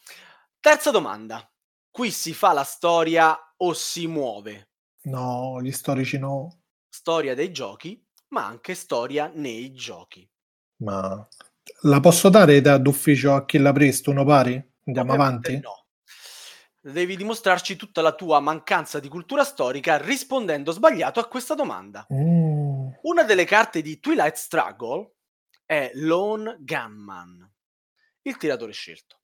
Terza 0.60 0.90
domanda. 0.90 1.44
Qui 1.90 2.10
si 2.10 2.32
fa 2.32 2.52
la 2.52 2.62
storia 2.62 3.36
o 3.56 3.72
si 3.72 4.06
muove? 4.06 4.70
No, 5.02 5.60
gli 5.60 5.72
storici 5.72 6.18
no. 6.18 6.62
Storia 6.88 7.34
dei 7.34 7.50
giochi, 7.52 8.02
ma 8.30 8.46
anche 8.46 8.74
storia 8.74 9.30
nei 9.32 9.72
giochi. 9.72 10.28
Ma 10.82 11.26
la 11.82 12.00
posso 12.00 12.28
dare 12.28 12.60
da 12.60 12.78
d'ufficio 12.78 13.34
a 13.34 13.44
chi 13.44 13.58
l'ha 13.58 13.72
presto, 13.72 14.10
uno 14.10 14.24
pari? 14.24 14.54
Andiamo 14.86 15.12
Ovviamente 15.12 15.48
avanti? 15.48 15.66
No. 15.66 15.78
Devi 16.82 17.16
dimostrarci 17.16 17.76
tutta 17.76 18.00
la 18.00 18.14
tua 18.14 18.40
mancanza 18.40 19.00
di 19.00 19.08
cultura 19.08 19.44
storica 19.44 19.98
rispondendo 19.98 20.72
sbagliato 20.72 21.20
a 21.20 21.26
questa 21.26 21.54
domanda. 21.54 22.06
Mm. 22.12 22.88
Una 23.02 23.22
delle 23.24 23.44
carte 23.44 23.82
di 23.82 24.00
Twilight 24.00 24.36
Struggle 24.36 25.12
è 25.66 25.90
Lone 25.94 26.56
Gunman, 26.60 27.48
il 28.22 28.36
tiratore 28.38 28.72
scelto. 28.72 29.18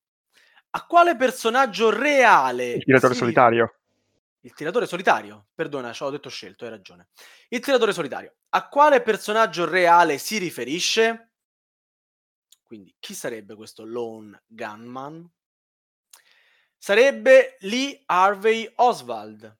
A 0.70 0.84
quale 0.84 1.16
personaggio 1.16 1.90
reale... 1.90 2.72
Il 2.72 2.84
tiratore 2.84 3.14
si... 3.14 3.20
solitario. 3.20 3.78
Il 4.40 4.52
tiratore 4.52 4.86
solitario, 4.86 5.46
perdona, 5.54 5.92
ho 5.98 6.10
detto 6.10 6.28
scelto, 6.28 6.64
hai 6.64 6.70
ragione. 6.70 7.08
Il 7.48 7.60
tiratore 7.60 7.92
solitario. 7.92 8.34
A 8.50 8.68
quale 8.68 9.02
personaggio 9.02 9.68
reale 9.68 10.18
si 10.18 10.38
riferisce? 10.38 11.30
Quindi 12.62 12.94
chi 12.98 13.14
sarebbe 13.14 13.54
questo 13.54 13.84
lone 13.84 14.42
gunman? 14.46 15.28
Sarebbe 16.76 17.56
Lee 17.60 18.02
Harvey 18.06 18.70
Oswald. 18.76 19.56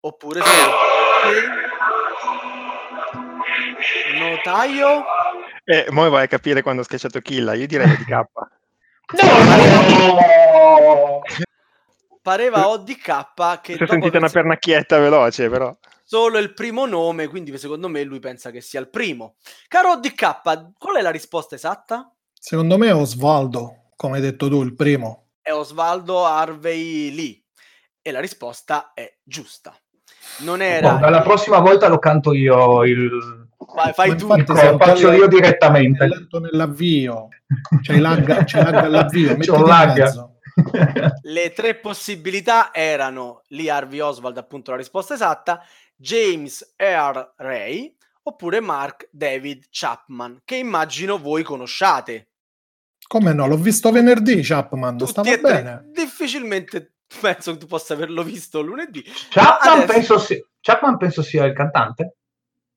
Oppure 0.00 0.40
sarebbe 0.40 1.70
Notaio? 4.18 5.04
Eh, 5.64 5.86
mo 5.90 6.08
vai 6.10 6.24
a 6.24 6.28
capire 6.28 6.62
quando 6.62 6.82
ho 6.82 6.84
schiacciato 6.84 7.20
Killa, 7.20 7.54
io 7.54 7.66
direi 7.66 7.96
di 7.96 8.04
K. 8.04 8.24
No! 9.12 11.20
Pareva 12.22 12.68
ODK 12.68 13.60
che... 13.60 13.74
Si 13.74 13.82
è 13.82 13.86
sentita 13.86 14.18
una 14.18 14.28
pernacchietta 14.28 14.98
veloce, 14.98 15.50
però 15.50 15.76
solo 16.12 16.36
il 16.36 16.52
primo 16.52 16.84
nome, 16.84 17.26
quindi 17.26 17.56
secondo 17.56 17.88
me 17.88 18.02
lui 18.02 18.18
pensa 18.18 18.50
che 18.50 18.60
sia 18.60 18.78
il 18.80 18.90
primo. 18.90 19.36
Caro 19.66 19.96
DK, 19.96 20.42
qual 20.76 20.96
è 20.98 21.00
la 21.00 21.10
risposta 21.10 21.54
esatta? 21.54 22.12
Secondo 22.38 22.76
me 22.76 22.88
è 22.88 22.94
Osvaldo, 22.94 23.84
come 23.96 24.16
hai 24.16 24.20
detto 24.20 24.46
tu, 24.46 24.62
il 24.62 24.74
primo. 24.74 25.28
È 25.40 25.50
Osvaldo 25.50 26.26
Harvey 26.26 27.14
Lee 27.14 27.42
e 28.02 28.10
la 28.10 28.20
risposta 28.20 28.92
è 28.92 29.10
giusta. 29.22 29.74
Non 30.40 30.60
era... 30.60 30.96
Oh, 30.96 31.08
la 31.08 31.22
prossima 31.22 31.60
volta 31.60 31.88
lo 31.88 31.98
canto 31.98 32.34
io 32.34 32.84
il... 32.84 33.48
Vai, 33.74 33.94
fai 33.94 34.14
tu, 34.14 34.26
lo 34.26 34.76
faccio 34.76 35.12
io 35.12 35.26
direttamente. 35.28 36.04
È 36.04 36.38
nell'avvio, 36.40 37.28
c'è 37.80 37.96
lag, 37.96 38.44
c'è 38.44 38.62
lag 38.62 38.74
all'avvio, 38.74 39.36
c'è 39.40 39.50
un 39.50 39.64
lag. 39.64 40.30
Le 41.22 41.52
tre 41.52 41.76
possibilità 41.76 42.74
erano 42.74 43.42
Lee 43.48 43.70
Harvey 43.70 44.00
Oswald, 44.00 44.36
appunto 44.36 44.72
la 44.72 44.76
risposta 44.76 45.14
esatta, 45.14 45.64
James 46.02 46.74
R. 46.76 47.34
Ray 47.36 47.94
oppure 48.24 48.58
Mark 48.58 49.08
David 49.12 49.66
Chapman, 49.70 50.40
che 50.44 50.56
immagino 50.56 51.16
voi 51.16 51.44
conosciate. 51.44 52.30
Come 53.06 53.32
no? 53.32 53.46
L'ho 53.46 53.56
visto 53.56 53.92
venerdì 53.92 54.42
Chapman, 54.42 54.98
Tutti 54.98 55.10
stava 55.12 55.36
bene. 55.38 55.90
Difficilmente 55.92 56.94
penso 57.20 57.52
che 57.52 57.58
tu 57.58 57.66
possa 57.66 57.94
averlo 57.94 58.24
visto 58.24 58.60
lunedì. 58.60 59.04
Chapman, 59.30 59.82
adesso... 59.82 59.92
penso, 59.92 60.18
si... 60.18 60.44
Chapman 60.60 60.96
penso 60.96 61.22
sia 61.22 61.44
il 61.44 61.54
cantante. 61.54 62.16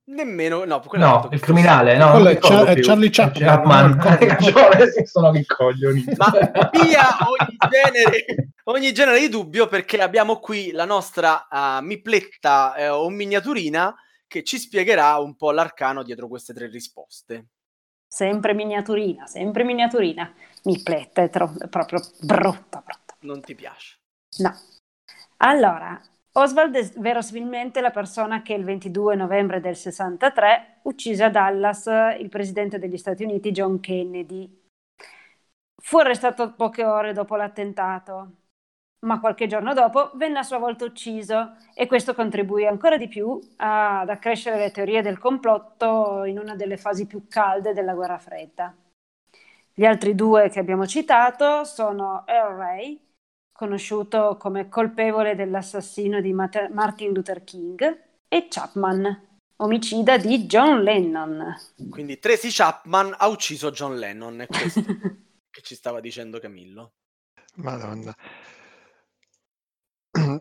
Nemmeno, 0.07 0.65
no, 0.65 0.83
no 0.93 1.29
il 1.31 1.39
criminale, 1.39 1.97
no, 1.97 2.23
è, 2.27 2.37
Char- 2.37 2.67
è 2.67 2.79
Charlie 2.79 3.09
Chapman. 3.09 3.97
Chapman. 3.97 5.05
sono 5.05 5.35
i 5.35 5.43
coglioni. 5.43 6.05
Ma 6.15 6.31
via 6.71 7.17
ogni 7.27 7.57
genere, 7.71 8.25
ogni 8.65 8.93
genere 8.93 9.19
di 9.19 9.29
dubbio 9.29 9.65
perché 9.65 9.99
abbiamo 10.01 10.37
qui 10.37 10.71
la 10.71 10.85
nostra 10.85 11.47
uh, 11.49 11.83
mipletta 11.83 12.75
eh, 12.75 12.89
o 12.89 13.09
miniaturina 13.09 13.95
che 14.27 14.43
ci 14.43 14.59
spiegherà 14.59 15.17
un 15.17 15.35
po' 15.35 15.49
l'arcano 15.49 16.03
dietro 16.03 16.27
queste 16.27 16.53
tre 16.53 16.67
risposte. 16.67 17.47
Sempre 18.07 18.53
miniaturina, 18.53 19.25
sempre 19.25 19.63
miniaturina. 19.63 20.31
Mipletta 20.65 21.23
è, 21.23 21.29
tro- 21.31 21.55
è 21.59 21.67
proprio 21.67 21.99
brutta, 22.21 22.83
brutta. 22.85 23.15
Non 23.21 23.41
ti 23.41 23.55
piace? 23.55 23.97
No. 24.37 24.55
Allora, 25.37 25.99
Oswald 26.37 26.75
è 26.75 26.99
verosimilmente 26.99 27.79
la 27.79 27.91
persona 27.91 28.41
che 28.41 28.53
il 28.53 28.65
22 28.65 29.15
novembre 29.15 29.61
del 29.61 29.77
63 29.77 30.79
uccise 30.83 31.23
a 31.23 31.29
Dallas 31.29 31.85
il 32.19 32.27
presidente 32.27 32.77
degli 32.77 32.97
Stati 32.97 33.23
Uniti 33.23 33.51
John 33.51 33.79
Kennedy. 33.79 34.63
Fu 35.81 35.97
arrestato 35.97 36.53
poche 36.53 36.83
ore 36.83 37.13
dopo 37.13 37.37
l'attentato, 37.37 38.31
ma 39.05 39.21
qualche 39.21 39.47
giorno 39.47 39.73
dopo 39.73 40.11
venne 40.15 40.39
a 40.39 40.43
sua 40.43 40.57
volta 40.57 40.83
ucciso 40.83 41.55
e 41.73 41.87
questo 41.87 42.13
contribuì 42.13 42.65
ancora 42.65 42.97
di 42.97 43.07
più 43.07 43.39
ad 43.55 44.09
accrescere 44.09 44.57
le 44.57 44.71
teorie 44.71 45.01
del 45.01 45.17
complotto 45.17 46.25
in 46.25 46.37
una 46.37 46.55
delle 46.57 46.75
fasi 46.75 47.05
più 47.07 47.27
calde 47.29 47.71
della 47.71 47.93
guerra 47.93 48.17
fredda. 48.17 48.75
Gli 49.73 49.85
altri 49.85 50.15
due 50.15 50.49
che 50.49 50.59
abbiamo 50.59 50.85
citato 50.85 51.63
sono 51.63 52.23
Earl 52.27 52.57
Ray, 52.57 53.05
conosciuto 53.55 54.35
come 54.37 54.67
colpevole 54.67 55.33
dell'assassino 55.33 56.19
di 56.19 56.33
Martin 56.33 57.13
Luther 57.13 57.45
King, 57.45 58.03
e 58.27 58.47
Chapman, 58.49 59.37
omicida 59.57 60.17
di 60.17 60.45
John 60.45 60.83
Lennon. 60.83 61.55
Quindi 61.89 62.19
Tracy 62.19 62.49
Chapman 62.51 63.15
ha 63.17 63.27
ucciso 63.27 63.71
John 63.71 63.97
Lennon, 63.97 64.41
è 64.41 64.47
questo 64.47 64.81
che 65.49 65.61
ci 65.61 65.73
stava 65.73 66.01
dicendo 66.01 66.39
Camillo. 66.39 66.95
Madonna. 67.55 68.13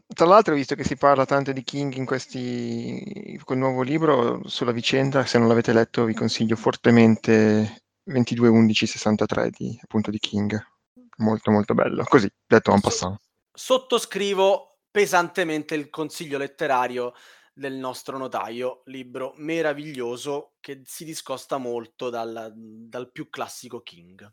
Tra 0.06 0.26
l'altro, 0.26 0.54
visto 0.54 0.74
che 0.74 0.82
si 0.82 0.96
parla 0.96 1.24
tanto 1.24 1.52
di 1.52 1.62
King 1.62 1.94
in 1.94 2.04
questi, 2.04 3.40
col 3.44 3.58
nuovo 3.58 3.82
libro 3.82 4.40
sulla 4.48 4.72
vicenda, 4.72 5.24
se 5.24 5.38
non 5.38 5.46
l'avete 5.46 5.72
letto 5.72 6.04
vi 6.04 6.14
consiglio 6.14 6.56
fortemente 6.56 7.84
22-11-63 8.10 9.50
di, 9.50 9.78
appunto 9.80 10.10
di 10.10 10.18
King. 10.18 10.73
Molto 11.18 11.50
molto 11.50 11.74
bello. 11.74 12.04
Così, 12.04 12.30
detto 12.46 12.72
en 12.72 12.80
passant. 12.80 13.18
Sottoscrivo 13.52 14.78
pesantemente 14.90 15.74
il 15.74 15.90
consiglio 15.90 16.38
letterario 16.38 17.14
del 17.52 17.74
nostro 17.74 18.18
notaio, 18.18 18.82
libro 18.86 19.32
meraviglioso 19.36 20.54
che 20.60 20.82
si 20.84 21.04
discosta 21.04 21.56
molto 21.56 22.10
dal, 22.10 22.52
dal 22.54 23.10
più 23.12 23.28
classico 23.30 23.80
King. 23.80 24.28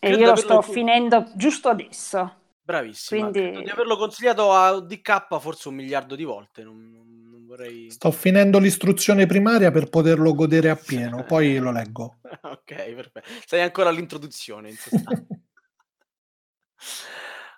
E 0.00 0.14
io 0.14 0.30
lo 0.30 0.36
sto 0.36 0.62
finendo 0.62 1.30
giusto 1.34 1.68
adesso. 1.68 2.38
Bravissimo. 2.62 3.30
Quindi... 3.30 3.62
di 3.62 3.70
averlo 3.70 3.96
consigliato 3.96 4.52
a 4.52 4.80
DK 4.80 5.38
forse 5.38 5.68
un 5.68 5.74
miliardo 5.74 6.14
di 6.14 6.24
volte. 6.24 6.62
Non, 6.62 7.28
non 7.30 7.44
vorrei... 7.46 7.90
Sto 7.90 8.10
finendo 8.10 8.58
l'istruzione 8.58 9.26
primaria 9.26 9.70
per 9.70 9.88
poterlo 9.88 10.34
godere 10.34 10.70
appieno, 10.70 11.24
poi 11.26 11.58
lo 11.58 11.70
leggo. 11.70 12.18
ok, 12.22 12.92
perfetto. 12.94 13.28
Sei 13.44 13.62
ancora 13.62 13.90
all'introduzione, 13.90 14.70
in 14.70 14.76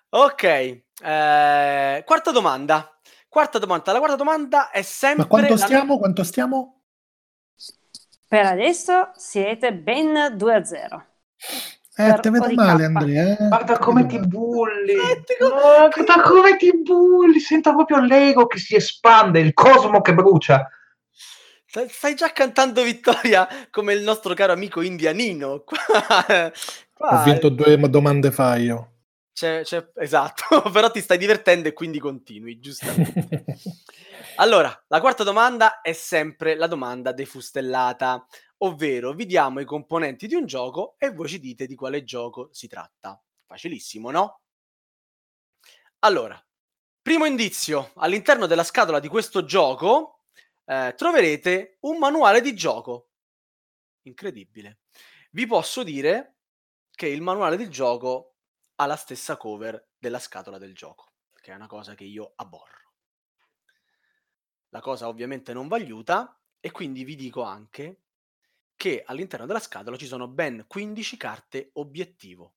ok, 0.09 0.43
eh, 0.43 2.03
quarta 2.05 2.31
domanda. 2.31 2.87
Quarta 3.27 3.57
domanda. 3.57 3.91
La 3.91 3.97
quarta 3.97 4.15
domanda 4.15 4.69
è 4.69 4.81
sempre... 4.83 5.23
Ma 5.23 5.27
quanto 5.27 5.53
la... 5.53 5.59
stiamo? 5.59 5.97
Quanto 5.97 6.23
stiamo? 6.23 6.81
Per 8.27 8.45
adesso 8.45 9.11
siete 9.15 9.73
ben 9.73 10.35
2 10.37 10.53
a 10.55 10.63
0. 10.63 11.05
Eh, 11.95 12.19
te 12.19 12.29
vedo 12.31 12.51
male, 12.53 12.85
Andrea. 12.85 13.37
Eh? 13.37 13.47
Guarda 13.47 13.77
come 13.77 14.07
ti 14.07 14.19
bulli. 14.19 14.95
Oh, 15.39 15.89
guarda 15.89 16.21
come 16.21 16.57
ti 16.57 16.71
bulli. 16.81 17.39
Sento 17.39 17.73
proprio 17.73 17.99
l'ego 18.01 18.47
che 18.47 18.57
si 18.57 18.75
espande, 18.75 19.39
il 19.39 19.53
cosmo 19.53 20.01
che 20.01 20.13
brucia. 20.13 20.67
Stai 21.65 22.15
già 22.15 22.31
cantando 22.31 22.83
vittoria 22.83 23.47
come 23.71 23.93
il 23.93 24.03
nostro 24.03 24.33
caro 24.33 24.53
amico 24.53 24.81
indianino. 24.81 25.63
Qua, 25.63 25.77
qua... 26.93 27.21
Ho 27.21 27.23
vinto 27.23 27.49
due 27.49 27.77
domande 27.89 28.31
fa 28.31 28.55
io. 28.57 28.92
C'è, 29.33 29.63
c'è, 29.63 29.91
esatto, 29.95 30.61
però 30.71 30.91
ti 30.91 31.01
stai 31.01 31.17
divertendo 31.17 31.67
e 31.67 31.73
quindi 31.73 31.99
continui, 31.99 32.59
giustamente. 32.59 33.45
allora, 34.37 34.85
la 34.87 35.01
quarta 35.01 35.23
domanda 35.23 35.81
è 35.81 35.91
sempre 35.91 36.55
la 36.55 36.67
domanda 36.67 37.11
defustellata, 37.11 38.25
ovvero 38.57 39.13
vi 39.13 39.25
diamo 39.25 39.59
i 39.59 39.65
componenti 39.65 40.27
di 40.27 40.35
un 40.35 40.45
gioco 40.45 40.95
e 40.99 41.11
voi 41.11 41.27
ci 41.27 41.39
dite 41.39 41.65
di 41.65 41.73
quale 41.73 42.03
gioco 42.03 42.49
si 42.51 42.67
tratta. 42.67 43.19
Facilissimo, 43.47 44.11
no? 44.11 44.41
Allora, 45.99 46.39
primo 47.01 47.25
indizio, 47.25 47.91
all'interno 47.95 48.45
della 48.45 48.63
scatola 48.63 48.99
di 48.99 49.07
questo 49.07 49.45
gioco 49.45 50.25
eh, 50.65 50.93
troverete 50.95 51.77
un 51.81 51.97
manuale 51.97 52.39
di 52.39 52.53
gioco. 52.53 53.09
Incredibile. 54.03 54.81
Vi 55.31 55.47
posso 55.47 55.81
dire 55.81 56.35
che 56.91 57.07
il 57.07 57.21
manuale 57.21 57.57
di 57.57 57.69
gioco 57.69 58.32
ha 58.83 58.85
la 58.85 58.95
stessa 58.97 59.37
cover 59.37 59.91
della 59.97 60.19
scatola 60.19 60.57
del 60.57 60.75
gioco, 60.75 61.13
che 61.41 61.51
è 61.51 61.55
una 61.55 61.67
cosa 61.67 61.95
che 61.95 62.03
io 62.03 62.33
aborro. 62.35 62.91
La 64.69 64.81
cosa 64.81 65.07
ovviamente 65.07 65.53
non 65.53 65.67
vagliuta 65.67 66.37
e 66.59 66.71
quindi 66.71 67.03
vi 67.03 67.15
dico 67.15 67.43
anche 67.43 68.01
che 68.75 69.03
all'interno 69.05 69.45
della 69.45 69.59
scatola 69.59 69.95
ci 69.95 70.05
sono 70.05 70.27
ben 70.27 70.65
15 70.67 71.15
carte 71.15 71.69
obiettivo. 71.73 72.55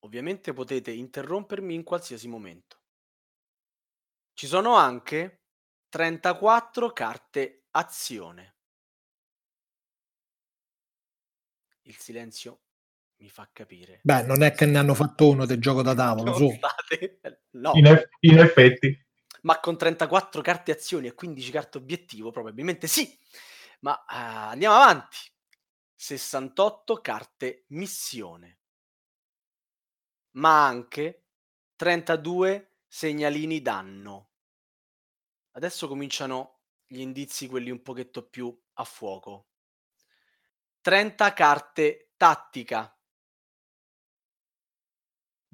Ovviamente 0.00 0.52
potete 0.52 0.90
interrompermi 0.90 1.74
in 1.74 1.84
qualsiasi 1.84 2.26
momento. 2.26 2.80
Ci 4.32 4.46
sono 4.48 4.74
anche 4.74 5.44
34 5.88 6.92
carte 6.92 7.66
azione. 7.70 8.56
Il 11.82 11.96
silenzio 11.96 12.63
mi 13.24 13.30
fa 13.30 13.48
capire. 13.50 14.00
Beh, 14.02 14.24
non 14.24 14.42
è 14.42 14.52
che 14.52 14.66
ne 14.66 14.76
hanno 14.76 14.92
fatto 14.92 15.30
uno 15.30 15.46
del 15.46 15.58
gioco 15.58 15.80
da 15.80 15.94
tavolo, 15.94 16.34
su. 16.34 16.46
No. 17.54 17.70
In, 17.74 17.86
eff- 17.86 18.08
in, 18.20 18.38
effetti. 18.38 19.06
Ma 19.42 19.60
con 19.60 19.78
34 19.78 20.42
carte 20.42 20.72
azioni 20.72 21.06
e 21.06 21.14
15 21.14 21.50
carte 21.52 21.78
obiettivo, 21.78 22.32
probabilmente 22.32 22.88
sì. 22.88 23.16
Ma 23.80 23.92
uh, 23.92 24.50
andiamo 24.50 24.74
avanti. 24.74 25.18
68 25.94 26.96
carte 26.96 27.64
missione. 27.68 28.58
Ma 30.32 30.66
anche 30.66 31.26
32 31.76 32.78
segnalini 32.88 33.62
danno. 33.62 34.30
Adesso 35.52 35.86
cominciano 35.86 36.58
gli 36.86 37.00
indizi, 37.00 37.46
quelli 37.46 37.70
un 37.70 37.82
pochetto 37.82 38.28
più 38.28 38.54
a 38.74 38.84
fuoco. 38.84 39.46
30 40.80 41.32
carte 41.32 42.10
tattica 42.16 42.94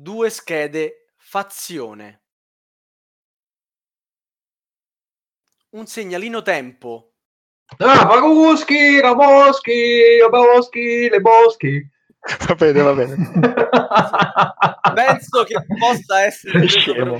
due 0.00 0.30
schede 0.30 1.12
fazione. 1.18 2.22
Un 5.70 5.86
segnalino 5.86 6.40
tempo. 6.40 7.12
Ah, 7.76 8.06
Paguschi, 8.06 8.98
Raboschi, 8.98 10.18
Raboschi, 10.20 11.08
Le 11.08 11.20
Boschi. 11.20 11.88
Va 12.46 12.54
bene, 12.54 12.82
va 12.82 12.92
bene. 12.92 13.14
Penso 14.94 15.44
che 15.44 15.64
possa 15.78 16.22
essere 16.22 16.66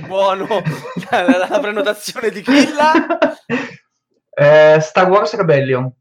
buono 0.01 0.61
la, 1.09 1.47
la, 1.47 1.59
prenotazione 1.59 2.29
di 2.29 2.41
Killa. 2.41 2.91
Eh, 4.33 4.79
Star 4.79 5.09
Wars 5.09 5.35
Rebellion. 5.35 5.91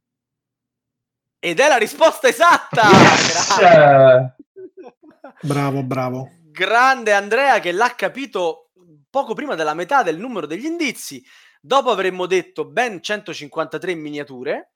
Ed 1.41 1.59
è 1.59 1.69
la 1.69 1.77
risposta 1.79 2.29
esatta! 2.29 2.83
Yes. 3.61 4.33
Bravo, 5.43 5.83
bravo 5.83 6.40
grande 6.51 7.13
Andrea 7.13 7.61
che 7.61 7.73
l'ha 7.73 7.95
capito 7.95 8.71
poco 9.09 9.35
prima 9.35 9.55
della 9.55 9.75
metà 9.75 10.03
del 10.03 10.19
numero 10.19 10.47
degli 10.47 10.65
indizi. 10.65 11.25
Dopo 11.61 11.91
avremmo 11.91 12.27
detto 12.27 12.65
ben 12.65 13.03
153 13.03 13.95
miniature, 13.95 14.73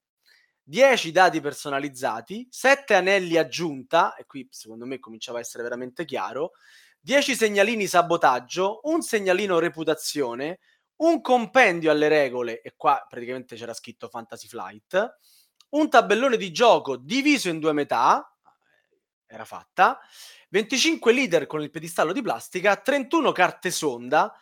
10 0.63 1.13
dati 1.13 1.41
personalizzati, 1.41 2.47
7 2.51 2.95
anelli 2.95 3.37
aggiunta, 3.37 4.15
e 4.15 4.25
qui 4.27 4.47
secondo 4.51 4.87
me 4.87 4.99
cominciava 4.99 5.39
a 5.39 5.41
essere 5.41 5.63
veramente 5.63 6.05
chiaro, 6.05 6.53
10 7.01 7.35
segnalini 7.35 7.87
sabotaggio, 7.87 8.81
un 8.85 9.03
segnalino 9.03 9.59
reputazione, 9.59 10.61
un 10.97 11.21
compendio 11.21 11.91
alle 11.91 12.09
regole, 12.09 12.61
e 12.61 12.75
qua 12.77 13.05
praticamente 13.09 13.57
c'era 13.57 13.75
scritto 13.75 14.09
Fantasy 14.09 14.49
Flight, 14.49 15.19
un 15.71 15.91
tabellone 15.91 16.37
di 16.37 16.51
gioco 16.53 16.97
diviso 16.97 17.49
in 17.49 17.59
due 17.61 17.73
metà, 17.73 18.27
era 19.27 19.45
fatta, 19.45 19.99
25 20.55 21.13
leader 21.13 21.47
con 21.49 21.63
il 21.63 21.71
pedistallo 21.71 22.13
di 22.13 22.23
plastica, 22.23 22.77
31 22.77 23.33
carte 23.33 23.73
sonda, 23.73 24.33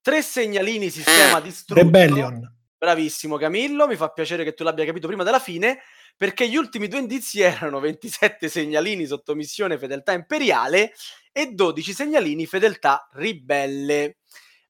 3 0.00 0.22
segnalini 0.22 0.88
sistema 0.88 1.40
distrutto. 1.40 1.82
Rebellion. 1.82 2.56
Bravissimo 2.78 3.36
Camillo, 3.38 3.88
mi 3.88 3.96
fa 3.96 4.10
piacere 4.10 4.44
che 4.44 4.54
tu 4.54 4.62
l'abbia 4.62 4.84
capito 4.84 5.08
prima 5.08 5.24
della 5.24 5.40
fine, 5.40 5.80
perché 6.16 6.48
gli 6.48 6.54
ultimi 6.54 6.86
due 6.86 7.00
indizi 7.00 7.40
erano 7.42 7.80
27 7.80 8.48
segnalini 8.48 9.04
sottomissione 9.04 9.78
fedeltà 9.78 10.12
imperiale 10.12 10.92
e 11.32 11.48
12 11.50 11.92
segnalini 11.92 12.46
fedeltà 12.46 13.08
ribelle. 13.14 14.18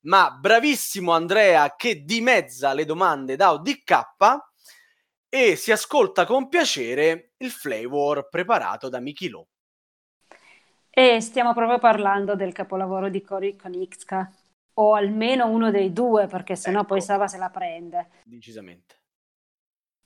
Ma 0.05 0.31
bravissimo 0.31 1.12
Andrea 1.12 1.74
che 1.77 2.03
dimezza 2.03 2.72
le 2.72 2.87
domande 2.87 3.37
da 3.37 3.53
ODK 3.53 4.07
e 5.29 5.55
si 5.55 5.70
ascolta 5.70 6.24
con 6.24 6.48
piacere 6.48 7.33
il 7.37 7.51
flavor 7.51 8.31
preparato 8.31 8.88
da 8.88 9.01
Michilo. 9.01 9.48
E 10.98 11.20
stiamo 11.20 11.54
proprio 11.54 11.78
parlando 11.78 12.34
del 12.34 12.52
capolavoro 12.52 13.08
di 13.08 13.22
Cory 13.22 13.54
Konicka, 13.54 14.32
o 14.80 14.94
almeno 14.94 15.46
uno 15.46 15.70
dei 15.70 15.92
due, 15.92 16.26
perché 16.26 16.56
sennò 16.56 16.80
ecco. 16.80 16.88
poi 16.88 17.00
Sava 17.00 17.28
se 17.28 17.38
la 17.38 17.50
prende. 17.50 18.08
Decisamente. 18.24 18.96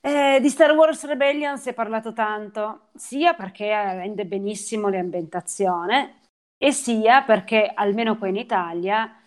Eh, 0.02 0.38
di 0.38 0.50
Star 0.50 0.72
Wars 0.72 1.06
Rebellion 1.06 1.56
si 1.56 1.70
è 1.70 1.72
parlato 1.72 2.12
tanto, 2.12 2.90
sia 2.94 3.32
perché 3.32 3.68
rende 3.70 4.26
benissimo 4.26 4.90
l'ambientazione, 4.90 6.24
e 6.58 6.72
sia 6.72 7.22
perché, 7.22 7.72
almeno 7.72 8.18
qua 8.18 8.28
in 8.28 8.36
Italia, 8.36 9.18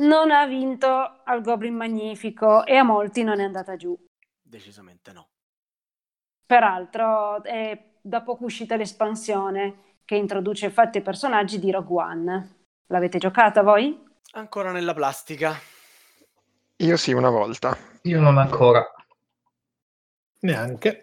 non 0.00 0.32
ha 0.32 0.44
vinto 0.44 1.20
al 1.22 1.40
Goblin 1.40 1.76
Magnifico 1.76 2.66
e 2.66 2.74
a 2.74 2.82
molti 2.82 3.22
non 3.22 3.38
è 3.38 3.44
andata 3.44 3.76
giù. 3.76 3.96
Decisamente 4.42 5.12
no. 5.12 5.28
Peraltro 6.44 7.44
è 7.44 7.94
da 8.00 8.22
poco 8.22 8.46
uscita 8.46 8.74
l'espansione 8.74 9.84
che 10.06 10.14
introduce 10.14 10.70
fatti 10.70 10.98
e 10.98 11.02
personaggi 11.02 11.58
di 11.58 11.70
Rogue 11.72 12.02
One. 12.02 12.56
L'avete 12.86 13.18
giocata 13.18 13.62
voi? 13.62 14.02
Ancora 14.32 14.70
nella 14.70 14.94
plastica. 14.94 15.58
Io 16.76 16.96
sì, 16.96 17.12
una 17.12 17.28
volta. 17.28 17.76
Io 18.02 18.20
non 18.20 18.38
ancora. 18.38 18.86
Neanche. 20.40 21.02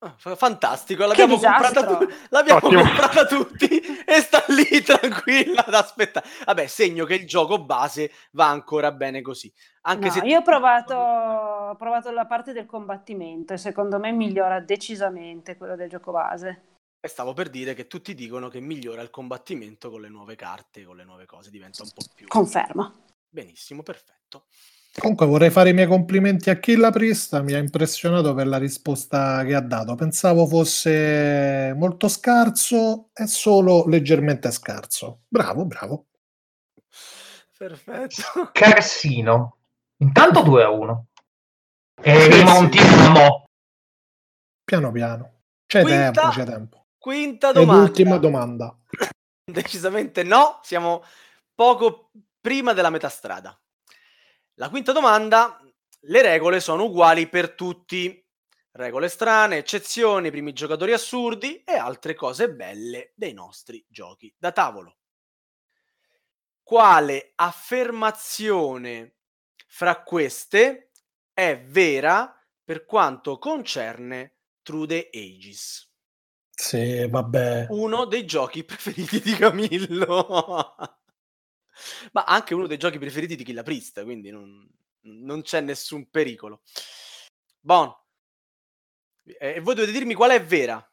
Ah, 0.00 0.16
fantastico, 0.18 1.06
l'abbiamo, 1.06 1.38
comprata, 1.38 1.86
tu- 1.86 2.08
l'abbiamo 2.30 2.58
comprata, 2.58 3.24
tutti 3.24 3.80
e 4.04 4.20
sta 4.20 4.42
lì 4.48 4.64
tranquilla 4.82 5.64
ad 5.64 5.74
aspettare. 5.74 6.26
Vabbè, 6.44 6.66
segno 6.66 7.04
che 7.04 7.14
il 7.14 7.26
gioco 7.26 7.64
base 7.64 8.10
va 8.32 8.48
ancora 8.48 8.90
bene 8.90 9.22
così. 9.22 9.50
Anche 9.82 10.06
no, 10.06 10.12
se 10.12 10.26
io 10.26 10.40
ho 10.40 10.42
provato, 10.42 10.94
ho 10.94 11.76
provato 11.76 12.10
la 12.10 12.26
parte 12.26 12.52
del 12.52 12.66
combattimento 12.66 13.52
e 13.52 13.58
secondo 13.58 14.00
me 14.00 14.10
migliora 14.10 14.58
decisamente 14.58 15.56
quello 15.56 15.76
del 15.76 15.88
gioco 15.88 16.10
base. 16.10 16.71
E 17.04 17.08
stavo 17.08 17.32
per 17.32 17.50
dire 17.50 17.74
che 17.74 17.88
tutti 17.88 18.14
dicono 18.14 18.48
che 18.48 18.60
migliora 18.60 19.02
il 19.02 19.10
combattimento 19.10 19.90
con 19.90 20.02
le 20.02 20.08
nuove 20.08 20.36
carte, 20.36 20.84
con 20.84 20.96
le 20.96 21.02
nuove 21.02 21.26
cose, 21.26 21.50
diventa 21.50 21.82
un 21.82 21.90
po' 21.92 22.04
più... 22.14 22.28
Confermo. 22.28 23.06
Benissimo, 23.28 23.82
perfetto. 23.82 24.44
Comunque 24.96 25.26
vorrei 25.26 25.50
fare 25.50 25.70
i 25.70 25.72
miei 25.72 25.88
complimenti 25.88 26.48
a 26.48 26.60
Killa 26.60 26.92
Prista, 26.92 27.42
mi 27.42 27.54
ha 27.54 27.58
impressionato 27.58 28.34
per 28.34 28.46
la 28.46 28.58
risposta 28.58 29.42
che 29.42 29.56
ha 29.56 29.60
dato. 29.60 29.96
Pensavo 29.96 30.46
fosse 30.46 31.74
molto 31.74 32.06
scarso, 32.06 33.08
è 33.12 33.26
solo 33.26 33.84
leggermente 33.88 34.52
scarso. 34.52 35.22
Bravo, 35.26 35.64
bravo. 35.64 36.06
Perfetto. 37.58 38.50
Carsino. 38.52 39.56
Intanto 39.96 40.42
2 40.42 40.62
a 40.62 40.70
1. 40.70 41.06
E 42.00 42.28
rimontiamo. 42.28 43.44
Piano 44.62 44.92
piano. 44.92 45.40
C'è 45.66 45.82
quinta, 45.82 46.10
tempo, 46.10 46.28
c'è 46.28 46.44
tempo. 46.44 46.81
Quinta 47.02 47.50
domanda. 47.50 47.82
Ed 47.82 47.88
ultima 47.88 48.16
domanda. 48.16 48.78
Decisamente 49.44 50.22
no, 50.22 50.60
siamo 50.62 51.02
poco 51.52 52.12
prima 52.40 52.74
della 52.74 52.90
metà 52.90 53.08
strada. 53.08 53.60
La 54.54 54.68
quinta 54.70 54.92
domanda, 54.92 55.60
le 56.02 56.22
regole 56.22 56.60
sono 56.60 56.84
uguali 56.84 57.28
per 57.28 57.54
tutti. 57.54 58.24
Regole 58.70 59.08
strane, 59.08 59.56
eccezioni, 59.56 60.30
primi 60.30 60.52
giocatori 60.52 60.92
assurdi 60.92 61.64
e 61.64 61.72
altre 61.72 62.14
cose 62.14 62.52
belle 62.52 63.10
dei 63.16 63.32
nostri 63.32 63.84
giochi 63.88 64.32
da 64.38 64.52
tavolo. 64.52 64.98
Quale 66.62 67.32
affermazione 67.34 69.16
fra 69.66 70.04
queste 70.04 70.92
è 71.32 71.60
vera 71.66 72.32
per 72.62 72.84
quanto 72.84 73.38
concerne 73.38 74.36
True 74.62 74.86
the 74.86 75.10
Ages? 75.12 75.91
Sì, 76.54 77.08
vabbè. 77.08 77.66
Uno 77.70 78.04
dei 78.04 78.24
giochi 78.24 78.62
preferiti 78.64 79.20
di 79.20 79.32
Camillo. 79.34 80.74
Ma 82.12 82.24
anche 82.24 82.54
uno 82.54 82.66
dei 82.66 82.78
giochi 82.78 82.98
preferiti 82.98 83.34
di 83.36 83.44
Killa 83.44 83.62
Priest, 83.62 84.02
quindi 84.04 84.30
non, 84.30 84.68
non 85.00 85.42
c'è 85.42 85.60
nessun 85.60 86.10
pericolo. 86.10 86.62
Bon. 87.60 87.92
E 89.24 89.60
voi 89.60 89.74
dovete 89.74 89.92
dirmi 89.92 90.14
qual 90.14 90.30
è 90.32 90.44
vera. 90.44 90.84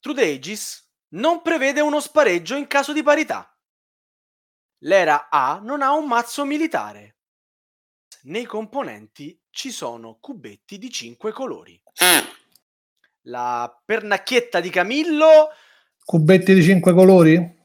True 0.00 0.22
Aegis 0.22 0.86
non 1.10 1.42
prevede 1.42 1.80
uno 1.80 2.00
spareggio 2.00 2.56
in 2.56 2.66
caso 2.66 2.92
di 2.92 3.02
parità. 3.02 3.52
L'era 4.82 5.28
A 5.28 5.60
non 5.62 5.82
ha 5.82 5.92
un 5.92 6.06
mazzo 6.06 6.44
militare. 6.44 7.16
Nei 8.22 8.44
componenti 8.44 9.40
ci 9.50 9.70
sono 9.70 10.18
cubetti 10.20 10.78
di 10.78 10.90
5 10.90 11.32
colori. 11.32 11.80
La 13.22 13.80
pernacchietta 13.84 14.60
di 14.60 14.70
Camillo. 14.70 15.48
Cubetti 16.04 16.54
di 16.54 16.62
5 16.62 16.92
colori? 16.94 17.56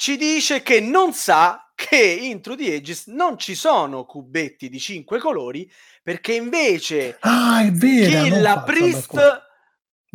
ci 0.00 0.16
dice 0.16 0.62
che 0.62 0.80
non 0.80 1.12
sa 1.12 1.70
che 1.74 1.98
in 1.98 2.40
True 2.40 2.56
the 2.56 2.72
Aegis 2.72 3.08
non 3.08 3.36
ci 3.36 3.54
sono 3.54 4.06
cubetti 4.06 4.70
di 4.70 4.78
cinque 4.78 5.18
colori 5.18 5.70
perché 6.02 6.32
invece 6.32 7.18
ah, 7.20 7.62
è 7.62 7.70
vera, 7.70 8.22
Killa 8.22 8.62
Priest 8.62 9.42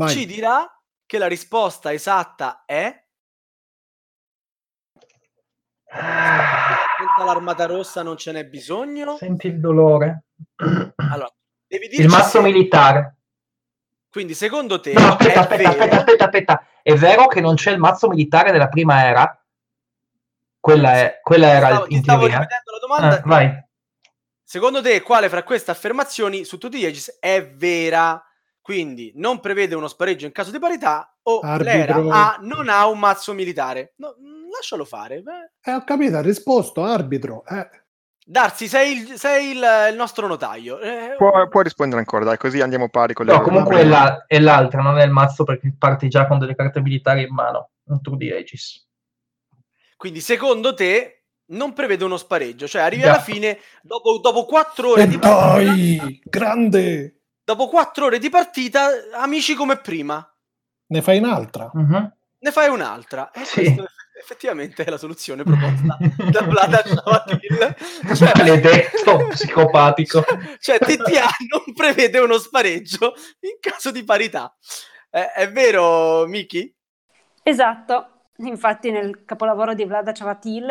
ci 0.08 0.26
dirà 0.26 0.68
che 1.06 1.20
la 1.20 1.28
risposta 1.28 1.94
esatta 1.94 2.64
è? 2.66 3.00
Senza 5.88 7.24
l'armata 7.24 7.66
rossa 7.68 8.02
non 8.02 8.18
ce 8.18 8.32
n'è 8.32 8.44
bisogno. 8.48 9.18
Senti 9.18 9.46
il 9.46 9.60
dolore. 9.60 10.24
Allora, 10.96 11.32
il 11.68 12.08
mazzo 12.10 12.40
se... 12.40 12.42
militare 12.42 13.18
quindi 14.16 14.34
secondo 14.34 14.80
te 14.80 14.94
no, 14.94 15.10
aspetta, 15.10 15.42
aspetta, 15.42 15.70
aspetta, 15.72 15.98
aspetta, 15.98 16.24
aspetta, 16.24 16.68
è 16.82 16.94
vero 16.94 17.28
che 17.28 17.42
non 17.42 17.56
c'è 17.56 17.72
il 17.72 17.80
mazzo 17.80 18.08
militare 18.08 18.54
della 18.54 18.70
prima 18.70 19.04
era? 19.04 19.46
Quella, 20.58 20.94
è, 20.94 21.20
quella 21.22 21.48
era 21.48 21.68
stavo, 21.68 21.86
in 21.90 22.02
stavo 22.02 22.20
teoria. 22.22 22.40
la 22.40 22.80
domanda. 22.80 23.18
Ah, 23.18 23.22
vai. 23.26 23.66
Secondo 24.42 24.82
te, 24.82 25.02
quale 25.02 25.28
fra 25.28 25.44
queste 25.44 25.72
affermazioni 25.72 26.46
su 26.46 26.58
tutti 26.58 26.78
gli 26.78 26.86
Aegis 26.86 27.18
è 27.20 27.46
vera? 27.46 28.24
Quindi 28.62 29.12
non 29.16 29.42
prevede 29.42 29.76
uno 29.76 29.90
spareggio 29.90 30.26
in 30.26 30.32
caso 30.32 30.50
di 30.50 30.60
parità 30.60 31.14
o 31.24 31.42
l'era 31.58 31.96
A 31.96 32.38
non 32.40 32.70
ha 32.70 32.88
un 32.88 32.98
mazzo 32.98 33.34
militare. 33.34 33.96
No, 33.98 34.16
mm, 34.18 34.50
lascialo 34.50 34.86
fare. 34.86 35.22
Eh, 35.62 35.74
ho 35.74 35.84
capito, 35.84 36.16
ha 36.16 36.22
risposto 36.22 36.86
arbitro. 36.86 37.44
Eh. 37.46 37.68
Darsi, 38.28 38.68
sei, 38.68 38.98
il, 38.98 39.20
sei 39.20 39.52
il, 39.52 39.64
il, 39.92 39.96
nostro 39.96 40.26
notaio. 40.26 40.80
Eh, 40.80 41.14
può, 41.16 41.48
può, 41.48 41.62
rispondere 41.62 42.00
ancora, 42.00 42.26
dai, 42.26 42.38
così 42.38 42.60
andiamo 42.60 42.90
pari 42.90 43.14
con 43.14 43.28
le 43.28 43.34
No, 43.34 43.42
comunque 43.42 43.82
è, 43.82 43.84
la, 43.84 44.26
è, 44.26 44.40
l'altra, 44.40 44.82
non 44.82 44.98
è 44.98 45.04
il 45.04 45.12
mazzo 45.12 45.44
perché 45.44 45.72
parti 45.78 46.10
già 46.10 46.26
con 46.26 46.40
delle 46.40 46.56
carte 46.56 46.82
militari 46.82 47.22
in 47.22 47.32
mano. 47.32 47.70
Un 47.84 48.02
tour 48.02 48.18
di 48.18 48.32
Aegis. 48.32 48.84
Quindi 49.96 50.22
secondo 50.22 50.74
te 50.74 51.26
non 51.50 51.74
prevede 51.74 52.04
uno 52.04 52.18
spareggio, 52.18 52.68
cioè 52.68 52.82
arrivi 52.82 53.04
yeah. 53.04 53.14
alla 53.14 53.22
fine 53.22 53.60
dopo, 53.84 54.18
dopo 54.18 54.46
quattro 54.46 54.94
ore 54.94 55.04
e 55.04 55.08
di 55.08 55.20
partita. 55.20 56.08
Grande! 56.24 57.20
Dopo 57.44 57.68
quattro 57.68 58.06
ore 58.06 58.18
di 58.18 58.32
partita, 58.32 58.90
amici 59.14 59.54
come 59.54 59.78
prima. 59.78 60.28
Ne 60.88 61.02
fai 61.04 61.20
un'altra. 61.20 61.70
Uh-huh. 61.72 62.12
Ne 62.40 62.52
fai 62.52 62.70
un'altra. 62.70 63.30
E 63.30 63.46
sì. 63.46 63.62
questo 63.62 63.86
effettivamente 64.18 64.84
è 64.84 64.90
la 64.90 64.98
soluzione 64.98 65.44
proposta 65.44 65.98
da 66.32 66.42
Vlada 66.42 66.84
Shavatil. 66.86 67.76
Cioè, 68.16 68.32
Maledetto, 68.36 69.28
psicopatico. 69.30 70.24
Cioè, 70.60 70.78
TTA 70.80 71.28
non 71.50 71.74
prevede 71.74 72.20
uno 72.20 72.38
spareggio 72.38 73.14
in 73.42 73.58
caso 73.60 73.92
di 73.92 74.04
parità. 74.04 74.56
Eh, 75.10 75.32
è 75.32 75.52
vero, 75.52 76.26
Miki? 76.28 76.74
Esatto. 77.44 78.10
Infatti 78.38 78.92
nel 78.92 79.24
capolavoro 79.26 79.74
di 79.74 79.86
Vlada 79.86 80.12
Chavatil 80.12 80.66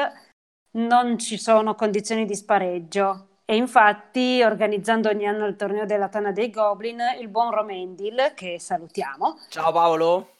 non 0.73 1.19
ci 1.19 1.39
sono 1.39 1.75
condizioni 1.75 2.27
di 2.27 2.35
spareggio 2.35 3.41
e 3.47 3.57
infatti 3.57 4.43
organizzando 4.43 5.09
ogni 5.09 5.27
anno 5.27 5.47
il 5.47 5.57
torneo 5.57 5.87
della 5.87 6.09
Tana 6.09 6.33
dei 6.33 6.51
Goblin, 6.51 7.01
il 7.21 7.29
buon 7.29 7.51
Romendil, 7.51 8.33
che 8.35 8.59
salutiamo. 8.59 9.39
Ciao 9.49 9.73
Paolo! 9.73 10.34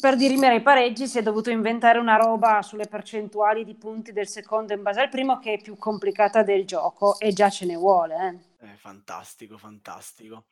Per 0.00 0.14
dirimere 0.14 0.56
i 0.56 0.62
pareggi 0.62 1.08
si 1.08 1.18
è 1.18 1.22
dovuto 1.22 1.50
inventare 1.50 1.98
una 1.98 2.14
roba 2.14 2.62
sulle 2.62 2.86
percentuali 2.86 3.64
di 3.64 3.74
punti 3.74 4.12
del 4.12 4.28
secondo 4.28 4.72
in 4.72 4.80
base 4.80 5.00
al 5.00 5.08
primo 5.08 5.40
che 5.40 5.54
è 5.54 5.60
più 5.60 5.76
complicata 5.76 6.44
del 6.44 6.64
gioco 6.64 7.18
e 7.18 7.32
già 7.32 7.50
ce 7.50 7.66
ne 7.66 7.74
vuole. 7.74 8.14
Eh. 8.60 8.66
Eh, 8.68 8.76
fantastico, 8.76 9.58
fantastico. 9.58 10.44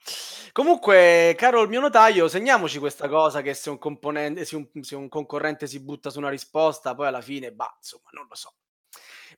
Comunque, 0.50 1.36
caro 1.38 1.62
il 1.62 1.68
mio 1.68 1.78
notaio, 1.78 2.26
segniamoci 2.26 2.80
questa 2.80 3.06
cosa 3.08 3.40
che 3.40 3.54
se 3.54 3.70
un, 3.70 3.78
componente, 3.78 4.44
se 4.44 4.56
un, 4.56 4.66
se 4.80 4.96
un 4.96 5.08
concorrente 5.08 5.68
si 5.68 5.78
butta 5.78 6.10
su 6.10 6.18
una 6.18 6.30
risposta, 6.30 6.96
poi 6.96 7.06
alla 7.06 7.20
fine, 7.20 7.52
bah, 7.52 7.72
insomma, 7.76 8.10
non 8.14 8.26
lo 8.28 8.34
so. 8.34 8.52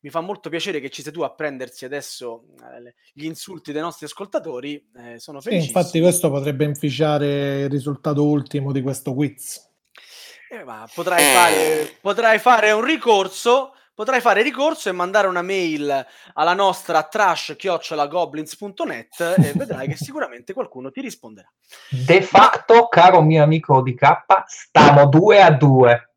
Mi 0.01 0.09
fa 0.09 0.21
molto 0.21 0.49
piacere 0.49 0.81
che 0.81 0.89
ci 0.89 1.03
sei 1.03 1.13
tu 1.13 1.21
a 1.21 1.35
prendersi 1.35 1.85
adesso 1.85 2.45
eh, 2.61 2.95
gli 3.13 3.25
insulti 3.25 3.73
dei 3.73 3.83
nostri 3.83 4.07
ascoltatori. 4.07 4.91
Eh, 4.97 5.19
sono 5.19 5.43
felice. 5.43 5.61
Sì, 5.61 5.67
infatti, 5.69 6.01
questo 6.01 6.31
potrebbe 6.31 6.65
inficiare 6.65 7.63
il 7.63 7.69
risultato 7.69 8.25
ultimo 8.25 8.73
di 8.73 8.81
questo 8.81 9.13
quiz. 9.13 9.68
Eh, 10.51 10.65
potrai, 10.95 11.35
fare, 11.35 11.97
potrai 12.01 12.39
fare 12.39 12.73
un 12.73 12.85
ricorso 12.85 13.73
potrai 13.99 14.21
fare 14.21 14.43
ricorso 14.43 14.89
e 14.89 14.93
mandare 14.93 15.27
una 15.27 15.43
mail 15.43 16.07
alla 16.35 16.55
nostra 16.55 17.03
trash-goblins.net 17.03 19.35
e 19.39 19.53
vedrai 19.59 19.89
che 19.89 19.97
sicuramente 19.97 20.53
qualcuno 20.53 20.93
ti 20.93 21.01
risponderà. 21.01 21.53
De 21.89 22.23
facto, 22.23 22.87
caro 22.87 23.21
mio 23.23 23.43
amico 23.43 23.83
di 23.83 23.97
K, 23.97 24.17
stiamo 24.47 25.09
2 25.09 25.43
a 25.43 25.51
2. 25.51 26.13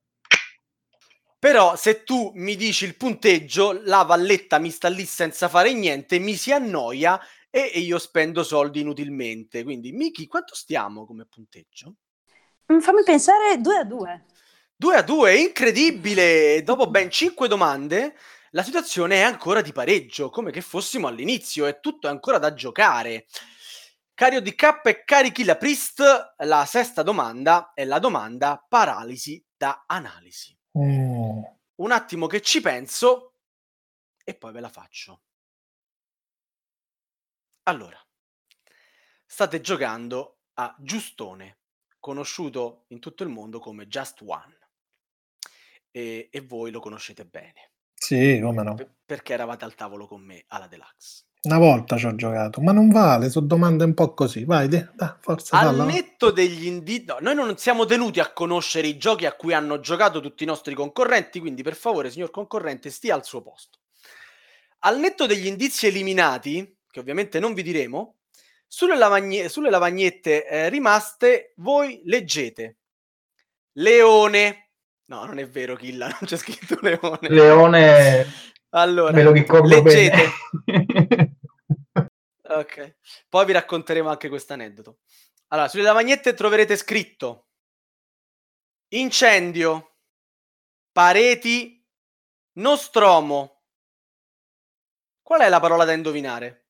Però 1.39 1.75
se 1.75 2.03
tu 2.03 2.29
mi 2.35 2.55
dici 2.55 2.85
il 2.85 2.95
punteggio, 2.95 3.81
la 3.85 4.03
valletta 4.03 4.59
mi 4.59 4.69
sta 4.69 4.87
lì 4.87 5.05
senza 5.05 5.49
fare 5.49 5.73
niente, 5.73 6.19
mi 6.19 6.35
si 6.35 6.51
annoia 6.51 7.19
e, 7.49 7.71
e 7.73 7.79
io 7.79 7.97
spendo 7.97 8.43
soldi 8.43 8.81
inutilmente. 8.81 9.63
Quindi, 9.63 9.91
Miki, 9.91 10.27
quanto 10.27 10.53
stiamo 10.53 11.07
come 11.07 11.25
punteggio? 11.25 11.95
Mm, 12.71 12.79
fammi 12.79 13.03
pensare 13.03 13.59
2 13.59 13.75
a 13.75 13.83
2. 13.83 14.25
2 14.75 14.95
a 14.95 15.01
2, 15.01 15.35
incredibile! 15.35 16.63
Dopo 16.63 16.89
ben 16.89 17.11
5 17.11 17.49
domande, 17.49 18.15
la 18.51 18.63
situazione 18.63 19.17
è 19.17 19.21
ancora 19.21 19.61
di 19.61 19.73
pareggio, 19.73 20.29
come 20.29 20.51
che 20.51 20.61
fossimo 20.61 21.07
all'inizio, 21.07 21.67
e 21.67 21.79
tutto 21.81 22.07
è 22.07 22.09
ancora 22.09 22.37
da 22.37 22.53
giocare. 22.53 23.25
Cario 24.13 24.39
di 24.39 24.55
K 24.55 24.81
e 24.85 25.03
carichi 25.03 25.43
la 25.43 25.57
Priest, 25.57 26.35
la 26.37 26.65
sesta 26.65 27.03
domanda 27.03 27.73
è 27.73 27.83
la 27.83 27.99
domanda 27.99 28.63
paralisi 28.67 29.43
da 29.57 29.83
analisi. 29.85 30.57
Mm. 30.77 31.41
Un 31.75 31.91
attimo 31.91 32.27
che 32.27 32.41
ci 32.41 32.61
penso 32.61 33.33
e 34.23 34.35
poi 34.35 34.53
ve 34.53 34.59
la 34.61 34.69
faccio. 34.69 35.23
Allora, 37.63 37.99
state 39.25 39.59
giocando 39.61 40.39
a 40.53 40.73
Giustone, 40.79 41.60
conosciuto 42.01 42.83
in 42.87 42.99
tutto 42.99 43.23
il 43.23 43.29
mondo 43.29 43.59
come 43.59 43.87
Just 43.87 44.21
One 44.25 44.57
e, 45.91 46.27
e 46.29 46.41
voi 46.41 46.71
lo 46.71 46.81
conoscete 46.81 47.23
bene. 47.23 47.71
Sì, 47.93 48.39
come 48.41 48.63
no. 48.63 48.75
perché 49.05 49.33
eravate 49.33 49.63
al 49.63 49.75
tavolo 49.75 50.07
con 50.07 50.21
me 50.21 50.43
alla 50.47 50.67
Deluxe. 50.67 51.25
Una 51.43 51.57
volta 51.57 51.97
ci 51.97 52.05
ho 52.05 52.13
giocato, 52.13 52.61
ma 52.61 52.71
non 52.71 52.89
vale, 52.89 53.29
sono 53.29 53.47
domande 53.47 53.83
un 53.83 53.93
po' 53.93 54.13
così. 54.13 54.43
Vai, 54.43 54.67
de, 54.67 54.89
da, 54.93 55.17
forza. 55.19 55.57
Al 55.57 55.67
falla. 55.67 55.85
netto 55.85 56.29
degli 56.31 56.65
indizi, 56.65 57.05
no, 57.05 57.17
noi 57.19 57.35
non 57.35 57.57
siamo 57.57 57.85
tenuti 57.85 58.19
a 58.19 58.31
conoscere 58.31 58.87
i 58.87 58.97
giochi 58.97 59.25
a 59.25 59.33
cui 59.33 59.53
hanno 59.53 59.79
giocato 59.79 60.19
tutti 60.19 60.43
i 60.43 60.47
nostri 60.47 60.75
concorrenti, 60.75 61.39
quindi 61.39 61.63
per 61.63 61.75
favore, 61.75 62.11
signor 62.11 62.29
concorrente, 62.29 62.91
stia 62.91 63.15
al 63.15 63.25
suo 63.25 63.41
posto. 63.41 63.79
Al 64.79 64.99
netto 64.99 65.25
degli 65.25 65.47
indizi 65.47 65.87
eliminati, 65.87 66.77
che 66.89 66.99
ovviamente 66.99 67.39
non 67.39 67.53
vi 67.53 67.63
diremo, 67.63 68.20
sulle, 68.71 68.95
lavagne- 68.95 69.49
sulle 69.49 69.69
lavagnette 69.69 70.47
eh, 70.47 70.69
rimaste 70.69 71.51
voi 71.57 72.01
leggete 72.05 72.77
Leone, 73.73 74.71
No, 75.11 75.25
non 75.25 75.39
è 75.39 75.47
vero, 75.47 75.75
Killa, 75.75 76.07
non 76.07 76.19
c'è 76.21 76.37
scritto 76.37 76.77
Leone. 76.79 77.27
Leone. 77.27 78.25
Allora, 78.69 79.11
me 79.11 79.23
lo 79.23 79.31
ricordo 79.31 79.67
leggete. 79.67 80.29
ok, 82.43 82.95
poi 83.27 83.45
vi 83.45 83.51
racconteremo 83.51 84.07
anche 84.07 84.29
questo 84.29 84.53
aneddoto. 84.53 84.99
Allora, 85.47 85.67
sulle 85.67 85.83
lavagnette 85.83 86.33
troverete 86.33 86.77
scritto 86.77 87.47
incendio, 88.93 89.97
pareti, 90.93 91.85
nostromo. 92.53 93.63
Qual 95.21 95.41
è 95.41 95.49
la 95.49 95.59
parola 95.59 95.83
da 95.83 95.91
indovinare? 95.91 96.60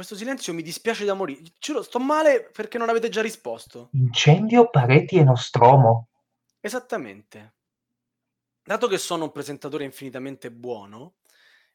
Questo 0.00 0.16
silenzio 0.16 0.54
mi 0.54 0.62
dispiace 0.62 1.04
da 1.04 1.12
morire. 1.12 1.42
Giuro, 1.58 1.82
sto 1.82 1.98
male 1.98 2.48
perché 2.54 2.78
non 2.78 2.88
avete 2.88 3.10
già 3.10 3.20
risposto. 3.20 3.90
Incendio, 3.92 4.70
pareti 4.70 5.16
e 5.16 5.24
nostromo. 5.24 6.08
Esattamente. 6.58 7.56
Dato 8.64 8.86
che 8.86 8.96
sono 8.96 9.24
un 9.24 9.30
presentatore 9.30 9.84
infinitamente 9.84 10.50
buono, 10.50 11.16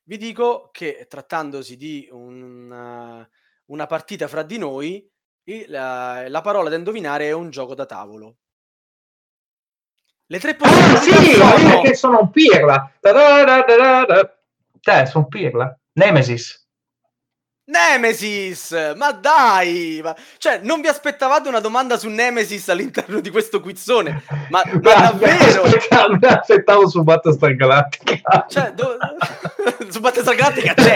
vi 0.05 0.17
dico 0.17 0.69
che 0.71 1.05
trattandosi 1.07 1.77
di 1.77 2.09
una, 2.11 3.29
una 3.65 3.85
partita 3.85 4.27
fra 4.27 4.41
di 4.41 4.57
noi, 4.57 5.07
la, 5.67 6.27
la, 6.27 6.41
parola 6.41 6.69
da 6.69 6.77
indovinare 6.77 7.27
è 7.27 7.31
un 7.31 7.51
gioco 7.51 7.75
da 7.75 7.85
tavolo. 7.85 8.37
Le 10.25 10.39
tre 10.39 10.55
possibilità 10.55 10.97
ah, 10.97 10.99
sì, 10.99 11.33
sono... 11.35 11.81
che 11.81 11.93
sono 11.93 12.19
un 12.21 12.31
pirla. 12.31 12.91
Cioè, 14.79 15.05
sono 15.05 15.27
pirla. 15.27 15.79
Nemesis. 15.91 16.64
Nemesis! 17.67 18.93
Ma 18.95 19.11
dai! 19.11 19.99
Ma... 20.03 20.15
Cioè, 20.37 20.59
non 20.61 20.81
vi 20.81 20.87
aspettavate 20.87 21.49
una 21.49 21.59
domanda 21.59 21.97
su 21.97 22.09
Nemesis 22.09 22.69
all'interno 22.69 23.19
di 23.19 23.31
questo 23.31 23.59
quizzone? 23.59 24.23
Ma, 24.49 24.61
ma 24.65 24.79
davvero? 24.79 25.63
Mi 26.21 26.27
aspettavo 26.27 26.87
su 26.87 27.01
Battlestar 27.01 27.55
Galactica. 27.55 28.45
Cioè, 28.47 28.71
do... 28.73 28.97
su 29.89 29.99
Battlestar 29.99 30.35
Galactica 30.35 30.73
c'è. 30.75 30.93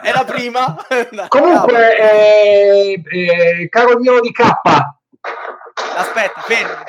È 0.00 0.12
la 0.12 0.24
prima. 0.24 0.76
Comunque, 1.28 1.98
eh, 1.98 3.02
eh, 3.10 3.68
caro 3.68 3.98
mio 3.98 4.20
di 4.20 4.32
K. 4.32 4.40
Aspetta, 5.96 6.40
fermo. 6.40 6.84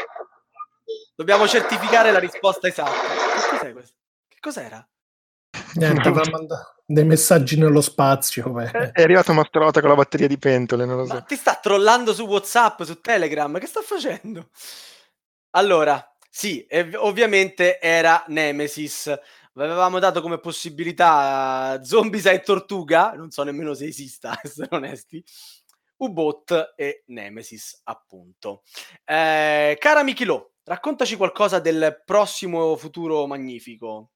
Dobbiamo 1.14 1.46
certificare 1.46 2.12
la 2.12 2.20
risposta 2.20 2.68
esatta. 2.70 2.92
Che 2.92 3.58
cos'è 3.58 3.74
questo? 3.74 3.96
Che 4.30 4.38
cos'era? 4.40 4.88
Niente, 5.74 6.08
avrà 6.08 6.24
mandato 6.32 6.73
dei 6.86 7.06
messaggi 7.06 7.58
nello 7.58 7.82
spazio. 7.82 8.50
Beh. 8.52 8.92
È 8.92 9.02
arrivato 9.02 9.34
Mastrota 9.34 9.80
con 9.80 9.90
la 9.90 9.96
batteria 9.96 10.28
di 10.28 10.38
pentole, 10.38 10.86
non 10.86 10.98
lo 10.98 11.06
so. 11.06 11.14
Ma 11.14 11.22
ti 11.22 11.36
sta 11.36 11.56
trollando 11.56 12.14
su 12.14 12.26
WhatsApp, 12.26 12.84
su 12.84 13.00
Telegram, 13.00 13.58
che 13.60 13.68
sta 13.68 13.82
facendo? 13.82 14.50
Allora, 15.52 16.16
sì, 16.30 16.66
ovviamente 16.96 17.80
era 17.80 18.24
Nemesis. 18.28 19.14
Avevamo 19.56 20.00
dato 20.00 20.20
come 20.22 20.40
possibilità 20.40 21.80
Zombies 21.84 22.26
e 22.26 22.40
Tortuga, 22.42 23.14
non 23.14 23.30
so 23.30 23.44
nemmeno 23.44 23.76
se 23.76 23.86
esista, 23.86 24.38
essere 24.42 24.68
onesti. 24.72 25.24
U-Bot 25.98 26.74
e 26.76 27.04
Nemesis, 27.08 27.82
appunto. 27.84 28.64
Eh, 29.06 29.78
cara 29.80 30.04
Michilo, 30.04 30.54
raccontaci 30.64 31.16
qualcosa 31.16 31.60
del 31.60 32.02
prossimo 32.04 32.76
futuro 32.78 33.28
magnifico. 33.28 34.13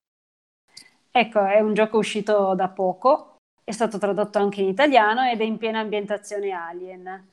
Ecco, 1.18 1.43
è 1.43 1.59
un 1.61 1.74
gioco 1.74 1.97
uscito 1.97 2.53
da 2.53 2.70
poco, 2.70 3.38
è 3.63 3.72
stato 3.72 3.97
tradotto 3.97 4.38
anche 4.38 4.61
in 4.61 4.68
italiano 4.68 5.28
ed 5.28 5.41
è 5.41 5.43
in 5.43 5.57
piena 5.57 5.80
ambientazione 5.80 6.51
Alien. 6.51 7.32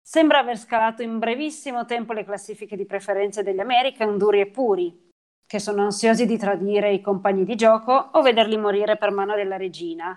Sembra 0.00 0.38
aver 0.38 0.56
scalato 0.56 1.02
in 1.02 1.18
brevissimo 1.18 1.84
tempo 1.84 2.12
le 2.12 2.22
classifiche 2.22 2.76
di 2.76 2.86
preferenze 2.86 3.42
degli 3.42 3.58
American 3.58 4.16
duri 4.18 4.38
e 4.38 4.46
puri, 4.46 5.10
che 5.44 5.58
sono 5.58 5.82
ansiosi 5.82 6.26
di 6.26 6.38
tradire 6.38 6.92
i 6.92 7.00
compagni 7.00 7.44
di 7.44 7.56
gioco 7.56 7.92
o 7.92 8.22
vederli 8.22 8.56
morire 8.56 8.96
per 8.96 9.10
mano 9.10 9.34
della 9.34 9.56
regina 9.56 10.16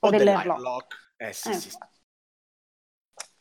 o, 0.00 0.06
o 0.06 0.10
dell'airlock. 0.10 1.12
Eh, 1.16 1.32
sì, 1.32 1.48
eh, 1.48 1.54
sì. 1.54 1.70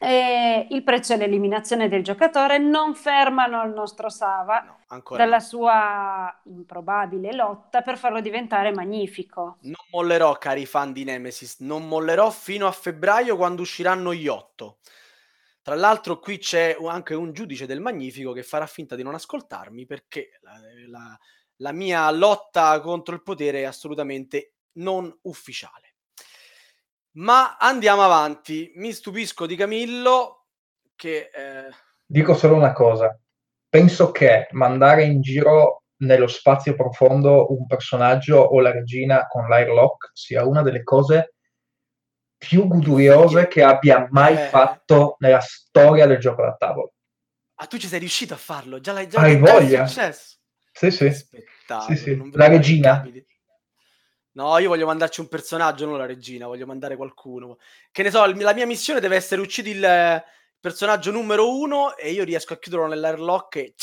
E 0.03 0.67
il 0.69 0.83
prezzo 0.83 1.13
e 1.13 1.17
l'eliminazione 1.17 1.87
del 1.87 2.03
giocatore 2.03 2.57
non 2.57 2.93
fermano 2.93 3.63
il 3.63 3.71
nostro 3.71 4.09
Sava 4.09 4.59
no, 4.89 5.01
dalla 5.15 5.37
no. 5.37 5.41
sua 5.41 6.41
improbabile 6.43 7.33
lotta 7.33 7.81
per 7.81 7.97
farlo 7.97 8.19
diventare 8.19 8.73
magnifico. 8.73 9.59
Non 9.61 9.85
mollerò, 9.91 10.37
cari 10.37 10.65
fan 10.65 10.91
di 10.91 11.05
Nemesis, 11.05 11.61
non 11.61 11.87
mollerò 11.87 12.29
fino 12.31 12.67
a 12.67 12.71
febbraio 12.73 13.37
quando 13.37 13.61
usciranno 13.61 14.13
gli 14.13 14.27
otto. 14.27 14.79
Tra 15.61 15.75
l'altro 15.75 16.19
qui 16.19 16.37
c'è 16.37 16.75
anche 16.85 17.13
un 17.13 17.31
giudice 17.31 17.65
del 17.65 17.79
Magnifico 17.79 18.33
che 18.33 18.43
farà 18.43 18.65
finta 18.65 18.97
di 18.97 19.03
non 19.03 19.13
ascoltarmi 19.13 19.85
perché 19.85 20.31
la, 20.41 20.59
la, 20.89 21.19
la 21.57 21.71
mia 21.71 22.11
lotta 22.11 22.77
contro 22.81 23.15
il 23.15 23.23
potere 23.23 23.61
è 23.61 23.63
assolutamente 23.63 24.55
non 24.73 25.17
ufficiale. 25.21 25.92
Ma 27.13 27.57
andiamo 27.57 28.03
avanti. 28.03 28.71
Mi 28.75 28.91
stupisco 28.91 29.45
di 29.45 29.55
Camillo 29.55 30.47
che... 30.95 31.29
Eh... 31.33 31.69
Dico 32.05 32.33
solo 32.33 32.55
una 32.55 32.73
cosa. 32.73 33.17
Penso 33.69 34.11
che 34.11 34.47
mandare 34.51 35.03
in 35.03 35.21
giro 35.21 35.83
nello 35.97 36.27
spazio 36.27 36.75
profondo 36.75 37.51
un 37.51 37.65
personaggio 37.65 38.37
o 38.37 38.59
la 38.59 38.71
regina 38.71 39.27
con 39.27 39.47
l'airlock 39.47 40.11
sia 40.13 40.45
una 40.45 40.61
delle 40.61 40.83
cose 40.83 41.35
più 42.37 42.67
goduriose 42.67 43.47
che 43.47 43.63
abbia 43.63 44.07
mai 44.11 44.33
eh. 44.33 44.47
fatto 44.47 45.15
nella 45.19 45.39
storia 45.39 46.05
del 46.05 46.19
gioco 46.19 46.41
da 46.41 46.55
tavolo. 46.55 46.93
Ah, 47.55 47.67
tu 47.67 47.77
ci 47.77 47.87
sei 47.87 47.99
riuscito 47.99 48.33
a 48.33 48.37
farlo? 48.37 48.79
Già 48.79 48.91
l'hai 48.91 49.07
già 49.07 49.19
Hai 49.21 49.37
voglia? 49.37 49.87
Successo. 49.87 50.37
Sì, 50.71 50.91
sì. 50.91 51.11
sì, 51.11 51.95
sì. 51.95 52.29
La 52.33 52.47
regina. 52.47 52.97
Capiti. 52.97 53.25
No, 54.33 54.57
io 54.57 54.69
voglio 54.69 54.87
mandarci 54.87 55.19
un 55.21 55.27
personaggio, 55.27 55.85
non 55.85 55.97
la 55.97 56.07
regina, 56.07 56.47
voglio 56.47 56.65
mandare 56.65 56.95
qualcuno. 56.95 57.57
Che 57.91 58.01
ne 58.01 58.09
so, 58.09 58.25
la 58.25 58.53
mia 58.53 58.65
missione 58.65 58.99
deve 58.99 59.15
essere 59.15 59.41
uccidere 59.41 59.75
il 59.75 60.23
personaggio 60.59 61.11
numero 61.11 61.55
uno 61.55 61.95
e 61.95 62.11
io 62.11 62.23
riesco 62.23 62.53
a 62.53 62.57
chiuderlo 62.57 62.87
nell'airlock 62.87 63.55
e, 63.57 63.75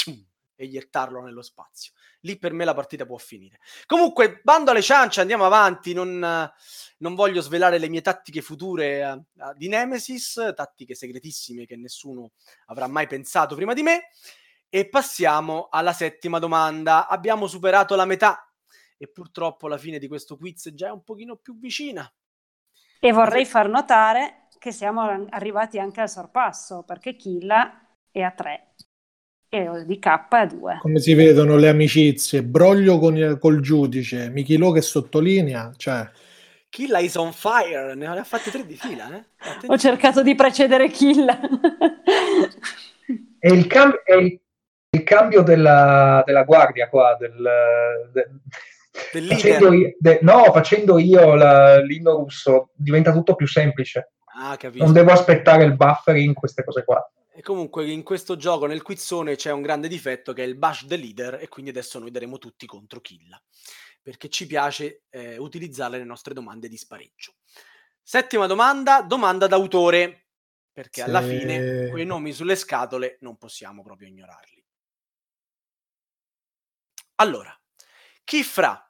iettarlo 0.57 1.23
nello 1.23 1.43
spazio. 1.43 1.93
Lì 2.23 2.37
per 2.37 2.53
me 2.53 2.65
la 2.65 2.75
partita 2.75 3.07
può 3.07 3.17
finire. 3.17 3.61
Comunque, 3.87 4.41
bando 4.43 4.73
alle 4.73 4.83
ciance, 4.83 5.21
andiamo 5.21 5.47
avanti. 5.47 5.95
Non, 5.95 6.19
non 6.99 7.15
voglio 7.15 7.41
svelare 7.41 7.79
le 7.79 7.89
mie 7.89 8.03
tattiche 8.03 8.43
future 8.43 9.25
uh, 9.35 9.55
di 9.55 9.69
Nemesis, 9.69 10.53
tattiche 10.55 10.95
segretissime 10.95 11.65
che 11.65 11.77
nessuno 11.77 12.33
avrà 12.67 12.89
mai 12.89 13.07
pensato 13.07 13.55
prima 13.55 13.73
di 13.73 13.83
me. 13.83 14.09
E 14.69 14.89
passiamo 14.89 15.69
alla 15.71 15.93
settima 15.93 16.39
domanda. 16.39 17.07
Abbiamo 17.09 17.47
superato 17.47 17.95
la 17.95 18.05
metà 18.05 18.50
e 19.03 19.09
purtroppo 19.09 19.67
la 19.67 19.79
fine 19.79 19.99
di 19.99 20.07
questo 20.09 20.37
quiz 20.37 20.75
già 20.75 20.89
è 20.89 20.93
un 20.93 21.03
pochino 21.03 21.37
più 21.37 21.59
vicina. 21.59 22.07
E 23.01 23.13
vorrei 23.13 23.47
far 23.47 23.67
notare 23.67 24.49
che 24.59 24.73
siamo 24.73 25.27
arrivati 25.31 25.79
anche 25.79 26.03
al 26.03 26.11
sorpasso, 26.11 26.83
perché 26.83 27.17
Killa 27.17 27.81
è 28.11 28.21
a 28.21 28.31
3 28.31 28.75
e 29.49 29.85
di 29.87 29.99
K 29.99 30.07
a 30.07 30.47
2. 30.47 30.79
Come 30.83 31.01
si 31.01 31.15
vedono 31.15 31.57
le 31.57 31.71
amicizie, 31.71 32.43
broglio 32.43 32.99
con, 32.99 33.39
col 33.41 33.61
giudice, 33.61 34.29
Michilo 34.29 34.71
che 34.71 34.83
sottolinea, 34.83 35.73
cioè... 35.79 36.07
Killa 36.69 36.99
is 36.99 37.15
on 37.15 37.33
fire, 37.33 37.95
ne 37.95 38.07
ha 38.07 38.23
fatte 38.23 38.51
tre 38.51 38.67
di 38.67 38.77
fila. 38.77 39.17
Eh? 39.17 39.25
Ho 39.67 39.79
cercato 39.79 40.23
di 40.23 40.35
precedere 40.35 40.89
Killa. 40.91 41.41
È 43.39 43.49
il, 43.49 43.67
cam- 43.67 44.03
è 44.05 44.15
il, 44.15 44.39
il 44.91 45.03
cambio 45.03 45.41
della, 45.41 46.23
della, 46.25 46.45
guardia 46.45 46.89
qua, 46.89 47.17
del, 47.19 47.35
del, 48.13 48.41
facendo 48.93 49.73
io, 49.73 49.95
de, 49.99 50.19
no, 50.23 50.45
facendo 50.53 50.99
io 50.99 51.35
la, 51.35 51.81
l'inno 51.81 52.17
russo 52.17 52.71
diventa 52.75 53.13
tutto 53.13 53.35
più 53.35 53.47
semplice. 53.47 54.13
Ah, 54.35 54.59
non 54.75 54.93
devo 54.93 55.13
aspettare 55.13 55.65
il 55.65 55.77
buffering, 55.77 56.35
queste 56.35 56.65
cose 56.65 56.85
qua. 56.85 57.05
E 57.33 57.43
comunque 57.43 57.89
in 57.91 58.03
questo 58.03 58.37
gioco, 58.37 58.67
nel 58.67 58.83
quizzone, 58.83 59.37
c'è 59.37 59.51
un 59.51 59.63
grande 59.63 59.89
difetto 59.89 60.33
che 60.33 60.43
è 60.43 60.47
il 60.47 60.57
bash 60.57 60.87
the 60.87 60.97
leader 60.97 61.39
e 61.41 61.49
quindi 61.49 61.71
adesso 61.71 61.99
noi 61.99 62.11
daremo 62.11 62.39
tutti 62.39 62.67
contro 62.67 63.01
Killa, 63.01 63.41
perché 64.03 64.29
ci 64.29 64.47
piace 64.47 65.03
eh, 65.11 65.37
utilizzarle 65.37 65.97
nelle 65.97 66.09
nostre 66.09 66.35
domande 66.35 66.69
di 66.69 66.77
spareggio. 66.77 67.35
Settima 68.03 68.47
domanda, 68.47 69.03
domanda 69.03 69.47
d'autore, 69.47 70.27
perché 70.73 71.03
sì. 71.03 71.09
alla 71.09 71.23
fine 71.23 71.89
quei 71.89 72.05
nomi 72.05 72.33
sulle 72.33 72.57
scatole 72.57 73.19
non 73.21 73.37
possiamo 73.37 73.83
proprio 73.83 74.09
ignorarli. 74.09 74.65
Allora, 77.17 77.60
chi 78.25 78.43
fra 78.43 78.83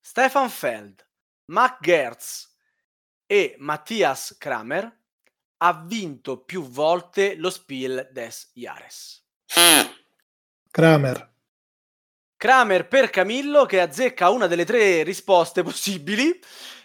Stefan 0.00 0.48
Feld, 0.48 1.06
Mac 1.46 1.78
Gertz 1.80 2.54
e 3.26 3.56
Mattias 3.58 4.36
Kramer 4.38 4.96
ha 5.58 5.84
vinto 5.86 6.44
più 6.44 6.62
volte 6.62 7.36
lo 7.36 7.50
Spiel 7.50 8.08
des 8.12 8.50
Jahres? 8.54 9.24
Kramer. 10.70 11.32
Kramer 12.36 12.86
per 12.86 13.10
Camillo 13.10 13.66
che 13.66 13.80
azzecca 13.80 14.30
una 14.30 14.46
delle 14.46 14.64
tre 14.64 15.02
risposte 15.02 15.62
possibili, 15.62 16.38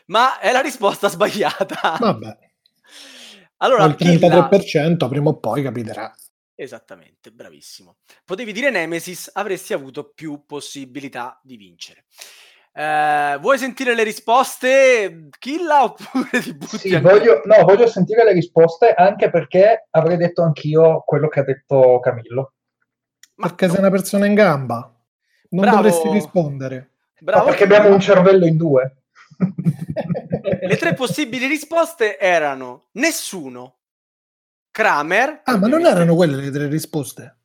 ma 0.07 0.39
è 0.39 0.51
la 0.51 0.61
risposta 0.61 1.09
sbagliata. 1.09 1.97
Vabbè. 1.99 2.38
Allora, 3.57 3.86
il 3.86 3.95
33% 3.97 4.97
la... 4.99 5.07
prima 5.07 5.30
o 5.30 5.39
poi 5.39 5.61
capiterà. 5.61 6.13
Esattamente, 6.55 7.31
bravissimo. 7.31 7.97
Potevi 8.25 8.51
dire 8.53 8.69
Nemesis, 8.69 9.29
avresti 9.33 9.73
avuto 9.73 10.11
più 10.13 10.45
possibilità 10.45 11.39
di 11.43 11.57
vincere. 11.57 12.05
Eh, 12.75 13.37
vuoi 13.39 13.57
sentire 13.57 13.93
le 13.95 14.03
risposte, 14.03 15.29
Killa, 15.37 15.83
oppure 15.83 16.41
ti 16.41 16.55
butti? 16.55 16.77
Sì, 16.77 16.99
voglio, 16.99 17.41
no, 17.45 17.63
voglio 17.63 17.87
sentire 17.87 18.23
le 18.23 18.33
risposte 18.33 18.93
anche 18.93 19.29
perché 19.29 19.87
avrei 19.91 20.17
detto 20.17 20.41
anch'io 20.41 21.03
quello 21.05 21.27
che 21.27 21.39
ha 21.39 21.43
detto 21.43 21.99
Camillo. 21.99 22.53
Ma 23.35 23.47
perché 23.47 23.65
no. 23.67 23.71
sei 23.73 23.81
una 23.81 23.91
persona 23.91 24.25
in 24.25 24.33
gamba. 24.33 24.91
Non 25.49 25.61
Bravo. 25.61 25.75
dovresti 25.77 26.09
rispondere. 26.09 26.89
Bravo. 27.19 27.45
Perché 27.45 27.63
abbiamo 27.63 27.93
un 27.93 27.99
cervello 27.99 28.45
in 28.45 28.57
due. 28.57 29.03
le 30.61 30.77
tre 30.77 30.93
possibili 30.93 31.47
risposte 31.47 32.17
erano 32.17 32.85
nessuno, 32.93 33.77
Kramer. 34.74 35.41
Ah, 35.43 35.59
ma 35.59 35.67
non 35.67 35.86
erano 35.86 36.15
quelle 36.15 36.36
le 36.36 36.49
tre 36.49 36.65
risposte? 36.65 37.38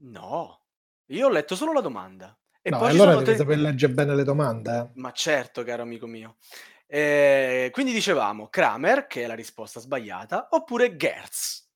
No, 0.00 0.60
io 1.06 1.28
ho 1.28 1.30
letto 1.30 1.54
solo 1.54 1.72
la 1.72 1.80
domanda. 1.80 2.36
E 2.60 2.70
no, 2.70 2.78
poi 2.78 2.90
allora 2.90 3.12
devi 3.12 3.26
te... 3.26 3.36
saper 3.36 3.58
leggere 3.58 3.92
bene 3.92 4.16
le 4.16 4.24
domande. 4.24 4.76
Eh? 4.76 4.88
Ma 4.94 5.12
certo, 5.12 5.62
caro 5.62 5.82
amico 5.82 6.08
mio. 6.08 6.34
Eh, 6.88 7.70
quindi 7.72 7.92
dicevamo 7.92 8.48
Kramer, 8.48 9.06
che 9.06 9.22
è 9.22 9.26
la 9.28 9.36
risposta 9.36 9.78
sbagliata, 9.78 10.48
oppure 10.50 10.96
Gertz. 10.96 11.70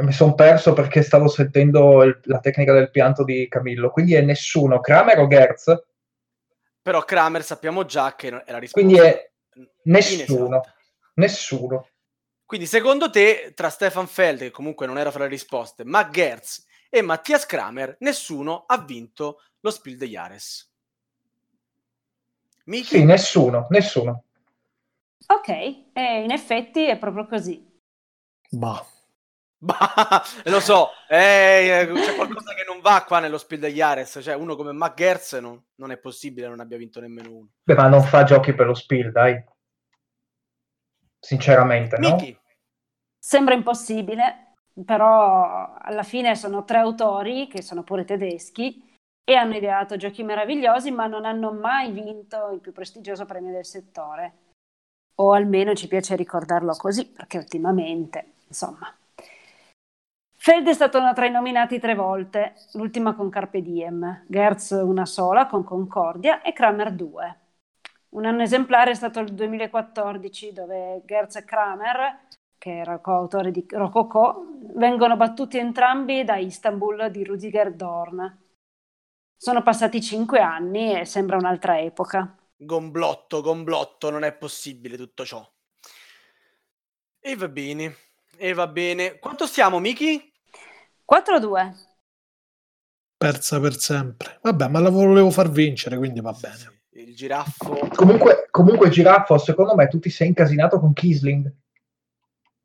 Mi 0.00 0.12
sono 0.12 0.34
perso 0.34 0.72
perché 0.72 1.02
stavo 1.02 1.28
sentendo 1.28 2.02
il, 2.02 2.18
la 2.24 2.40
tecnica 2.40 2.72
del 2.72 2.90
pianto 2.90 3.22
di 3.22 3.46
Camillo. 3.48 3.92
Quindi 3.92 4.14
è 4.14 4.22
nessuno, 4.22 4.80
Kramer 4.80 5.20
o 5.20 5.28
Gertz? 5.28 5.84
Però 6.82 7.04
Kramer 7.04 7.44
sappiamo 7.44 7.84
già 7.84 8.16
che 8.16 8.42
è 8.42 8.50
la 8.50 8.58
risposta. 8.58 8.72
Quindi 8.72 8.98
è 8.98 9.30
nessuno. 9.84 10.62
Nessuno. 11.14 11.86
Quindi 12.52 12.68
secondo 12.68 13.08
te, 13.08 13.52
tra 13.56 13.70
Stefan 13.70 14.06
Feld, 14.06 14.40
che 14.40 14.50
comunque 14.50 14.84
non 14.84 14.98
era 14.98 15.10
fra 15.10 15.22
le 15.22 15.30
risposte, 15.30 15.86
ma 15.86 16.10
Gertz 16.10 16.66
e 16.90 17.00
Mattias 17.00 17.46
Kramer, 17.46 17.96
nessuno 18.00 18.64
ha 18.66 18.76
vinto 18.76 19.40
lo 19.60 19.70
Spiel 19.70 19.96
de 19.96 20.06
Jahres. 20.06 20.70
Miki? 22.64 22.84
Sì, 22.84 23.04
nessuno, 23.04 23.68
nessuno. 23.70 24.24
Ok, 25.28 25.48
eh, 25.48 26.22
in 26.22 26.30
effetti 26.30 26.86
è 26.86 26.98
proprio 26.98 27.26
così. 27.26 27.66
Bah. 28.50 28.84
Bah, 29.56 30.22
lo 30.44 30.60
so, 30.60 30.90
eh, 31.08 31.90
c'è 31.90 32.14
qualcosa 32.14 32.52
che 32.52 32.64
non 32.68 32.82
va 32.82 33.02
qua 33.06 33.18
nello 33.18 33.38
Spiel 33.38 33.60
de 33.60 33.72
Jahres, 33.72 34.20
cioè 34.22 34.34
uno 34.34 34.56
come 34.56 34.72
McGertz 34.72 35.38
non, 35.38 35.58
non 35.76 35.90
è 35.90 35.96
possibile 35.96 36.48
non 36.48 36.60
abbia 36.60 36.76
vinto 36.76 37.00
nemmeno 37.00 37.30
uno. 37.30 37.48
Beh, 37.62 37.76
ma 37.76 37.88
non 37.88 38.02
fa 38.02 38.24
giochi 38.24 38.52
per 38.52 38.66
lo 38.66 38.74
Spiel, 38.74 39.10
dai. 39.10 39.42
Sinceramente, 41.18 41.98
Miki. 41.98 42.32
no? 42.32 42.40
Sembra 43.24 43.54
impossibile, 43.54 44.54
però 44.84 45.76
alla 45.78 46.02
fine 46.02 46.34
sono 46.34 46.64
tre 46.64 46.78
autori 46.78 47.46
che 47.46 47.62
sono 47.62 47.84
pure 47.84 48.04
tedeschi 48.04 48.96
e 49.22 49.34
hanno 49.36 49.54
ideato 49.54 49.96
giochi 49.96 50.24
meravigliosi, 50.24 50.90
ma 50.90 51.06
non 51.06 51.24
hanno 51.24 51.52
mai 51.52 51.92
vinto 51.92 52.50
il 52.50 52.58
più 52.58 52.72
prestigioso 52.72 53.24
premio 53.24 53.52
del 53.52 53.64
settore. 53.64 54.32
O 55.14 55.32
almeno 55.34 55.72
ci 55.74 55.86
piace 55.86 56.16
ricordarlo 56.16 56.74
così, 56.74 57.06
perché 57.06 57.38
ultimamente, 57.38 58.32
insomma. 58.48 58.92
Feld 60.36 60.66
è 60.66 60.72
stato 60.72 60.98
tra 61.14 61.24
i 61.24 61.30
nominati 61.30 61.78
tre 61.78 61.94
volte, 61.94 62.54
l'ultima 62.72 63.14
con 63.14 63.30
Carpe 63.30 63.62
Diem, 63.62 64.24
Gertz 64.26 64.70
una 64.70 65.06
sola 65.06 65.46
con 65.46 65.62
Concordia 65.62 66.42
e 66.42 66.52
Kramer 66.52 66.92
due. 66.92 67.36
Un 68.08 68.24
anno 68.24 68.42
esemplare 68.42 68.90
è 68.90 68.94
stato 68.94 69.20
il 69.20 69.32
2014, 69.32 70.52
dove 70.52 71.02
Gertz 71.04 71.36
e 71.36 71.44
Kramer 71.44 72.18
che 72.62 72.76
era 72.78 73.00
coautore 73.00 73.50
di 73.50 73.66
Rococò, 73.68 74.40
vengono 74.76 75.16
battuti 75.16 75.58
entrambi 75.58 76.22
da 76.22 76.36
Istanbul 76.36 77.10
di 77.10 77.24
Rudiger 77.24 77.74
Dorn. 77.74 78.38
Sono 79.36 79.64
passati 79.64 80.00
cinque 80.00 80.38
anni 80.38 80.96
e 80.96 81.04
sembra 81.04 81.36
un'altra 81.36 81.80
epoca. 81.80 82.38
Gomblotto, 82.54 83.40
gomblotto, 83.40 84.10
non 84.10 84.22
è 84.22 84.32
possibile 84.32 84.96
tutto 84.96 85.24
ciò. 85.24 85.44
E 87.18 87.34
va 87.34 87.48
bene, 87.48 87.96
e 88.36 88.52
va 88.52 88.68
bene. 88.68 89.18
Quanto 89.18 89.46
stiamo, 89.46 89.80
Miki? 89.80 90.32
4-2. 91.04 91.74
Persa 93.16 93.58
per 93.58 93.76
sempre. 93.76 94.38
Vabbè, 94.40 94.68
ma 94.68 94.78
la 94.78 94.90
volevo 94.90 95.32
far 95.32 95.50
vincere, 95.50 95.96
quindi 95.96 96.20
va 96.20 96.32
bene. 96.40 96.82
Il 96.90 97.16
giraffo. 97.16 97.88
Comunque, 97.92 98.46
comunque 98.52 98.88
giraffo, 98.88 99.36
secondo 99.36 99.74
me 99.74 99.88
tu 99.88 99.98
ti 99.98 100.10
sei 100.10 100.28
incasinato 100.28 100.78
con 100.78 100.92
Kisling. 100.92 101.52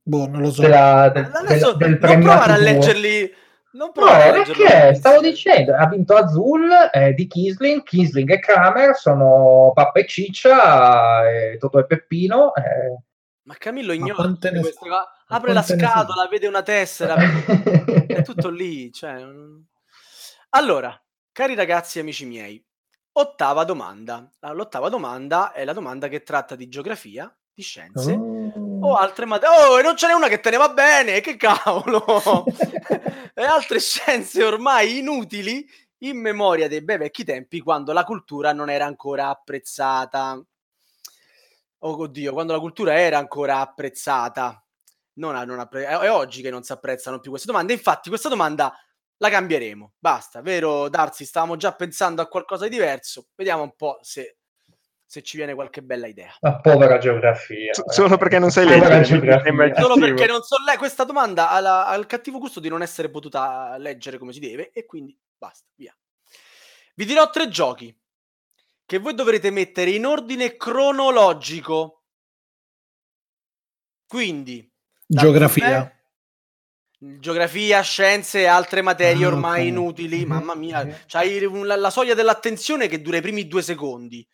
Boh, 0.07 0.25
non 0.25 0.39
lo 0.39 0.51
so. 0.51 0.61
Della, 0.61 1.09
del, 1.13 1.29
Adesso, 1.33 1.73
del, 1.73 1.99
del 1.99 2.11
non 2.11 2.21
provare 2.21 2.53
a 2.53 2.57
leggerli. 2.57 3.33
Non 3.73 3.91
provare 3.91 4.37
no, 4.37 4.43
perché 4.43 4.95
stavo 4.95 5.19
dicendo, 5.19 5.75
ha 5.75 5.85
vinto 5.87 6.15
Azul 6.15 6.69
eh, 6.91 7.13
di 7.13 7.27
Kisling, 7.27 7.83
Kisling 7.83 8.31
e 8.31 8.39
Kramer 8.39 8.95
sono 8.95 9.71
Pappa 9.75 9.99
e 9.99 10.07
Ciccia, 10.07 11.29
eh, 11.29 11.57
Totò 11.57 11.77
e 11.79 11.85
Peppino. 11.85 12.55
Eh. 12.55 13.03
Ma 13.43 13.55
Camillo 13.57 13.91
ignora 13.91 14.25
ne... 14.25 14.61
apre 15.27 15.53
la 15.53 15.61
scatola, 15.61 16.27
vede 16.29 16.47
una 16.47 16.63
tessera, 16.63 17.15
è 18.07 18.21
tutto 18.23 18.49
lì. 18.49 18.91
Cioè... 18.91 19.21
Allora, 20.51 20.99
cari 21.33 21.53
ragazzi 21.53 21.97
e 21.97 22.01
amici 22.01 22.25
miei, 22.25 22.65
ottava 23.11 23.65
domanda. 23.65 24.27
L'ottava 24.53 24.87
domanda 24.87 25.51
è 25.51 25.65
la 25.65 25.73
domanda 25.73 26.07
che 26.07 26.23
tratta 26.23 26.55
di 26.55 26.69
geografia, 26.69 27.31
di 27.53 27.61
scienze 27.61 28.13
oh 28.13 28.66
o 28.81 28.95
altre 28.95 29.25
materie. 29.25 29.55
Oh, 29.55 29.79
e 29.79 29.81
non 29.81 29.95
ce 29.95 30.07
n'è 30.07 30.13
una 30.13 30.27
che 30.27 30.39
te 30.39 30.49
ne 30.49 30.57
va 30.57 30.69
bene, 30.69 31.21
che 31.21 31.35
cavolo! 31.37 32.45
e 33.33 33.43
altre 33.43 33.79
scienze 33.79 34.43
ormai 34.43 34.99
inutili 34.99 35.65
in 35.99 36.19
memoria 36.19 36.67
dei 36.67 36.83
bei 36.83 36.97
vecchi 36.97 37.23
tempi 37.23 37.59
quando 37.59 37.93
la 37.93 38.03
cultura 38.03 38.53
non 38.53 38.69
era 38.69 38.85
ancora 38.85 39.29
apprezzata. 39.29 40.41
Oh 41.79 42.01
oddio, 42.01 42.33
quando 42.33 42.53
la 42.53 42.59
cultura 42.59 42.99
era 42.99 43.17
ancora 43.17 43.59
apprezzata. 43.59 44.61
Non, 45.13 45.35
non 45.47 45.59
appre- 45.59 45.85
è 45.85 46.11
oggi 46.11 46.41
che 46.41 46.49
non 46.49 46.63
si 46.63 46.71
apprezzano 46.71 47.19
più 47.19 47.31
queste 47.31 47.47
domande. 47.47 47.73
Infatti, 47.73 48.09
questa 48.09 48.29
domanda 48.29 48.73
la 49.17 49.29
cambieremo. 49.29 49.93
Basta, 49.97 50.41
vero 50.41 50.89
Darsi? 50.89 51.25
Stavamo 51.25 51.55
già 51.55 51.73
pensando 51.73 52.21
a 52.21 52.27
qualcosa 52.27 52.65
di 52.65 52.71
diverso. 52.71 53.27
Vediamo 53.35 53.63
un 53.63 53.75
po' 53.75 53.99
se 54.01 54.36
se 55.07 55.23
ci 55.23 55.37
viene 55.37 55.55
qualche 55.55 55.81
bella 55.81 56.05
idea. 56.05 56.35
La 56.41 56.59
povera 56.59 56.97
geografia. 56.97 57.73
S- 57.73 57.89
solo 57.89 58.17
perché 58.17 58.39
non 58.39 58.51
sai 58.51 58.67
leggere. 58.67 59.05
Solo 59.05 59.95
perché 59.97 60.25
non 60.25 60.41
so 60.41 60.57
leggere. 60.59 60.77
Questa 60.77 61.05
domanda 61.05 61.49
ha, 61.49 61.95
il 61.95 62.05
cattivo 62.05 62.39
gusto 62.39 62.59
di 62.59 62.67
non 62.67 62.81
essere 62.81 63.09
potuta 63.09 63.77
leggere 63.77 64.17
come 64.17 64.33
si 64.33 64.39
deve 64.39 64.71
e 64.71 64.85
quindi 64.85 65.17
basta, 65.37 65.65
via. 65.75 65.95
Vi 66.93 67.05
dirò 67.05 67.29
tre 67.29 67.47
giochi 67.47 67.97
che 68.85 68.97
voi 68.99 69.13
dovrete 69.13 69.49
mettere 69.49 69.91
in 69.91 70.05
ordine 70.05 70.57
cronologico. 70.57 72.03
Quindi... 74.05 74.69
Geografia. 75.05 75.89
Geografia, 76.99 77.81
scienze 77.81 78.41
e 78.41 78.45
altre 78.45 78.81
materie 78.81 79.23
ah, 79.23 79.29
ormai 79.29 79.67
inutili. 79.67 80.25
Mamma 80.25 80.55
mia, 80.55 80.85
c'hai 81.05 81.39
la, 81.39 81.77
la 81.77 81.89
soglia 81.89 82.13
dell'attenzione 82.13 82.87
che 82.87 83.01
dura 83.01 83.17
i 83.17 83.21
primi 83.21 83.47
due 83.47 83.61
secondi 83.61 84.27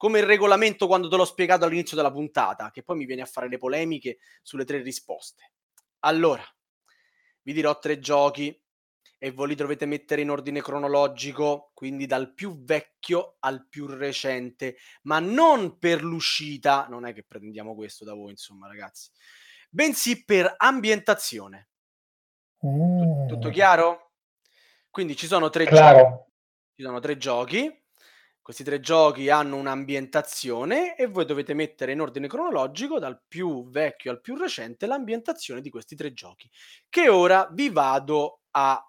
come 0.00 0.20
il 0.20 0.24
regolamento 0.24 0.86
quando 0.86 1.10
te 1.10 1.16
l'ho 1.16 1.26
spiegato 1.26 1.66
all'inizio 1.66 1.94
della 1.94 2.10
puntata, 2.10 2.70
che 2.70 2.82
poi 2.82 2.96
mi 2.96 3.04
viene 3.04 3.20
a 3.20 3.26
fare 3.26 3.50
le 3.50 3.58
polemiche 3.58 4.16
sulle 4.40 4.64
tre 4.64 4.80
risposte. 4.80 5.52
Allora, 5.98 6.42
vi 7.42 7.52
dirò 7.52 7.78
tre 7.78 7.98
giochi 7.98 8.58
e 9.18 9.30
voi 9.30 9.48
li 9.48 9.54
dovete 9.54 9.84
mettere 9.84 10.22
in 10.22 10.30
ordine 10.30 10.62
cronologico, 10.62 11.72
quindi 11.74 12.06
dal 12.06 12.32
più 12.32 12.64
vecchio 12.64 13.36
al 13.40 13.68
più 13.68 13.86
recente, 13.88 14.78
ma 15.02 15.18
non 15.18 15.78
per 15.78 16.02
l'uscita, 16.02 16.86
non 16.88 17.04
è 17.04 17.12
che 17.12 17.22
pretendiamo 17.22 17.74
questo 17.74 18.02
da 18.06 18.14
voi, 18.14 18.30
insomma, 18.30 18.68
ragazzi, 18.68 19.10
bensì 19.68 20.24
per 20.24 20.54
ambientazione. 20.56 21.68
Mm. 22.66 23.26
Tutto 23.28 23.50
chiaro? 23.50 24.12
Quindi 24.88 25.14
ci 25.14 25.26
sono 25.26 25.50
tre 25.50 25.66
Claro. 25.66 25.98
giochi. 25.98 26.30
Ci 26.76 26.82
sono 26.84 27.00
tre 27.00 27.18
giochi. 27.18 27.79
Questi 28.50 28.68
tre 28.68 28.80
giochi 28.80 29.30
hanno 29.30 29.54
un'ambientazione 29.54 30.96
e 30.96 31.06
voi 31.06 31.24
dovete 31.24 31.54
mettere 31.54 31.92
in 31.92 32.00
ordine 32.00 32.26
cronologico 32.26 32.98
dal 32.98 33.22
più 33.28 33.70
vecchio 33.70 34.10
al 34.10 34.20
più 34.20 34.34
recente 34.34 34.86
l'ambientazione 34.86 35.60
di 35.60 35.70
questi 35.70 35.94
tre 35.94 36.12
giochi, 36.12 36.50
che 36.88 37.08
ora 37.08 37.48
vi 37.52 37.70
vado 37.70 38.40
a 38.50 38.84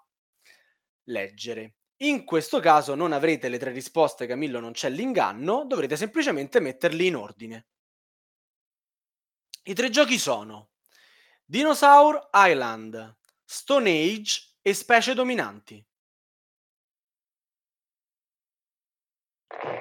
leggere. 1.04 1.74
In 1.98 2.24
questo 2.24 2.58
caso 2.58 2.96
non 2.96 3.12
avrete 3.12 3.48
le 3.48 3.58
tre 3.58 3.70
risposte, 3.70 4.26
Camillo, 4.26 4.58
non 4.58 4.72
c'è 4.72 4.90
l'inganno, 4.90 5.64
dovrete 5.64 5.96
semplicemente 5.96 6.58
metterli 6.58 7.06
in 7.06 7.14
ordine. 7.14 7.66
I 9.62 9.74
tre 9.74 9.90
giochi 9.90 10.18
sono 10.18 10.70
Dinosaur 11.44 12.30
Island, 12.32 13.16
Stone 13.44 13.88
Age 13.88 14.56
e 14.60 14.74
Specie 14.74 15.14
Dominanti. 15.14 15.86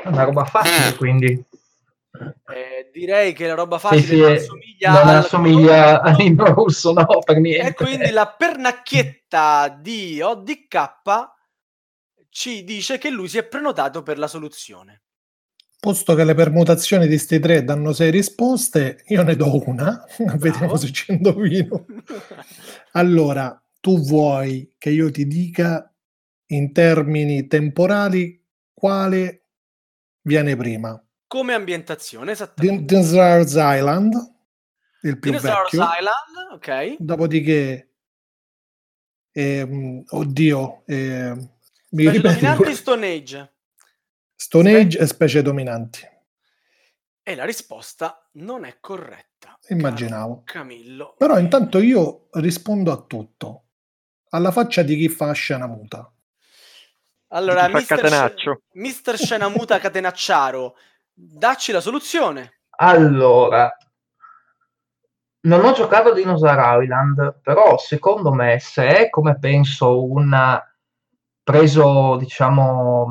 È 0.04 0.08
una 0.08 0.24
roba 0.24 0.46
facile, 0.46 0.96
quindi. 0.96 1.44
Eh, 2.54 2.90
direi 2.94 3.34
che 3.34 3.48
la 3.48 3.56
roba 3.56 3.80
facile 3.80 4.04
sì, 4.04 4.18
non 4.18 4.32
eh, 4.32 4.36
assomiglia 4.36 4.92
non 4.92 5.08
al- 5.08 5.16
assomiglia 5.16 6.02
a 6.02 6.12
Nino 6.12 6.46
Russo, 6.54 6.94
no, 6.94 7.06
per 7.24 7.40
niente. 7.40 7.70
E 7.70 7.74
quindi 7.74 8.12
la 8.12 8.28
pernacchietta 8.28 9.70
di 9.70 10.22
ODK 10.22 11.30
ci 12.30 12.64
dice 12.64 12.98
che 12.98 13.10
lui 13.10 13.28
si 13.28 13.38
è 13.38 13.44
prenotato 13.44 14.04
per 14.04 14.18
la 14.20 14.28
soluzione. 14.28 15.02
Posto 15.80 16.14
che 16.14 16.24
le 16.24 16.36
permutazioni 16.36 17.08
di 17.08 17.18
sti 17.18 17.40
tre 17.40 17.64
danno 17.64 17.92
sei 17.92 18.12
risposte, 18.12 19.04
io 19.08 19.24
ne 19.24 19.36
do 19.36 19.68
una. 19.68 20.06
Vediamo 20.38 20.58
Bravo. 20.58 20.78
se 20.78 20.92
ci 20.92 21.12
indovino. 21.12 21.86
Allora, 22.92 23.60
tu 23.80 24.00
vuoi 24.00 24.76
che 24.78 24.92
io 24.92 25.10
ti 25.10 25.26
dica 25.26 25.92
in 26.48 26.72
termini 26.72 27.48
temporali 27.48 28.46
quale 28.74 29.41
viene 30.22 30.56
prima? 30.56 31.04
Come 31.28 31.54
ambientazione, 31.54 32.32
esattamente. 32.32 32.86
Dinosaur's 32.86 33.54
Island, 33.58 34.14
il 35.04 35.20
più 35.20 35.32
Dinosaur's 35.32 35.72
vecchio. 35.72 35.90
Island, 35.98 36.52
ok. 36.54 36.96
Dopodiché, 37.00 37.94
ehm, 39.32 40.04
oddio, 40.10 40.84
ehm, 40.86 41.50
mi 41.92 42.04
Specie 42.04 42.18
ripeti 42.18 42.46
dominanti? 42.46 42.76
Stone 42.76 43.08
Age. 43.08 43.54
Stone 44.36 44.70
Spe- 44.70 44.80
Age 44.82 45.00
e 45.00 45.06
specie 45.08 45.42
dominanti. 45.42 46.00
E 47.24 47.36
la 47.36 47.46
risposta 47.46 48.28
non 48.34 48.66
è 48.66 48.78
corretta. 48.80 49.58
Immaginavo. 49.70 50.42
Camillo. 50.44 51.16
Però 51.18 51.38
intanto 51.38 51.80
io 51.80 52.28
rispondo 52.32 52.92
a 52.92 53.02
tutto. 53.04 53.66
Alla 54.30 54.52
faccia 54.52 54.82
di 54.82 54.96
chi 54.98 55.08
fa 55.10 55.32
scena 55.34 55.68
muta. 55.68 56.12
Allora. 57.34 57.70
Sce- 57.80 58.62
Mister 58.74 59.18
Scenamuta 59.18 59.80
Catenacciaro, 59.80 60.76
dacci 61.14 61.72
la 61.72 61.80
soluzione. 61.80 62.60
Allora, 62.78 63.74
non 65.42 65.64
ho 65.64 65.72
giocato 65.72 66.10
a 66.10 66.14
Dinosaur 66.14 66.84
Island, 66.84 67.40
però 67.42 67.78
secondo 67.78 68.34
me 68.34 68.60
se 68.60 68.88
è 68.88 69.10
come 69.10 69.40
penso 69.40 70.04
un 70.04 70.62
preso, 71.44 72.18
diciamo, 72.18 73.06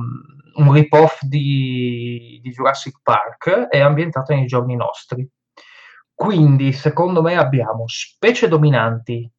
un 0.55 0.73
rip-off 0.73 1.23
di, 1.23 2.41
di 2.43 2.51
Jurassic 2.51 3.01
Park, 3.03 3.69
è 3.69 3.81
ambientato 3.81 4.35
nei 4.35 4.47
giorni 4.47 4.77
nostri. 4.77 5.27
Quindi, 6.15 6.75
secondo 6.75 7.23
me, 7.23 7.39
abbiamo 7.39 7.85
specie 7.87 8.49
dominanti, 8.49 9.31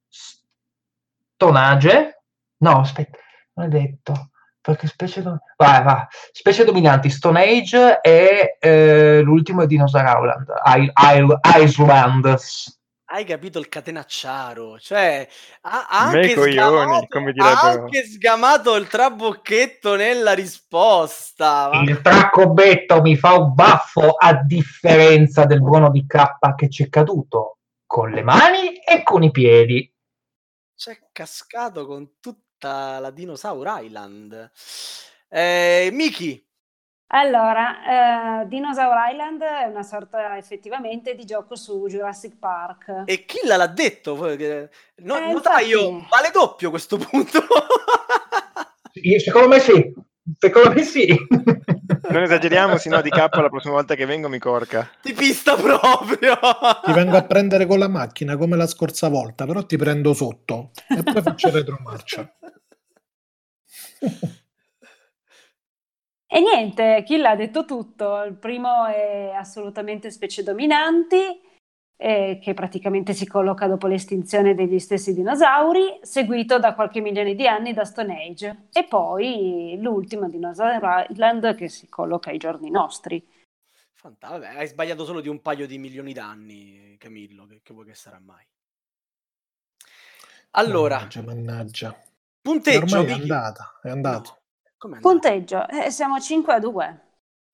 stonage, 1.37 2.23
no, 2.57 2.79
aspetta, 2.79 3.19
non 3.53 3.67
è 3.67 3.69
detto, 3.69 4.30
perché 4.61 4.87
specie, 4.87 5.21
do- 5.23 5.39
vai, 5.57 5.83
va. 5.83 6.07
specie 6.31 6.63
dominanti, 6.63 7.09
Stone 7.09 7.41
Age 7.43 7.99
e 8.01 8.57
eh, 8.59 9.21
l'ultimo 9.21 9.63
è 9.63 9.65
Dinosaur 9.65 10.05
Island, 10.05 10.47
I- 10.65 10.91
I- 10.95 11.63
Islands. 11.63 12.79
Hai 13.13 13.25
capito 13.25 13.59
il 13.59 13.67
catenacciaro? 13.67 14.79
Cioè, 14.79 15.27
ha, 15.63 15.87
anche, 15.89 16.33
coglioni, 16.33 16.53
sgamato, 16.53 17.07
come 17.09 17.33
ha 17.35 17.59
anche 17.59 18.05
sgamato 18.05 18.75
il 18.75 18.87
trabocchetto 18.87 19.95
nella 19.95 20.31
risposta. 20.31 21.69
Ma- 21.73 21.81
Il 21.81 21.99
traccobetto 22.01 23.01
mi 23.01 23.17
fa 23.17 23.33
un 23.33 23.53
baffo 23.53 24.11
a 24.17 24.35
differenza 24.35 25.43
del 25.43 25.61
buono 25.61 25.89
di 25.89 26.05
K 26.05 26.55
che 26.55 26.69
c'è 26.69 26.87
caduto 26.87 27.57
con 27.85 28.11
le 28.11 28.21
mani 28.23 28.77
e 28.77 29.03
con 29.03 29.23
i 29.23 29.31
piedi. 29.31 29.93
C'è 30.73 30.97
cascato 31.11 31.85
con 31.85 32.13
tutta 32.61 32.99
la 32.99 33.09
Dinosaur 33.09 33.81
Island. 33.83 34.51
Eh, 35.27 35.89
Miki, 35.91 36.45
Allora, 37.13 38.41
eh, 38.43 38.47
Dinosaur 38.47 38.95
Island 39.11 39.41
è 39.41 39.63
una 39.65 39.81
sorta 39.83 40.37
effettivamente 40.37 41.15
di 41.15 41.25
gioco 41.25 41.55
su 41.55 41.87
Jurassic 41.87 42.37
Park. 42.37 43.03
e 43.05 43.25
chi 43.25 43.39
l'ha 43.45 43.65
detto? 43.67 44.15
No, 44.15 44.27
Eh, 45.17 45.31
notaio, 45.31 45.79
infatti. 45.89 46.07
vale 46.09 46.29
doppio 46.31 46.69
questo 46.69 46.97
punto. 46.97 47.39
Io- 48.93 49.19
Secondo 49.19 49.47
me 49.47 49.59
sì, 49.59 49.93
secondo 50.37 50.69
me 50.73 50.83
sì. 50.83 51.07
Non 52.11 52.23
esageriamo, 52.23 52.77
sennò 52.77 53.01
di 53.01 53.09
capo 53.09 53.41
la 53.41 53.49
prossima 53.49 53.73
volta 53.73 53.95
che 53.95 54.05
vengo 54.05 54.27
mi 54.29 54.39
corca. 54.39 54.89
Ti 55.01 55.13
pista 55.13 55.55
proprio. 55.55 56.37
Ti 56.83 56.91
vengo 56.91 57.17
a 57.17 57.23
prendere 57.23 57.65
con 57.65 57.79
la 57.79 57.87
macchina 57.87 58.37
come 58.37 58.57
la 58.57 58.67
scorsa 58.67 59.07
volta, 59.07 59.45
però 59.45 59.65
ti 59.65 59.77
prendo 59.77 60.13
sotto 60.13 60.71
e 60.87 61.01
poi 61.03 61.21
faccio 61.21 61.49
retromarcia. 61.49 62.35
E 66.33 66.39
niente, 66.39 67.03
Kill 67.05 67.25
ha 67.25 67.35
detto 67.35 67.65
tutto. 67.65 68.23
Il 68.23 68.37
primo 68.37 68.85
è 68.85 69.31
assolutamente 69.35 70.11
specie 70.11 70.43
dominanti, 70.43 71.17
eh, 72.01 72.39
che 72.41 72.55
praticamente 72.55 73.13
si 73.13 73.27
colloca 73.27 73.67
dopo 73.67 73.85
l'estinzione 73.85 74.55
degli 74.55 74.79
stessi 74.79 75.13
dinosauri, 75.13 75.99
seguito 76.01 76.57
da 76.57 76.73
qualche 76.73 76.99
milione 76.99 77.35
di 77.35 77.47
anni 77.47 77.73
da 77.73 77.85
Stone 77.85 78.25
Age. 78.25 78.67
E 78.73 78.85
poi 78.85 79.77
l'ultimo 79.79 80.27
Dinosaur 80.27 81.05
Island 81.09 81.53
che 81.53 81.69
si 81.69 81.87
colloca 81.87 82.31
ai 82.31 82.39
giorni 82.39 82.71
nostri. 82.71 83.23
Fanta- 83.93 84.29
vabbè, 84.29 84.47
hai 84.47 84.67
sbagliato 84.67 85.05
solo 85.05 85.21
di 85.21 85.29
un 85.29 85.43
paio 85.43 85.67
di 85.67 85.77
milioni 85.77 86.11
d'anni, 86.11 86.95
Camillo, 86.97 87.45
che, 87.45 87.59
che 87.61 87.71
vuoi 87.71 87.85
che 87.85 87.93
sarà 87.93 88.19
mai? 88.19 88.43
Allora, 90.51 90.95
Mannaggia, 90.95 91.21
mannaggia. 91.21 92.01
punteggio, 92.41 92.97
Ormai 92.97 93.05
è 93.05 93.21
andata, 93.21 93.79
è 93.83 93.89
andato. 93.89 94.41
No, 94.79 94.95
andata? 94.95 95.07
Punteggio, 95.07 95.67
eh, 95.69 95.91
siamo 95.91 96.19
5 96.19 96.51
a 96.51 96.59
2. 96.59 97.01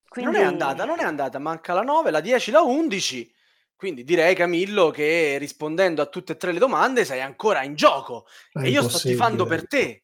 Quindi... 0.08 0.32
Non 0.32 0.42
è 0.42 0.46
andata, 0.46 0.86
non 0.86 1.00
è 1.02 1.04
andata, 1.04 1.38
manca 1.38 1.74
la 1.74 1.82
9, 1.82 2.12
la 2.12 2.22
10, 2.22 2.52
la 2.52 2.62
11. 2.62 3.36
Quindi 3.78 4.04
direi 4.04 4.34
Camillo 4.34 4.90
che 4.90 5.38
rispondendo 5.38 6.02
a 6.02 6.08
tutte 6.08 6.34
e 6.34 6.38
tre 6.38 6.52
le 6.52 6.58
domande 6.58 7.06
sei 7.06 7.22
ancora 7.22 7.62
in 7.62 7.76
gioco 7.76 8.26
È 8.52 8.64
e 8.64 8.70
io 8.70 8.82
sto 8.90 8.98
tifando 9.08 9.46
per 9.46 9.68
te. 9.68 10.04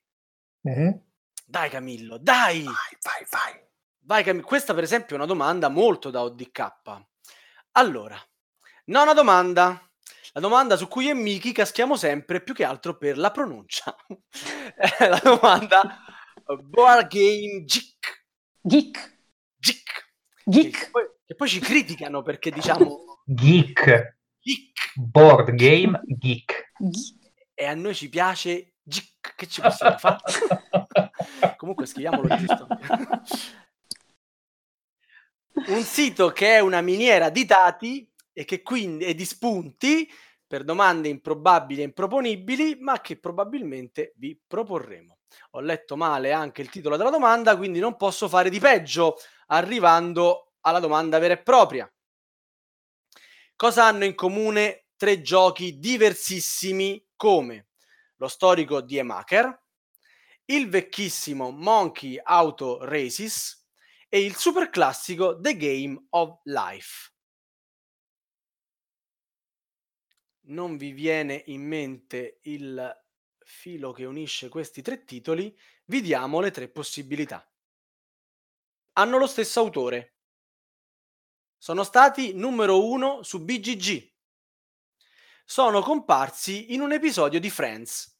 Mhm. 0.62 1.02
Dai 1.44 1.70
Camillo, 1.72 2.20
dai! 2.20 2.64
Vai, 2.64 2.76
vai, 3.02 3.26
vai. 3.32 3.62
Vai 4.02 4.24
Camillo. 4.24 4.46
Questa 4.46 4.76
per 4.76 4.84
esempio 4.84 5.16
è 5.16 5.18
una 5.18 5.28
domanda 5.28 5.70
molto 5.70 6.12
da 6.12 6.22
ODK. 6.22 6.72
Allora, 7.72 8.16
nona 8.86 9.14
domanda. 9.14 9.90
La 10.34 10.40
domanda 10.40 10.78
su 10.78 10.88
cui 10.88 11.10
e 11.10 11.16
Miki 11.16 11.52
caschiamo 11.52 11.96
sempre 11.96 12.42
più 12.42 12.54
che 12.54 12.64
altro 12.64 12.96
per 12.96 13.18
la 13.18 13.32
pronuncia. 13.32 13.96
È 14.76 15.08
la 15.08 15.20
domanda 15.24 16.00
Board 16.62 17.08
Game 17.08 17.64
Geek. 17.66 18.26
Geek, 18.62 19.18
Geek. 19.58 20.12
Che 20.44 20.52
geek. 20.52 20.92
poi, 20.92 21.04
che 21.26 21.36
poi 21.36 21.48
ci 21.48 21.60
criticano 21.60 22.22
perché 22.22 22.50
diciamo 22.50 23.13
Geek, 23.26 24.18
geek 24.42 24.94
board 24.96 25.56
game 25.56 26.02
geek. 26.06 26.72
geek. 26.78 27.34
e 27.54 27.66
a 27.66 27.74
noi 27.74 27.96
ci 27.96 28.10
piace 28.10 28.74
geek. 28.84 29.36
Che 29.36 29.48
ci 29.48 29.62
possiamo 29.62 29.98
fare? 29.98 30.20
Comunque 31.56 31.86
scriviamolo 31.86 32.36
giusto. 32.36 32.68
Un 35.68 35.84
sito 35.84 36.32
che 36.32 36.56
è 36.56 36.60
una 36.60 36.82
miniera 36.82 37.30
di 37.30 37.46
dati 37.46 38.12
e 38.34 38.44
che 38.44 38.62
quindi 38.62 39.06
è 39.06 39.14
di 39.14 39.24
spunti 39.24 40.10
per 40.46 40.66
domande 40.66 41.08
improbabili 41.08 41.82
e 41.82 41.86
improponibili, 41.86 42.78
ma 42.80 43.00
che 43.00 43.18
probabilmente 43.18 44.14
vi 44.18 44.38
proporremo. 44.46 45.20
Ho 45.52 45.62
letto 45.62 45.96
male 45.96 46.34
anche 46.34 46.62
il 46.62 46.70
titolo 46.70 46.98
della 46.98 47.10
domanda, 47.10 47.56
quindi 47.56 47.80
non 47.80 47.96
posso 47.96 48.28
fare 48.28 48.50
di 48.50 48.60
peggio, 48.60 49.16
arrivando 49.48 50.54
alla 50.62 50.80
domanda 50.80 51.20
vera 51.20 51.36
e 51.36 51.42
propria. 51.42 51.93
Cosa 53.56 53.86
hanno 53.86 54.06
in 54.06 54.16
comune 54.16 54.88
tre 54.96 55.22
giochi 55.22 55.80
diversissimi 55.80 57.06
come 57.16 57.70
lo 58.18 58.28
storico 58.28 58.82
Die 58.82 59.04
Maker, 59.04 59.62
il 60.46 60.70
vecchissimo 60.70 61.52
Monkey 61.52 62.20
Auto 62.22 62.84
Races 62.84 63.68
e 64.10 64.24
il 64.24 64.36
super 64.36 64.70
classico 64.70 65.40
The 65.40 65.56
Game 65.58 66.08
of 66.10 66.40
Life. 66.44 67.12
Non 70.46 70.78
vi 70.78 70.92
viene 70.92 71.44
in 71.48 71.66
mente 71.66 72.40
il 72.44 73.02
filo 73.40 73.92
che 73.92 74.06
unisce 74.06 74.50
questi 74.50 74.82
tre 74.82 75.06
titoli, 75.06 75.58
vi 75.86 76.02
diamo 76.02 76.40
le 76.40 76.52
tre 76.52 76.68
possibilità. 76.68 77.50
Hanno 78.94 79.18
lo 79.18 79.28
stesso 79.28 79.60
autore. 79.62 80.13
Sono 81.64 81.84
stati 81.84 82.34
numero 82.34 82.86
uno 82.86 83.24
su 83.24 83.42
BGG. 83.42 84.12
Sono 85.46 85.80
comparsi 85.80 86.74
in 86.74 86.82
un 86.82 86.92
episodio 86.92 87.40
di 87.40 87.50
Friends. 87.50 88.20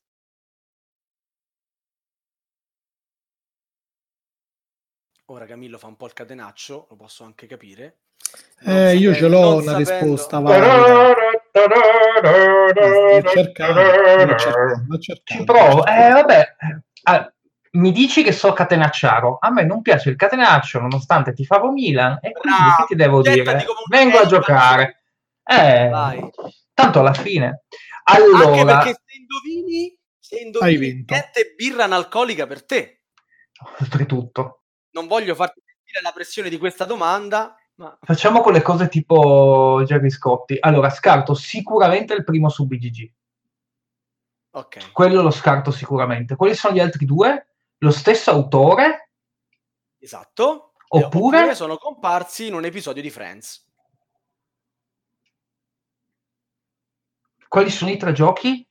Ora 5.26 5.46
Camillo 5.46 5.78
fa 5.78 5.88
un 5.88 5.98
po' 5.98 6.06
il 6.06 6.14
catenaccio, 6.14 6.88
lo 6.90 6.96
posso 6.96 7.26
anche 7.26 7.46
capire. 7.46 8.04
Eh, 8.62 8.96
io 8.96 9.14
ce 9.14 9.28
l'ho 9.28 9.56
una 9.56 9.78
sapendo... 9.78 9.90
risposta. 9.90 10.38
Ci 15.26 15.44
provo. 15.44 15.86
Eh, 15.86 16.12
vabbè. 16.14 16.56
Ah, 17.04 17.33
mi 17.74 17.92
dici 17.92 18.24
che 18.24 18.32
so 18.32 18.54
catenacciaro. 18.54 19.38
A 19.40 19.52
me 19.52 19.64
non 19.64 19.82
piace 19.82 20.10
il 20.10 20.16
catenaccio, 20.16 20.80
nonostante 20.80 21.34
ti 21.34 21.46
favo 21.46 21.72
Milan. 21.72 22.20
E 22.22 22.32
quindi 22.32 22.60
ah, 22.60 22.76
che 22.78 22.86
ti 22.88 22.96
devo 22.96 23.22
dire? 23.22 23.66
Vengo 23.90 24.18
a 24.20 24.26
giocare. 24.26 25.04
Eh, 25.44 25.90
Vai. 25.90 26.30
tanto 26.74 27.00
alla 27.00 27.14
fine. 27.14 27.64
Allora, 28.06 28.48
Anche 28.48 28.66
perché 28.66 29.02
se 29.06 29.18
indovini, 29.18 29.98
se 30.20 30.38
indovini 30.40 31.06
niente 31.08 31.54
birra 31.56 31.86
analcolica 31.86 32.48
per 32.48 32.66
te. 32.66 33.02
Oltretutto 33.80 34.64
non 34.94 35.08
voglio 35.08 35.36
farti 35.36 35.62
sentire 35.66 36.02
la 36.02 36.12
pressione 36.12 36.50
di 36.50 36.58
questa 36.58 36.86
domanda. 36.86 37.56
Ma... 37.76 37.98
Facciamo 38.02 38.42
con 38.42 38.54
le 38.54 38.62
cose 38.62 38.88
tipo 38.88 39.84
Jerry 39.86 40.10
Scotti. 40.10 40.58
Allora, 40.60 40.90
scarto 40.90 41.34
sicuramente 41.34 42.14
il 42.14 42.24
primo 42.24 42.50
su 42.50 42.66
BGG. 42.66 43.12
Ok. 44.52 44.92
Quello 44.92 45.22
lo 45.22 45.32
scarto 45.32 45.72
sicuramente. 45.72 46.36
Quali 46.36 46.56
sono 46.56 46.76
gli 46.76 46.80
altri 46.80 47.06
due? 47.06 47.53
Lo 47.80 47.92
stesso 47.92 48.32
autore? 48.32 49.10
Esatto. 50.00 50.74
Oppure... 50.88 51.38
oppure 51.40 51.56
sono 51.56 51.78
comparsi 51.78 52.48
in 52.48 52.54
un 52.54 52.66
episodio 52.66 53.02
di 53.02 53.10
Friends. 53.10 53.66
Quali 57.48 57.70
sono 57.70 57.92
i 57.92 57.98
tre 57.98 58.14
giochi? 58.14 58.68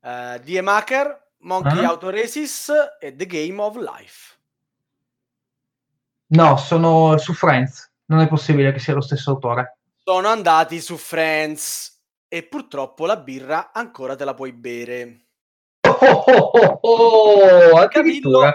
Uh, 0.00 0.38
Die 0.38 0.60
Maker, 0.60 1.32
Monkey 1.38 1.78
uh-huh. 1.78 1.90
Auto 1.90 2.10
Races 2.10 2.70
e 3.00 3.14
The 3.14 3.26
Game 3.26 3.60
of 3.60 3.76
Life. 3.76 4.38
No, 6.28 6.56
sono 6.56 7.16
su 7.18 7.32
Friends. 7.32 7.92
Non 8.06 8.20
è 8.20 8.28
possibile 8.28 8.72
che 8.72 8.78
sia 8.78 8.94
lo 8.94 9.00
stesso 9.00 9.30
autore. 9.30 9.78
Sono 10.04 10.28
andati 10.28 10.80
su 10.80 10.96
Friends 10.96 12.02
e 12.28 12.44
purtroppo 12.44 13.06
la 13.06 13.16
birra 13.16 13.72
ancora 13.72 14.14
te 14.14 14.24
la 14.24 14.34
puoi 14.34 14.52
bere. 14.52 15.25
Oh, 15.86 16.24
oh, 16.26 16.78
oh, 16.80 17.80
oh 17.80 17.88
Camillo 17.88 18.52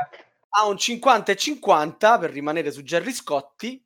ha 0.53 0.65
un 0.65 0.77
50 0.77 1.31
e 1.31 1.35
50 1.35 2.17
per 2.17 2.31
rimanere 2.31 2.71
su 2.71 2.83
Gerry 2.83 3.11
Scotti 3.11 3.83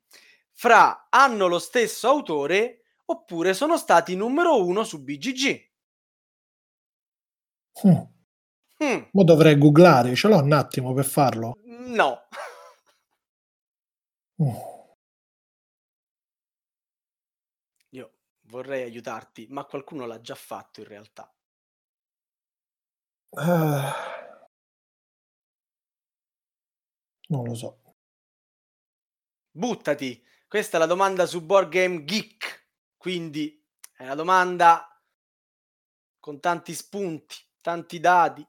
fra 0.52 1.06
hanno 1.10 1.46
lo 1.46 1.58
stesso 1.58 2.08
autore 2.08 2.82
oppure 3.06 3.54
sono 3.54 3.76
stati 3.76 4.16
numero 4.16 4.64
uno 4.64 4.82
su 4.82 5.02
BGG. 5.02 5.64
Mm. 7.86 8.00
Mm. 8.84 9.02
Mo 9.12 9.24
dovrei 9.24 9.56
googlare, 9.56 10.14
ce 10.14 10.28
l'ho 10.28 10.38
un 10.42 10.52
attimo 10.52 10.92
per 10.92 11.04
farlo. 11.04 11.58
No. 11.64 12.22
Oh. 14.38 14.96
Io 17.90 18.12
vorrei 18.48 18.82
aiutarti, 18.82 19.46
ma 19.50 19.64
qualcuno 19.64 20.04
l'ha 20.04 20.20
già 20.20 20.34
fatto 20.34 20.80
in 20.80 20.88
realtà. 20.88 21.30
Uh, 23.30 23.92
non 27.28 27.44
lo 27.44 27.54
so. 27.54 27.80
Buttati! 29.50 30.22
Questa 30.48 30.76
è 30.76 30.80
la 30.80 30.86
domanda 30.86 31.26
su 31.26 31.44
Board 31.44 31.68
Game 31.70 32.04
Geek, 32.04 32.68
quindi 32.96 33.62
è 33.96 34.04
una 34.04 34.14
domanda 34.14 35.02
con 36.20 36.40
tanti 36.40 36.74
spunti, 36.74 37.36
tanti 37.60 38.00
dati. 38.00 38.46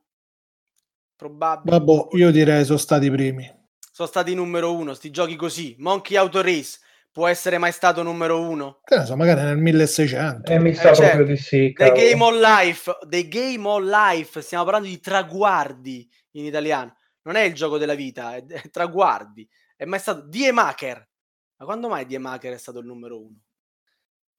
Probabile. 1.15 1.77
Vabbè, 1.77 2.15
io 2.17 2.31
direi 2.31 2.63
sono 2.63 2.77
stati 2.77 3.07
i 3.07 3.11
primi 3.11 3.57
sono 3.97 4.09
stati 4.09 4.35
numero 4.35 4.75
uno, 4.75 4.93
sti 4.93 5.09
giochi 5.09 5.35
così. 5.35 5.75
Monkey 5.79 6.15
Auto 6.17 6.43
Race 6.43 6.77
può 7.17 7.25
essere 7.25 7.57
mai 7.57 7.71
stato 7.71 8.03
numero 8.03 8.47
uno? 8.47 8.79
Che 8.83 8.95
ne 8.95 9.03
so, 9.03 9.15
magari 9.15 9.41
nel 9.41 9.57
1600. 9.57 10.51
Eh, 10.51 10.59
mi 10.59 10.75
sa 10.75 10.91
eh, 10.91 10.93
proprio 10.93 11.25
cioè, 11.25 11.25
di 11.25 11.35
sì. 11.35 11.73
The 11.75 11.91
Game 11.91 12.23
of 12.23 12.33
Life, 12.35 12.97
The 13.07 13.27
Game 13.27 13.67
of 13.67 13.81
Life, 13.81 14.39
stiamo 14.43 14.63
parlando 14.63 14.87
di 14.87 14.99
traguardi 14.99 16.07
in 16.33 16.45
italiano. 16.45 16.95
Non 17.23 17.35
è 17.35 17.41
il 17.41 17.55
gioco 17.55 17.79
della 17.79 17.95
vita, 17.95 18.35
è, 18.35 18.45
è 18.45 18.69
traguardi. 18.69 19.49
È 19.75 19.85
mai 19.85 19.97
stato 19.97 20.27
Die 20.27 20.51
Maker. 20.51 21.09
Ma 21.57 21.65
quando 21.65 21.89
mai 21.89 22.05
Die 22.05 22.19
Maker 22.19 22.53
è 22.53 22.57
stato 22.59 22.77
il 22.77 22.85
numero 22.85 23.19
uno? 23.19 23.39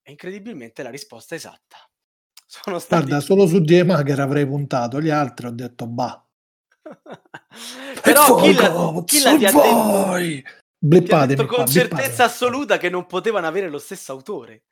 E 0.01 0.13
incredibilmente 0.13 0.85
la 0.85 0.91
risposta 0.91 1.35
è 1.35 1.39
esatta. 1.39 1.79
Sono 2.47 2.79
stati... 2.79 3.07
Guarda, 3.07 3.25
solo 3.25 3.49
su 3.49 3.59
Die 3.59 3.83
Maker 3.83 4.21
avrei 4.21 4.47
puntato, 4.47 5.01
gli 5.01 5.11
altri 5.11 5.49
ho 5.49 5.51
detto 5.51 5.89
bah. 5.89 6.25
Però 8.03 8.37
chi, 8.37 8.55
la, 8.55 9.03
chi 9.05 9.21
la 9.21 9.37
ti 9.37 9.47
ha 9.47 9.51
detto, 9.51 10.45
Blippate, 10.81 11.35
detto 11.35 11.47
con 11.47 11.67
certezza 11.67 12.25
assoluta 12.25 12.79
che 12.79 12.89
non 12.89 13.07
potevano 13.07 13.49
avere 13.49 13.69
lo 13.69 13.79
stesso 13.79 14.13
autore? 14.13 14.63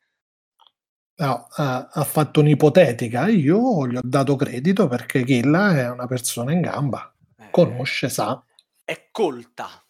No, 1.19 1.47
ha, 1.49 1.89
ha, 1.91 2.03
fatto 2.03 2.39
un'ipotetica. 2.39 3.27
Io 3.27 3.87
gli 3.87 3.97
ho 3.97 4.01
dato 4.03 4.35
credito 4.35 4.87
perché 4.87 5.23
Killa 5.23 5.75
è 5.77 5.89
una 5.89 6.05
persona 6.05 6.53
in 6.53 6.61
gamba, 6.61 7.13
eh, 7.37 7.49
conosce, 7.49 8.07
sa. 8.07 8.41
È 8.85 9.09
colta. 9.11 9.83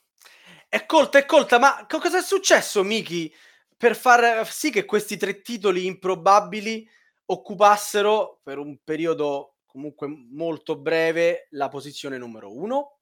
È 0.68 0.86
colta, 0.86 1.20
è 1.20 1.26
colta. 1.26 1.60
Ma 1.60 1.86
cosa 1.88 2.18
è 2.18 2.22
successo, 2.22 2.84
Miki, 2.84 3.32
per 3.76 3.96
far 3.96 4.48
sì 4.48 4.72
che 4.72 4.86
questi 4.86 5.18
tre 5.18 5.42
titoli 5.42 5.86
improbabili 5.86 6.88
occupassero 7.26 8.40
per 8.42 8.58
un 8.58 8.78
periodo 8.84 9.58
comunque 9.66 10.08
molto 10.08 10.78
breve 10.78 11.48
la 11.52 11.68
posizione 11.68 12.18
numero 12.18 12.58
uno? 12.58 12.97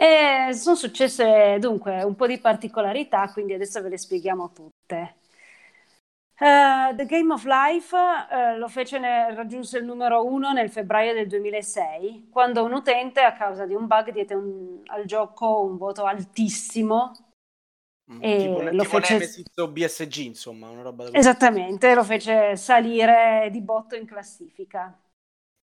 E 0.00 0.54
sono 0.54 0.76
successe 0.76 1.56
dunque 1.58 2.04
un 2.04 2.14
po' 2.14 2.28
di 2.28 2.38
particolarità, 2.38 3.32
quindi 3.32 3.54
adesso 3.54 3.82
ve 3.82 3.88
le 3.88 3.98
spieghiamo 3.98 4.52
tutte. 4.52 5.16
Uh, 6.38 6.94
The 6.94 7.04
Game 7.04 7.32
of 7.32 7.44
Life 7.44 7.96
uh, 7.96 8.56
lo 8.58 8.68
fece 8.68 9.00
ne- 9.00 9.34
raggiunse 9.34 9.78
il 9.78 9.84
numero 9.84 10.24
uno 10.24 10.52
nel 10.52 10.70
febbraio 10.70 11.14
del 11.14 11.26
2006, 11.26 12.28
quando 12.30 12.62
un 12.62 12.74
utente, 12.74 13.22
a 13.22 13.32
causa 13.32 13.66
di 13.66 13.74
un 13.74 13.88
bug, 13.88 14.12
diede 14.12 14.34
un, 14.34 14.82
al 14.86 15.04
gioco 15.04 15.62
un 15.62 15.76
voto 15.76 16.04
altissimo. 16.04 17.10
Mm, 18.12 18.18
e 18.22 18.36
tipo, 18.36 18.62
lo 18.62 18.82
tipo 18.84 19.00
fece... 19.00 19.42
BSG, 19.68 20.16
insomma, 20.18 20.68
una 20.68 20.82
roba 20.82 21.10
Esattamente, 21.10 21.92
lo 21.92 22.04
fece 22.04 22.54
salire 22.54 23.48
di 23.50 23.60
botto 23.60 23.96
in 23.96 24.06
classifica. 24.06 24.96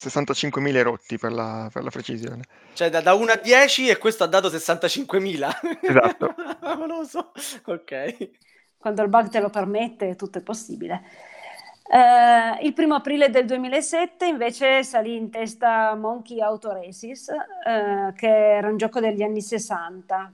65.000 0.03 0.83
rotti 0.83 1.19
per 1.19 1.33
la, 1.33 1.69
per 1.73 1.83
la 1.83 1.91
precisione. 1.91 2.45
Cioè 2.75 2.91
da, 2.91 3.01
da 3.01 3.15
1 3.15 3.33
a 3.33 3.37
10 3.37 3.89
e 3.89 3.99
questo 3.99 4.25
ha 4.25 4.27
dato 4.27 4.49
65.000. 4.49 5.79
Esatto. 5.81 6.35
non 6.77 6.87
lo 6.87 7.05
so. 7.05 7.33
Ok. 7.67 8.31
Quando 8.77 9.03
il 9.03 9.09
bug 9.09 9.29
te 9.29 9.41
lo 9.41 9.49
permette 9.49 10.15
tutto 10.15 10.39
è 10.39 10.43
possibile. 10.43 11.03
Uh, 11.87 12.65
il 12.65 12.73
primo 12.73 12.95
aprile 12.95 13.29
del 13.29 13.45
2007 13.45 14.27
invece 14.27 14.83
salì 14.85 15.17
in 15.17 15.31
testa 15.31 15.95
Monkey 15.95 16.41
Auto 16.41 16.73
Races, 16.73 17.29
uh, 17.29 18.13
che 18.15 18.27
era 18.27 18.69
un 18.69 18.77
gioco 18.77 19.01
degli 19.01 19.23
anni 19.23 19.43
60. 19.43 20.33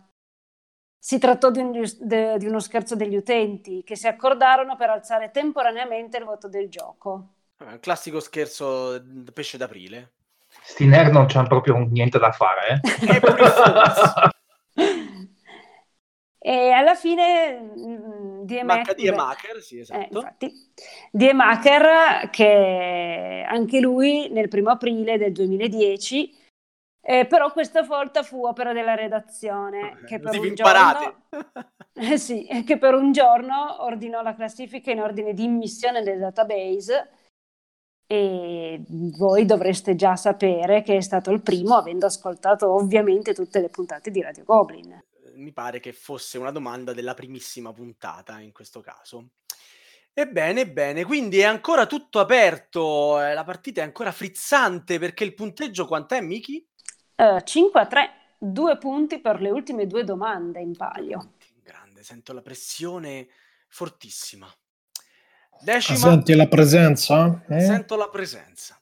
Si 0.96 1.18
trattò 1.18 1.50
di, 1.50 1.60
un, 1.60 1.72
de, 2.00 2.38
di 2.38 2.46
uno 2.46 2.60
scherzo 2.60 2.94
degli 2.94 3.16
utenti 3.16 3.82
che 3.82 3.96
si 3.96 4.06
accordarono 4.06 4.76
per 4.76 4.90
alzare 4.90 5.30
temporaneamente 5.30 6.18
il 6.18 6.24
voto 6.24 6.48
del 6.48 6.68
gioco. 6.68 7.39
Un 7.60 7.78
classico 7.80 8.20
scherzo 8.20 9.02
pesce 9.34 9.58
d'aprile. 9.58 10.12
Sti 10.62 10.86
nerd 10.86 11.12
non 11.12 11.26
c'hanno 11.26 11.48
proprio 11.48 11.76
niente 11.76 12.18
da 12.18 12.32
fare, 12.32 12.80
eh? 12.82 13.20
e 16.38 16.70
alla 16.70 16.94
fine 16.94 17.70
Die 18.44 18.62
Maker, 18.64 18.94
Die 18.94 19.12
Maker, 19.12 19.60
sì, 19.62 19.78
esatto. 19.80 20.00
Eh, 20.00 20.08
infatti, 20.10 20.52
Die 21.12 21.32
Maker 21.34 22.30
che 22.30 23.44
anche 23.46 23.80
lui 23.80 24.30
nel 24.30 24.48
primo 24.48 24.70
aprile 24.70 25.18
del 25.18 25.32
2010 25.32 26.38
eh, 27.02 27.26
però 27.26 27.50
questa 27.50 27.82
volta 27.82 28.22
fu 28.22 28.44
opera 28.44 28.72
della 28.72 28.94
redazione 28.94 30.00
che 30.06 30.18
per, 30.18 30.38
un 30.38 30.54
giorno, 30.54 31.24
eh 31.94 32.18
sì, 32.18 32.46
che 32.66 32.78
per 32.78 32.94
un 32.94 33.12
giorno 33.12 33.82
ordinò 33.84 34.22
la 34.22 34.34
classifica 34.34 34.90
in 34.90 35.00
ordine 35.00 35.32
di 35.32 35.44
immissione 35.44 36.02
nel 36.02 36.18
database 36.18 37.08
e 38.12 38.82
voi 38.88 39.44
dovreste 39.44 39.94
già 39.94 40.16
sapere 40.16 40.82
che 40.82 40.96
è 40.96 41.00
stato 41.00 41.30
il 41.30 41.42
primo 41.42 41.76
avendo 41.76 42.06
ascoltato 42.06 42.68
ovviamente 42.74 43.32
tutte 43.32 43.60
le 43.60 43.68
puntate 43.68 44.10
di 44.10 44.20
Radio 44.20 44.42
Goblin. 44.42 45.00
Mi 45.34 45.52
pare 45.52 45.78
che 45.78 45.92
fosse 45.92 46.36
una 46.36 46.50
domanda 46.50 46.92
della 46.92 47.14
primissima 47.14 47.72
puntata 47.72 48.40
in 48.40 48.50
questo 48.50 48.80
caso. 48.80 49.28
Ebbene, 50.12 50.62
ebbene, 50.62 51.04
quindi 51.04 51.38
è 51.38 51.44
ancora 51.44 51.86
tutto 51.86 52.18
aperto, 52.18 53.22
eh, 53.22 53.32
la 53.32 53.44
partita 53.44 53.80
è 53.80 53.84
ancora 53.84 54.10
frizzante 54.10 54.98
perché 54.98 55.22
il 55.22 55.34
punteggio 55.34 55.86
quant'è, 55.86 56.20
Miki? 56.20 56.68
Uh, 57.14 57.40
5 57.40 57.80
a 57.80 57.86
3, 57.86 58.10
due 58.38 58.76
punti 58.76 59.20
per 59.20 59.40
le 59.40 59.50
ultime 59.50 59.86
due 59.86 60.02
domande 60.02 60.60
in 60.60 60.76
palio. 60.76 61.34
Grande, 61.62 62.02
sento 62.02 62.32
la 62.32 62.42
pressione 62.42 63.28
fortissima. 63.68 64.52
Decima... 65.60 65.98
Senti 65.98 66.34
la 66.34 66.46
presenza? 66.46 67.42
Eh? 67.48 67.60
Sento 67.60 67.96
la 67.96 68.08
presenza. 68.08 68.80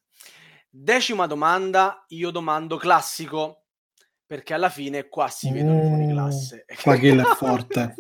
Decima 0.71 1.27
domanda, 1.27 2.05
io 2.09 2.31
domando 2.31 2.77
classico, 2.77 3.65
perché 4.27 4.55
alla 4.55 4.69
fine 4.69 5.09
qua 5.09 5.29
si 5.29 5.51
vedono 5.51 5.83
mm, 5.83 5.89
fuori 5.89 6.07
classe. 6.13 6.65
Qua 6.83 6.97
chi 6.97 7.09
è 7.09 7.23
forte. 7.23 7.95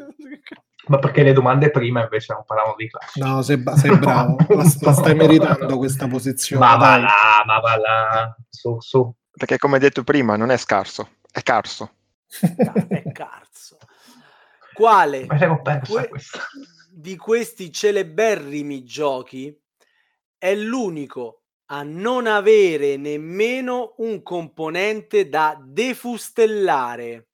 Ma 0.87 0.99
perché 0.99 1.22
le 1.22 1.33
domande 1.33 1.70
prima 1.70 2.03
invece 2.03 2.33
non 2.33 2.45
parlavano 2.45 2.76
di 2.76 2.89
classico? 2.89 3.26
No, 3.26 3.43
sei, 3.43 3.62
sei 3.76 3.99
bravo, 3.99 4.37
la, 4.49 4.64
la, 4.81 4.93
stai 4.93 5.14
meritando 5.14 5.76
questa 5.76 6.07
posizione. 6.07 6.64
Ma 6.64 6.76
va 6.76 6.97
là, 6.97 7.43
ma 7.45 7.59
va 7.61 7.76
là, 7.76 8.37
su, 8.49 8.76
su. 8.81 9.12
Perché 9.31 9.59
come 9.59 9.79
detto 9.79 10.05
prima, 10.05 10.37
non 10.37 10.51
è 10.51 10.57
scarso, 10.57 11.16
è 11.31 11.43
carso. 11.43 11.93
è 12.89 13.11
carso. 13.12 13.76
Quale? 14.72 15.26
Ma 15.26 15.37
che 15.37 15.81
que- 15.87 16.11
di 17.09 17.16
questi 17.16 17.72
celeberrimi 17.72 18.84
giochi 18.84 19.59
è 20.36 20.54
l'unico 20.54 21.44
a 21.70 21.82
non 21.82 22.26
avere 22.26 22.98
nemmeno 22.98 23.94
un 23.98 24.22
componente 24.22 25.30
da 25.30 25.59
defustellare. 25.59 27.30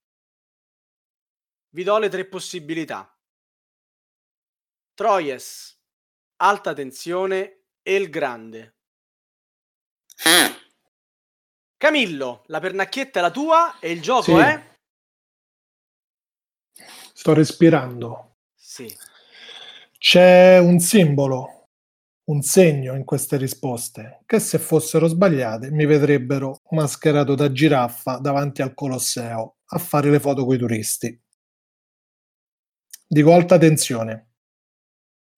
Vi 1.71 1.83
do 1.83 1.99
le 1.99 2.09
tre 2.09 2.25
possibilità. 2.27 3.19
Troyes, 4.95 5.77
alta 6.37 6.73
tensione 6.73 7.65
e 7.83 7.97
il 7.97 8.11
grande. 8.11 8.77
Camillo, 11.77 12.45
la 12.47 12.61
pernacchietta 12.61 13.19
è 13.19 13.23
la 13.23 13.33
tua 13.33 13.81
e 13.81 13.91
il 13.91 14.01
gioco 14.01 14.23
sì. 14.23 14.35
è? 14.37 14.79
Sto 17.13 17.35
respirando. 17.35 18.37
Sì. 18.55 19.13
C'è 20.07 20.59
un 20.59 20.81
simbolo, 20.81 21.69
un 22.25 22.43
segno 22.43 22.95
in 22.95 23.05
queste 23.05 23.39
risposte, 23.39 24.21
che 24.27 24.39
se 24.39 24.59
fossero 24.59 25.07
sbagliate 25.07 25.71
mi 25.71 25.87
vedrebbero 25.87 26.61
mascherato 26.73 27.35
da 27.35 27.51
giraffa 27.51 28.19
davanti 28.19 28.61
al 28.61 28.75
Colosseo 28.75 29.61
a 29.65 29.79
fare 29.79 30.11
le 30.11 30.21
foto 30.21 30.45
coi 30.45 30.59
turisti. 30.59 31.19
Dico 33.07 33.33
alta 33.33 33.57
tensione. 33.57 34.33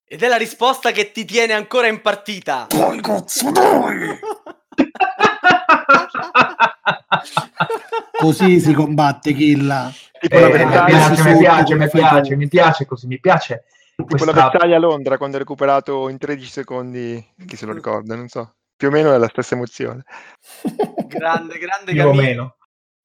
Ed 0.05 0.25
è 0.25 0.27
la 0.27 0.37
risposta 0.37 0.91
che 0.91 1.13
ti 1.13 1.25
tiene 1.25 1.53
ancora 1.53 1.87
in 1.87 2.01
partita. 2.01 2.67
Poi 2.67 3.01
cazzo 3.01 3.53
dai! 3.53 4.19
Così 8.19 8.59
si 8.59 8.73
combatte 8.73 9.33
Killa. 9.33 9.93
Eh, 10.21 10.29
mi 10.29 10.67
piace, 10.87 11.23
mi 11.23 11.39
piace, 11.39 11.77
mi 11.77 11.89
piace, 11.89 12.35
mi 12.35 12.49
piace 12.49 12.85
così, 12.85 13.07
mi 13.07 13.21
piace 13.21 13.63
questa... 14.05 14.27
la 14.27 14.33
battaglia 14.33 14.77
a 14.77 14.81
Londra 14.81 15.17
quando 15.17 15.37
ha 15.37 15.41
recuperato 15.41 16.09
in 16.09 16.19
13 16.19 16.51
secondi, 16.51 17.35
chi 17.47 17.57
se 17.57 17.67
lo 17.67 17.73
ricorda, 17.73 18.15
non 18.15 18.29
so. 18.29 18.55
Più 18.77 18.89
o 18.89 18.91
meno 18.91 19.15
è 19.15 19.19
la 19.19 19.29
stessa 19.29 19.55
emozione. 19.55 20.05
grande, 21.09 21.59
grande 21.59 21.93
Più 21.93 22.07
o 22.07 22.13
meno. 22.13 22.57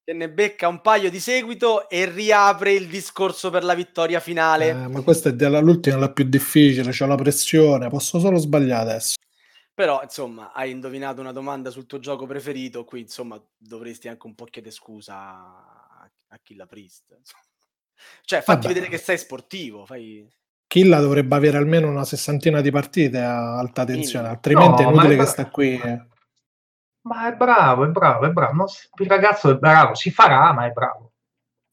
Che 0.04 0.12
ne 0.12 0.28
becca 0.28 0.68
un 0.68 0.80
paio 0.80 1.08
di 1.10 1.20
seguito 1.20 1.88
e 1.88 2.04
riapre 2.04 2.72
il 2.72 2.88
discorso 2.88 3.50
per 3.50 3.64
la 3.64 3.74
vittoria 3.74 4.20
finale. 4.20 4.68
Eh, 4.68 4.88
ma 4.88 5.00
questa 5.00 5.30
è 5.30 5.32
della, 5.32 5.60
l'ultima, 5.60 5.96
la 5.96 6.12
più 6.12 6.24
difficile, 6.24 6.90
c'è 6.90 7.06
la 7.06 7.14
pressione, 7.14 7.88
posso 7.88 8.18
solo 8.18 8.36
sbagliare 8.36 8.90
adesso. 8.90 9.14
Però, 9.74 10.02
insomma, 10.02 10.52
hai 10.52 10.70
indovinato 10.70 11.20
una 11.20 11.32
domanda 11.32 11.70
sul 11.70 11.86
tuo 11.86 11.98
gioco 11.98 12.26
preferito, 12.26 12.84
qui, 12.84 13.00
insomma, 13.00 13.42
dovresti 13.56 14.08
anche 14.08 14.26
un 14.26 14.34
po' 14.34 14.44
chiedere 14.44 14.74
scusa 14.74 15.14
a, 15.14 16.10
a 16.28 16.38
Killa 16.42 16.66
Priest. 16.66 17.18
Cioè, 18.24 18.42
fatti 18.42 18.62
Vabbè. 18.62 18.74
vedere 18.74 18.90
che 18.90 18.98
sei 18.98 19.16
sportivo, 19.16 19.86
fai... 19.86 20.28
Killa 20.72 21.00
dovrebbe 21.00 21.36
avere 21.36 21.58
almeno 21.58 21.86
una 21.86 22.02
sessantina 22.02 22.62
di 22.62 22.70
partite 22.70 23.18
a 23.18 23.58
alta 23.58 23.84
tensione, 23.84 24.28
altrimenti 24.28 24.82
no, 24.82 24.88
è 24.88 24.92
inutile 24.92 25.14
è 25.16 25.18
che 25.18 25.26
sta 25.26 25.50
qui. 25.50 25.78
Ma 27.02 27.28
è 27.28 27.36
bravo, 27.36 27.84
è 27.84 27.88
bravo, 27.88 28.24
è 28.24 28.30
bravo. 28.30 28.64
Il 28.98 29.06
ragazzo 29.06 29.50
è 29.50 29.58
bravo, 29.58 29.94
si 29.94 30.10
farà, 30.10 30.50
ma 30.54 30.64
è 30.64 30.70
bravo. 30.70 31.12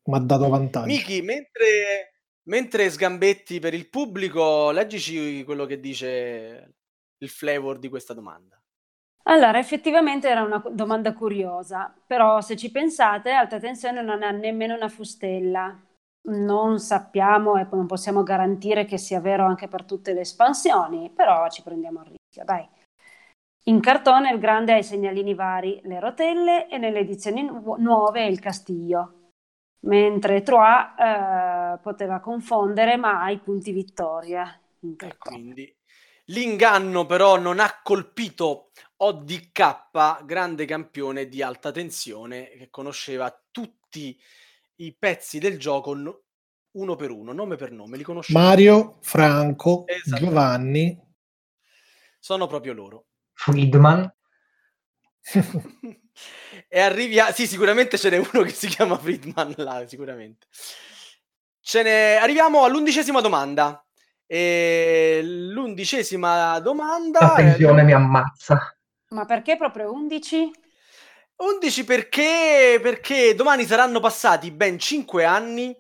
Mi 0.04 0.18
ha 0.18 0.20
dato 0.20 0.50
vantaggio. 0.50 0.88
Miki, 0.88 1.22
mentre, 1.22 2.16
mentre 2.48 2.90
sgambetti 2.90 3.60
per 3.60 3.74
il 3.74 3.88
pubblico, 3.88 4.70
leggici 4.72 5.46
quello 5.46 5.66
che 5.66 5.80
dice 5.80 6.74
il 7.20 7.30
flavor 7.30 7.80
di 7.80 7.88
questa 7.88 8.14
domanda. 8.14 8.62
Allora, 9.28 9.60
effettivamente 9.60 10.28
era 10.28 10.42
una 10.42 10.62
domanda 10.72 11.14
curiosa, 11.14 11.96
però 12.06 12.42
se 12.42 12.58
ci 12.58 12.70
pensate, 12.70 13.32
alta 13.32 13.60
tensione 13.60 14.02
non 14.02 14.24
ha 14.24 14.32
nemmeno 14.32 14.76
una 14.76 14.90
fustella 14.90 15.84
non 16.24 16.80
sappiamo 16.80 17.58
e 17.58 17.68
non 17.72 17.86
possiamo 17.86 18.24
garantire 18.24 18.86
che 18.86 18.98
sia 18.98 19.20
vero 19.20 19.46
anche 19.46 19.68
per 19.68 19.84
tutte 19.86 20.14
le 20.14 20.22
espansioni, 20.22 21.10
però 21.10 21.50
ci 21.50 21.62
prendiamo 21.64 22.02
il 22.02 22.12
rischio, 22.12 22.44
dai. 22.44 22.68
In 23.66 23.80
cartone 23.82 24.32
il 24.32 24.40
grande 24.40 24.74
ha 24.74 24.78
i 24.78 24.84
segnalini 24.84 25.34
vari, 25.34 25.80
le 25.84 26.00
rotelle 26.00 26.68
e 26.70 26.78
nelle 26.78 27.00
edizioni 27.00 27.44
nu- 27.44 27.76
nuove 27.78 28.26
il 28.26 28.40
castillo, 28.40 29.32
mentre 29.82 30.42
Trois 30.42 30.94
eh, 30.98 31.80
poteva 31.82 32.20
confondere 32.20 32.98
ma 32.98 33.22
ha 33.22 33.30
i 33.30 33.40
punti 33.40 33.72
vittoria. 33.72 34.60
Quindi 35.20 35.72
l'inganno 36.26 37.06
però 37.06 37.38
non 37.38 37.60
ha 37.60 37.80
colpito 37.84 38.72
ODK, 38.98 40.24
grande 40.26 40.66
campione 40.66 41.28
di 41.28 41.42
alta 41.42 41.72
tensione 41.72 42.50
che 42.50 42.70
conosceva 42.70 43.32
tutti 43.52 44.08
i 44.10 44.20
pezzi 44.98 45.40
del 45.40 45.60
gioco 45.60 45.92
uno 46.72 46.96
per 46.96 47.12
uno, 47.12 47.34
nome 47.34 47.56
per 47.56 47.72
nome, 47.72 47.98
li 47.98 48.04
conosciamo. 48.04 48.40
Mario, 48.40 48.98
Franco, 49.02 49.86
Giovanni. 50.06 50.98
Sono 52.20 52.48
proprio 52.48 52.74
loro. 52.74 53.06
Friedman. 53.34 54.12
e 56.68 56.80
arrivi 56.80 57.20
a... 57.20 57.32
Sì, 57.32 57.48
sicuramente 57.48 57.98
ce 57.98 58.10
n'è 58.10 58.18
uno 58.18 58.44
che 58.44 58.52
si 58.52 58.68
chiama 58.68 58.98
Friedman 58.98 59.54
là, 59.58 59.86
sicuramente. 59.88 60.48
Ce 61.60 61.82
ne... 61.82 62.16
Arriviamo 62.18 62.64
all'undicesima 62.64 63.22
domanda. 63.22 63.84
E 64.26 65.22
l'undicesima 65.24 66.60
domanda... 66.60 67.20
La 67.20 67.34
tensione 67.36 67.82
è... 67.82 67.86
mi 67.86 67.94
ammazza. 67.94 68.78
Ma 69.10 69.26
perché 69.26 69.58
proprio 69.58 69.92
11? 69.92 70.52
11 71.42 71.86
perché, 71.86 72.80
perché 72.82 73.34
domani 73.34 73.64
saranno 73.64 74.02
passati 74.02 74.52
ben 74.52 74.78
5 74.78 75.24
anni 75.24 75.74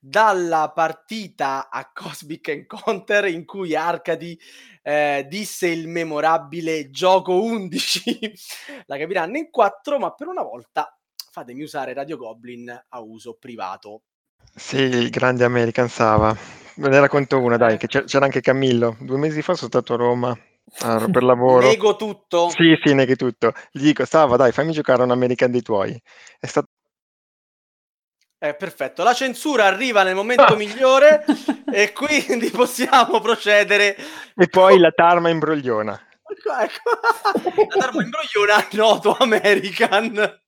dalla 0.00 0.72
partita 0.74 1.70
a 1.70 1.88
Cosmic 1.92 2.48
Encounter 2.48 3.26
in 3.26 3.44
cui 3.44 3.76
Arcadi 3.76 4.36
eh, 4.82 5.24
disse 5.28 5.68
il 5.68 5.86
memorabile 5.86 6.90
gioco 6.90 7.40
11. 7.44 8.32
La 8.86 8.98
capiranno 8.98 9.36
in 9.36 9.50
4, 9.50 10.00
ma 10.00 10.12
per 10.12 10.26
una 10.26 10.42
volta 10.42 10.92
fatemi 11.30 11.62
usare 11.62 11.94
Radio 11.94 12.16
Goblin 12.16 12.68
a 12.88 13.00
uso 13.00 13.36
privato. 13.38 14.02
Sì, 14.52 14.78
il 14.78 15.10
grande 15.10 15.44
American 15.44 15.88
Sava. 15.88 16.36
Me 16.76 16.88
ne 16.88 16.98
racconto 16.98 17.38
una, 17.40 17.56
dai, 17.56 17.78
che 17.78 17.86
c'era 17.86 18.24
anche 18.24 18.40
Camillo. 18.40 18.96
Due 18.98 19.16
mesi 19.16 19.42
fa 19.42 19.54
sono 19.54 19.68
stato 19.68 19.94
a 19.94 19.96
Roma 19.96 20.36
Ah, 20.80 21.06
per 21.10 21.22
lavoro. 21.22 21.66
Nego 21.66 21.96
tutto. 21.96 22.50
Sì, 22.50 22.76
sì, 22.82 22.94
neghi 22.94 23.16
tutto. 23.16 23.52
Gli 23.70 23.82
dico, 23.82 24.04
Stava, 24.04 24.36
dai, 24.36 24.52
fammi 24.52 24.72
giocare 24.72 25.02
un 25.02 25.10
American 25.10 25.50
dei 25.50 25.62
tuoi. 25.62 26.00
È 26.38 26.46
stato... 26.46 26.68
Eh, 28.38 28.54
perfetto, 28.54 29.02
la 29.02 29.14
censura 29.14 29.64
arriva 29.64 30.02
nel 30.02 30.14
momento 30.14 30.54
migliore 30.56 31.24
e 31.72 31.92
quindi 31.92 32.50
possiamo 32.50 33.20
procedere. 33.20 33.96
E 34.34 34.48
poi 34.48 34.78
la 34.78 34.90
tarma 34.90 35.30
imbrogliona. 35.30 35.98
Ecco, 36.26 36.52
ecco. 36.58 37.66
La 37.68 37.80
tarma 37.80 38.02
imbrogliona 38.02 38.68
noto 38.72 39.16
American 39.18 40.40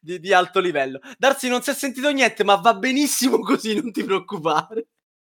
di, 0.00 0.18
di 0.18 0.32
alto 0.32 0.58
livello. 0.58 0.98
Darsi 1.16 1.48
non 1.48 1.62
si 1.62 1.70
è 1.70 1.74
sentito 1.74 2.10
niente, 2.10 2.42
ma 2.42 2.56
va 2.56 2.74
benissimo 2.74 3.38
così, 3.38 3.80
non 3.80 3.92
ti 3.92 4.02
preoccupare. 4.02 4.86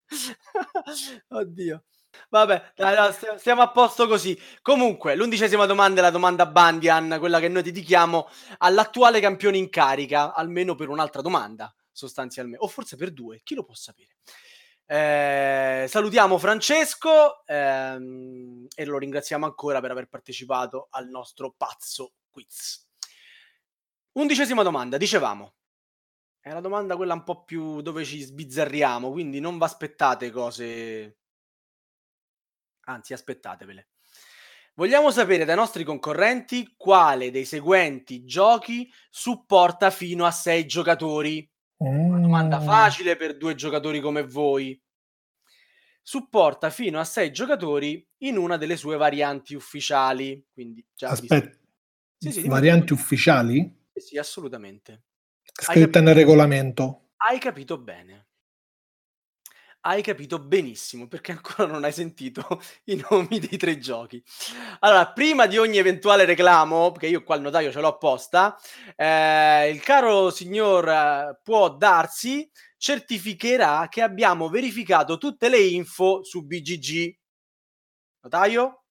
Oddio. 1.29 1.85
Vabbè, 2.29 2.73
dai, 2.75 3.13
stiamo 3.37 3.63
a 3.63 3.71
posto 3.71 4.07
così. 4.07 4.39
Comunque, 4.63 5.15
l'undicesima 5.15 5.67
domanda 5.67 6.01
è 6.01 6.03
la 6.03 6.11
domanda 6.11 6.47
Bandian, 6.47 7.17
quella 7.19 7.41
che 7.41 7.49
noi 7.49 7.63
dedichiamo 7.63 8.29
all'attuale 8.59 9.21
campione 9.21 9.57
in 9.57 9.71
carica, 9.71 10.35
almeno 10.35 10.75
per 10.75 10.89
un'altra 10.89 11.23
domanda, 11.23 11.75
sostanzialmente, 11.93 12.65
o 12.65 12.69
forse 12.69 12.97
per 12.97 13.13
due, 13.13 13.41
chi 13.43 13.55
lo 13.55 13.65
può 13.65 13.75
sapere. 13.75 14.17
Eh, 14.87 15.87
salutiamo 15.89 16.37
Francesco 16.37 17.43
ehm, 17.47 18.67
e 18.75 18.85
lo 18.85 18.99
ringraziamo 18.99 19.47
ancora 19.47 19.81
per 19.81 19.91
aver 19.91 20.09
partecipato 20.09 20.89
al 20.91 21.09
nostro 21.09 21.55
pazzo 21.57 22.13
quiz. 22.31 22.87
Undicesima 24.13 24.63
domanda, 24.63 24.97
dicevamo. 24.97 25.55
È 26.39 26.53
la 26.53 26.61
domanda 26.61 26.97
quella 26.97 27.15
un 27.15 27.25
po' 27.25 27.45
più 27.45 27.81
dove 27.81 28.05
ci 28.05 28.21
sbizzarriamo, 28.21 29.11
quindi 29.11 29.41
non 29.41 29.57
vi 29.57 29.65
aspettate 29.65 30.31
cose... 30.31 31.21
Anzi, 32.85 33.13
aspettatevele. 33.13 33.89
Vogliamo 34.75 35.11
sapere 35.11 35.45
dai 35.45 35.55
nostri 35.57 35.85
concorrenti 35.85 36.75
quale 36.77 37.31
dei 37.31 37.45
seguenti 37.45 38.25
giochi 38.25 38.91
supporta 39.09 39.91
fino 39.91 40.25
a 40.27 40.31
6 40.33 40.67
giocatori. 40.67 41.49
Una 41.77 42.19
domanda 42.19 42.59
Mm. 42.61 42.65
facile 42.65 43.17
per 43.17 43.37
due 43.37 43.55
giocatori 43.55 44.01
come 44.01 44.23
voi. 44.25 44.81
Supporta 46.03 46.71
fino 46.71 46.99
a 47.01 47.05
6 47.05 47.33
giocatori 47.33 48.07
in 48.19 48.37
una 48.37 48.57
delle 48.57 48.77
sue 48.77 48.97
varianti 48.97 49.55
ufficiali. 49.55 50.45
Quindi 50.53 50.85
già 50.95 51.11
Aspetta, 51.11 51.57
Sì, 52.19 52.31
sì, 52.33 52.41
dimmi 52.43 52.49
varianti 52.53 52.87
tutto. 52.87 53.01
ufficiali? 53.01 53.73
Sì, 53.95 54.01
sì, 54.01 54.19
assolutamente. 54.19 55.05
Scritte 55.53 55.81
capito? 55.81 56.01
nel 56.01 56.15
regolamento. 56.15 57.11
Hai 57.17 57.39
capito 57.39 57.79
bene. 57.79 58.27
Hai 59.87 60.01
capito 60.01 60.39
benissimo 60.39 61.07
perché 61.09 61.33
ancora 61.33 61.71
non 61.71 61.85
hai 61.85 61.93
sentito 61.93 62.59
i 62.85 63.05
nomi 63.11 63.39
dei 63.39 63.59
tre 63.59 63.79
giochi. 63.79 64.23
Allora, 64.81 65.13
prima 65.13 65.45
di 65.45 65.59
ogni 65.59 65.77
eventuale 65.77 66.25
reclamo, 66.25 66.91
perché 66.91 67.09
io 67.09 67.23
qua 67.23 67.37
il 67.37 67.43
notaio 67.43 67.71
ce 67.71 67.81
l'ho 67.81 67.89
apposta, 67.89 68.59
eh, 68.97 69.69
il 69.69 69.83
caro 69.83 70.31
signor 70.31 70.89
eh, 70.89 71.39
può 71.43 71.77
darsi 71.77 72.51
certificherà 72.79 73.89
che 73.91 74.01
abbiamo 74.01 74.49
verificato 74.49 75.19
tutte 75.19 75.51
le 75.51 75.59
info 75.59 76.25
su 76.25 76.47
BGG. 76.47 77.19
Notaio? 78.23 78.85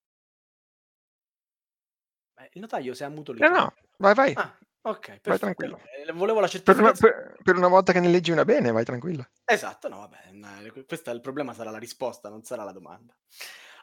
Eh, 2.37 2.49
il 2.53 2.61
notaio 2.61 2.93
si 2.93 3.01
è 3.01 3.07
ammutolito. 3.07 3.47
No, 3.47 3.55
no, 3.55 3.73
vai, 3.97 4.13
vai. 4.13 4.33
Ah, 4.35 4.55
ok, 4.83 5.19
Vai 5.23 5.39
tranquillo. 5.39 5.79
Eh, 6.05 6.11
Volevo 6.11 6.39
la 6.39 6.47
Per 6.47 6.61
una, 6.77 6.93
certificazione. 6.93 7.13
per- 7.13 7.37
per 7.43 7.55
una 7.57 7.67
volta 7.67 7.91
che 7.91 7.99
ne 7.99 8.09
leggi 8.09 8.31
una 8.31 8.45
bene, 8.45 8.71
vai 8.71 8.83
tranquilla. 8.85 9.27
Esatto, 9.45 9.87
no, 9.89 9.97
vabbè, 9.99 10.31
no, 10.31 10.83
questo 10.85 11.09
è 11.09 11.13
il 11.13 11.21
problema, 11.21 11.53
sarà 11.53 11.71
la 11.71 11.77
risposta, 11.77 12.29
non 12.29 12.43
sarà 12.43 12.63
la 12.63 12.71
domanda. 12.71 13.15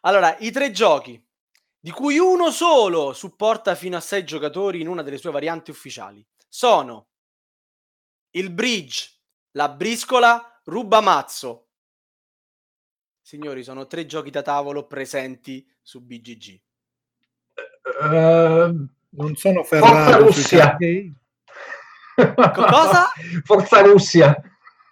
Allora, 0.03 0.37
i 0.39 0.51
tre 0.51 0.71
giochi, 0.71 1.23
di 1.79 1.91
cui 1.91 2.19
uno 2.19 2.51
solo 2.51 3.13
supporta 3.13 3.75
fino 3.75 3.97
a 3.97 4.01
sei 4.01 4.25
giocatori 4.25 4.81
in 4.81 4.89
una 4.89 5.03
delle 5.03 5.19
sue 5.19 5.31
varianti 5.31 5.71
ufficiali, 5.71 6.27
sono 6.49 7.09
il 8.31 8.51
bridge, 8.51 9.19
la 9.53 9.69
briscola, 9.69 10.61
rubamazzo. 10.65 11.69
Signori, 13.23 13.63
sono 13.63 13.87
tre 13.87 14.07
giochi 14.07 14.31
da 14.31 14.43
tavolo 14.43 14.87
presenti 14.87 15.67
su 15.83 16.01
BGG. 16.03 16.61
Eh, 18.03 18.75
Non 19.13 19.35
sono 19.37 19.65
Forza 19.65 19.87
Ferrari 19.87 20.33
sui 20.33 20.43
Russia. 20.43 20.77
cosa? 22.53 23.11
Forza 23.45 23.81
Russia. 23.83 24.37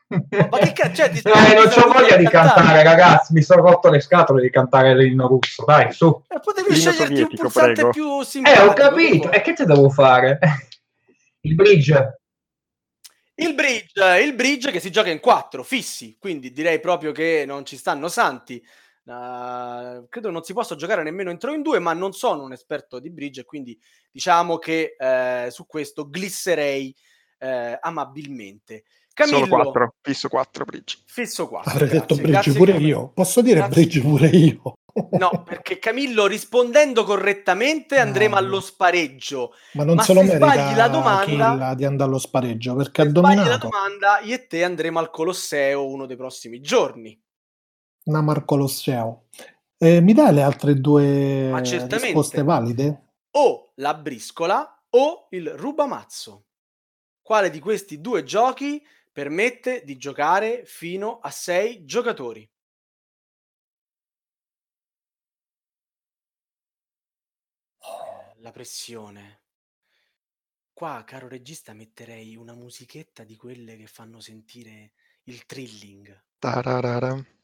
Ma 0.09 0.59
che 0.59 0.73
ca- 0.73 0.93
cioè, 0.93 1.11
Eh, 1.13 1.55
non 1.55 1.69
c'ho 1.69 1.87
voglia 1.93 2.17
di 2.17 2.25
cantare. 2.25 2.55
cantare, 2.55 2.83
ragazzi. 2.83 3.33
Mi 3.35 3.43
sono 3.43 3.61
rotto 3.63 3.91
le 3.91 4.01
scatole 4.01 4.41
di 4.41 4.51
cantare 4.51 4.97
l'inno 4.97 5.27
russo. 5.29 5.65
Dai, 5.67 5.93
su. 5.93 6.07
Eh, 6.29 6.41
potevi 6.41 6.73
L'inno 6.75 6.91
sceglierti 6.93 7.21
un 7.21 7.29
pulsante 7.37 7.73
prego. 7.75 7.91
più 7.91 8.21
Eh, 8.21 8.25
simpatico. 8.25 8.65
ho 8.65 8.73
capito. 8.73 9.31
E 9.31 9.41
che 9.43 9.53
te 9.53 9.65
devo 9.67 9.91
fare? 9.91 10.39
Il 11.43 11.55
bridge. 11.55 12.21
Il 13.37 13.55
bridge, 13.55 14.21
il 14.23 14.35
bridge 14.35 14.71
che 14.73 14.81
si 14.81 14.91
gioca 14.91 15.11
in 15.11 15.21
quattro 15.21 15.63
fissi, 15.63 16.17
quindi 16.19 16.51
direi 16.51 16.81
proprio 16.81 17.13
che 17.13 17.45
non 17.47 17.65
ci 17.65 17.77
stanno 17.77 18.09
santi. 18.09 18.61
Uh, 19.09 20.07
credo 20.11 20.31
non 20.31 20.43
si 20.43 20.53
possa 20.53 20.75
giocare 20.77 21.03
nemmeno 21.03 21.31
in 21.31 21.39
3 21.39 21.51
o 21.51 21.55
in 21.55 21.63
2, 21.63 21.79
ma 21.79 21.95
non 21.95 22.13
sono 22.13 22.43
un 22.43 22.53
esperto 22.53 22.99
di 22.99 23.11
bridge, 23.11 23.45
quindi 23.45 23.79
diciamo 24.11 24.59
che 24.59 24.97
eh, 24.99 25.49
su 25.51 25.67
questo 25.67 26.09
glisserei 26.11 26.95
eh, 27.39 27.79
amabilmente. 27.81 28.85
Camillo, 29.15 29.39
Solo 29.47 29.63
4, 29.63 29.95
fisso 30.03 30.29
4 30.29 30.65
bridge. 30.65 30.99
fisso 31.07 31.49
4. 31.49 31.71
Avrei 31.73 31.89
detto 31.89 32.15
grazie, 32.15 32.23
bridge 32.23 32.33
grazie 32.33 32.53
pure 32.53 32.73
come- 32.73 32.85
io. 32.87 33.11
Posso 33.15 33.41
dire 33.43 33.55
Grazie. 33.61 33.75
bridge 33.83 34.01
pure 34.01 34.27
io? 34.29 34.73
No, 35.13 35.43
perché 35.45 35.79
Camillo 35.79 36.27
rispondendo 36.27 37.05
correttamente 37.05 37.99
andremo 37.99 38.35
No. 38.35 38.41
allo 38.41 38.61
spareggio. 38.61 39.53
Ma 39.73 39.85
non 39.85 39.95
Ma 39.97 40.03
se 40.03 40.13
lo 40.13 40.23
merita 40.23 40.37
sbagli 40.37 40.77
la 40.77 40.89
domanda- 40.89 41.75
di 41.75 41.85
andare 41.85 42.11
allo 42.11 42.19
spareggio 42.19 42.75
perché 42.77 43.01
ha 43.01 43.05
Se 43.05 43.11
sbagli 43.11 43.23
la 43.37 43.43
dominato. 43.43 43.69
domanda, 43.69 44.21
io 44.21 44.35
e 44.35 44.47
te 44.47 44.63
andremo 44.65 44.99
al 44.99 45.11
Colosseo 45.11 45.87
uno 45.89 46.05
dei 46.07 46.17
prossimi 46.17 46.61
giorni. 46.61 47.19
Namar 48.09 48.45
Colosseo. 48.45 49.27
Eh, 49.77 50.01
mi 50.01 50.13
dai 50.13 50.35
le 50.35 50.43
altre 50.43 50.75
due 50.75 51.53
risposte 51.63 52.43
valide? 52.43 53.03
o 53.33 53.73
la 53.77 53.95
briscola 53.95 54.85
o 54.91 55.29
il 55.31 55.51
rubamazzo. 55.51 56.47
Quale 57.23 57.51
di 57.51 57.61
questi 57.61 58.01
due 58.01 58.25
giochi 58.25 58.85
permette 59.13 59.85
di 59.85 59.97
giocare 59.97 60.65
fino 60.65 61.19
a 61.21 61.31
6 61.31 61.85
giocatori? 61.85 62.41
Eh, 67.81 68.41
La 68.41 68.51
pressione. 68.51 69.43
Qua, 70.73 71.03
caro 71.05 71.29
regista, 71.29 71.73
metterei 71.73 72.37
una 72.37 72.55
musichetta 72.55 73.25
di 73.25 73.37
quelle 73.37 73.77
che 73.77 73.87
fanno 73.87 74.21
sentire 74.21 74.93
il 75.25 75.45
thrilling. 75.45 76.25
Tararara. 76.39 77.38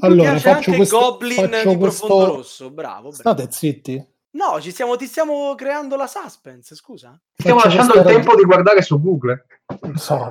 Allora, 0.00 0.38
faccio 0.38 0.48
anche 0.50 0.76
questo, 0.76 0.98
Goblin 0.98 1.34
faccio 1.50 1.68
di 1.68 1.76
questo- 1.76 2.06
Profondo 2.06 2.34
Rosso. 2.36 2.70
Bravo, 2.70 2.98
bravo. 3.00 3.12
State 3.12 3.46
zitti. 3.50 4.06
No, 4.36 4.60
ci 4.60 4.70
stiamo, 4.70 4.96
ti 4.96 5.06
stiamo 5.06 5.54
creando 5.54 5.96
la 5.96 6.06
suspense, 6.06 6.74
scusa. 6.74 7.18
Stiamo 7.34 7.58
Faccio 7.60 7.76
lasciando 7.76 8.00
il 8.00 8.14
tempo 8.14 8.36
di 8.36 8.44
guardare 8.44 8.82
su 8.82 9.00
Google. 9.00 9.46
So, 9.94 10.30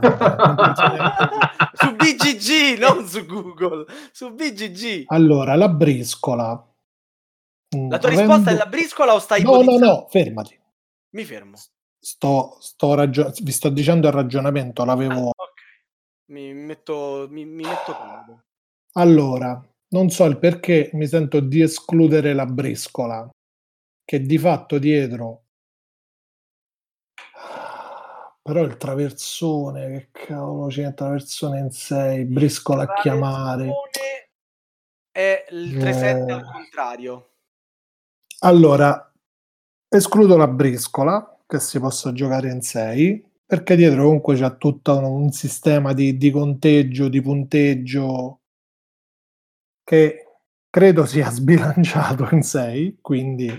su 1.74 1.96
BGG, 1.96 2.78
non 2.78 3.06
su 3.08 3.26
Google, 3.26 3.86
su 4.12 4.32
BGG. 4.32 5.06
Allora, 5.08 5.56
la 5.56 5.70
briscola. 5.70 6.52
Mm, 7.76 7.90
La 7.90 7.98
tua 7.98 8.10
avendo- 8.10 8.34
risposta 8.36 8.52
è 8.52 8.58
la 8.58 8.68
briscola 8.68 9.14
o 9.16 9.20
stai 9.20 9.42
No, 9.42 9.62
no, 9.64 9.78
no, 9.78 10.08
fermati. 10.10 10.58
Mi 11.16 11.24
fermo. 11.24 11.58
Sto, 12.06 12.58
sto 12.60 12.94
ragio- 12.94 13.32
vi 13.42 13.52
sto 13.52 13.70
dicendo 13.70 14.06
il 14.08 14.14
ragionamento, 14.14 14.84
Ah, 14.84 14.86
l'avevo... 14.86 15.30
ok. 15.30 15.62
Mi 16.30 16.54
metto, 16.54 17.26
mi, 17.32 17.46
mi 17.46 17.64
metto 17.64 17.96
comodo. 17.96 18.44
Allora, 18.92 19.60
non 19.88 20.12
so 20.12 20.26
il 20.26 20.38
perché 20.38 20.92
mi 20.94 21.08
sento 21.08 21.40
di 21.40 21.62
escludere 21.62 22.34
la 22.36 22.46
briscola, 22.46 23.28
che 24.04 24.22
di 24.22 24.38
fatto 24.38 24.78
dietro... 24.78 25.46
Però 28.44 28.62
il 28.62 28.78
traversone, 28.78 30.12
che 30.12 30.26
cavolo 30.28 30.68
c'è 30.68 30.86
il 30.86 30.94
traversone 30.94 31.58
in 31.58 31.72
6, 31.72 32.26
briscola 32.26 32.84
a 32.84 32.94
chiamare. 33.02 33.72
È 35.10 35.46
il 35.50 35.76
3-7 35.76 36.32
al 36.32 36.42
Eh. 36.42 36.52
contrario. 36.52 37.30
Allora, 38.42 39.12
escludo 39.90 40.38
la 40.38 40.48
briscola, 40.48 41.35
che 41.56 41.62
si 41.62 41.80
possa 41.80 42.12
giocare 42.14 42.52
in 42.52 42.62
6, 42.62 43.24
perché 43.46 43.76
dietro 43.76 44.04
comunque 44.04 44.36
c'è 44.36 44.58
tutto 44.58 44.98
un 44.98 45.32
sistema 45.32 45.94
di, 45.94 46.18
di 46.18 46.32
conteggio, 46.32 47.08
di 47.10 47.22
punteggio, 47.22 48.42
che 49.84 50.40
credo 50.70 51.06
sia 51.06 51.30
sbilanciato 51.32 52.28
in 52.32 52.42
6, 52.44 52.98
quindi 53.02 53.52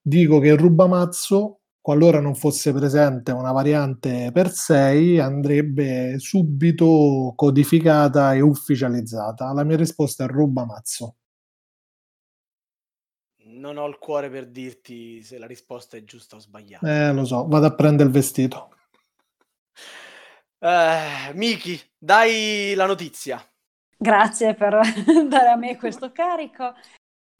dico 0.00 0.38
che 0.38 0.48
il 0.48 0.58
rubamazzo, 0.58 1.60
qualora 1.80 2.20
non 2.20 2.34
fosse 2.34 2.72
presente 2.72 3.32
una 3.32 3.52
variante 3.52 4.30
per 4.32 4.50
6, 4.50 5.18
andrebbe 5.18 6.18
subito 6.18 7.32
codificata 7.36 8.34
e 8.34 8.40
ufficializzata. 8.40 9.52
La 9.52 9.64
mia 9.64 9.76
risposta 9.76 10.24
è 10.24 10.28
rubamazzo. 10.28 11.16
Non 13.62 13.76
ho 13.76 13.86
il 13.86 13.96
cuore 13.98 14.28
per 14.28 14.48
dirti 14.48 15.22
se 15.22 15.38
la 15.38 15.46
risposta 15.46 15.96
è 15.96 16.02
giusta 16.02 16.34
o 16.34 16.40
sbagliata. 16.40 16.84
Eh, 17.08 17.12
lo 17.12 17.24
so, 17.24 17.46
vado 17.46 17.66
a 17.66 17.72
prendere 17.72 18.08
il 18.08 18.12
vestito. 18.14 18.74
Eh, 20.58 21.30
Miki, 21.34 21.80
dai 21.96 22.74
la 22.74 22.86
notizia. 22.86 23.40
Grazie 23.96 24.54
per 24.54 24.80
dare 25.28 25.48
a 25.50 25.54
me 25.56 25.76
questo 25.76 26.10
carico. 26.10 26.74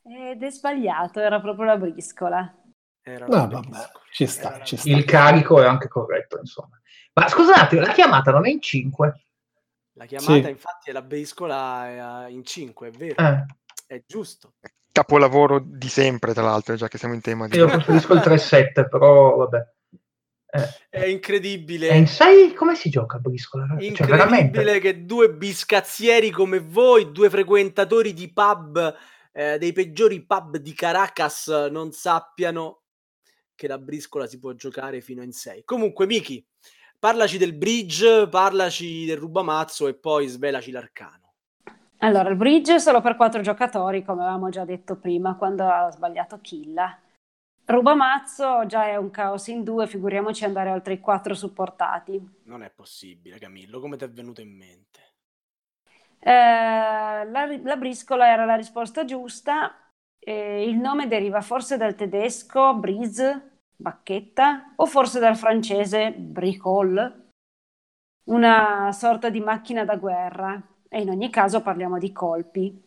Ed 0.05 0.41
è 0.45 0.51
sbagliato, 0.53 1.19
era 1.19 1.41
proprio 1.41 1.65
la 1.65 1.77
briscola. 1.77 2.57
Era 3.03 3.27
No, 3.27 3.35
la 3.35 3.47
vabbè, 3.47 3.69
briscola. 3.69 4.05
ci 4.13 4.27
sta, 4.29 4.55
Era 4.55 4.65
ci 4.65 4.77
sta. 4.77 4.91
Il 4.91 5.05
carico 5.05 5.61
è 5.61 5.67
anche 5.67 5.89
corretto, 5.89 6.39
insomma. 6.39 6.81
Ma 7.15 7.27
scusate, 7.27 7.81
la 7.81 7.93
chiamata 7.93 8.31
non 8.31 8.47
è 8.47 8.51
in 8.51 8.61
5? 8.63 9.25
La 9.95 10.07
chiamata, 10.07 10.45
Sì. 10.45 10.51
infatti, 10.51 10.91
è 10.91 10.93
la 10.93 11.03
briscola 11.03 12.27
eh, 12.29 12.31
in 12.31 12.45
5, 12.45 12.89
è 12.89 12.91
vero, 12.93 13.21
Eh, 13.21 13.45
è 13.89 14.03
giusto. 14.07 14.55
Capolavoro 14.93 15.59
di 15.65 15.89
sempre, 15.89 16.35
tra 16.35 16.43
l'altro, 16.43 16.75
già 16.77 16.87
che 16.87 16.99
siamo 16.99 17.15
in 17.15 17.23
tema 17.23 17.49
di... 17.49 17.57
io 17.57 17.67
preferisco 17.67 18.13
il 18.13 18.21
3-7, 18.25 18.89
però 18.89 19.37
vabbè. 19.37 19.67
Eh. 20.55 20.69
È 20.91 21.05
incredibile. 21.07 21.89
E 21.89 21.97
in 21.97 22.07
6 22.07 22.53
come 22.53 22.75
si 22.75 22.91
gioca 22.91 23.17
a 23.17 23.21
briscola? 23.21 23.67
Cioè, 23.67 23.83
incredibile 23.83 24.73
cioè, 24.73 24.81
che 24.81 25.05
due 25.07 25.33
biscazzieri 25.33 26.31
come 26.31 26.61
voi, 26.61 27.11
due 27.11 27.31
frequentatori 27.31 28.13
di 28.13 28.31
pub, 28.31 28.95
eh, 29.33 29.57
dei 29.57 29.73
peggiori 29.73 30.27
pub 30.27 30.59
di 30.59 30.75
Caracas, 30.75 31.49
non 31.71 31.93
sappiano 31.93 32.83
che 33.55 33.67
la 33.67 33.79
briscola 33.79 34.27
si 34.27 34.39
può 34.39 34.53
giocare 34.53 35.01
fino 35.01 35.23
in 35.23 35.33
6. 35.33 35.63
Comunque, 35.65 36.05
Miki, 36.05 36.45
parlaci 36.99 37.39
del 37.39 37.55
bridge, 37.55 38.29
parlaci 38.29 39.07
del 39.07 39.17
rubamazzo 39.17 39.89
e 39.89 39.95
poi 39.95 40.27
svelaci 40.27 40.71
l'arcano. 40.71 41.22
Allora, 42.03 42.31
il 42.31 42.37
bridge 42.37 42.75
è 42.75 42.79
solo 42.81 43.01
per 43.01 43.15
quattro 43.15 43.43
giocatori, 43.43 44.03
come 44.03 44.23
avevamo 44.23 44.49
già 44.49 44.65
detto 44.65 44.97
prima, 44.97 45.37
quando 45.37 45.69
ha 45.69 45.89
sbagliato 45.89 46.41
Killa. 46.41 46.99
Rubamazzo 47.65 48.67
già 48.67 48.89
è 48.89 48.97
un 48.97 49.11
caos 49.11 49.47
in 49.47 49.63
due, 49.63 49.87
figuriamoci 49.87 50.45
andare 50.45 50.71
oltre 50.71 50.95
i 50.95 51.01
quattro 51.01 51.33
supportati. 51.35 52.41
Non 52.45 52.65
è 52.65 52.71
possibile, 52.71 53.39
Camillo, 53.39 53.79
come 53.79 53.97
ti 53.97 54.03
è 54.05 54.11
venuto 54.11 54.41
in 54.41 54.57
mente? 54.57 55.01
Eh, 56.19 56.31
la, 56.31 57.47
la, 57.63 57.77
briscola 57.77 58.27
era 58.27 58.45
la 58.45 58.57
risposta 58.57 59.05
giusta. 59.05 59.73
Eh, 60.19 60.69
il 60.69 60.79
nome 60.79 61.07
deriva 61.07 61.41
forse 61.41 61.77
dal 61.77 61.95
tedesco 61.95 62.75
brise, 62.75 63.61
bacchetta, 63.77 64.73
o 64.75 64.87
forse 64.87 65.21
dal 65.21 65.37
francese 65.37 66.11
bricole, 66.13 67.29
una 68.25 68.91
sorta 68.91 69.31
di 69.31 69.39
macchina 69.39 69.85
da 69.85 69.95
guerra. 69.95 70.61
E 70.95 71.01
in 71.01 71.09
ogni 71.09 71.31
caso 71.31 71.63
parliamo 71.63 71.97
di 71.99 72.13
colpi. 72.13 72.83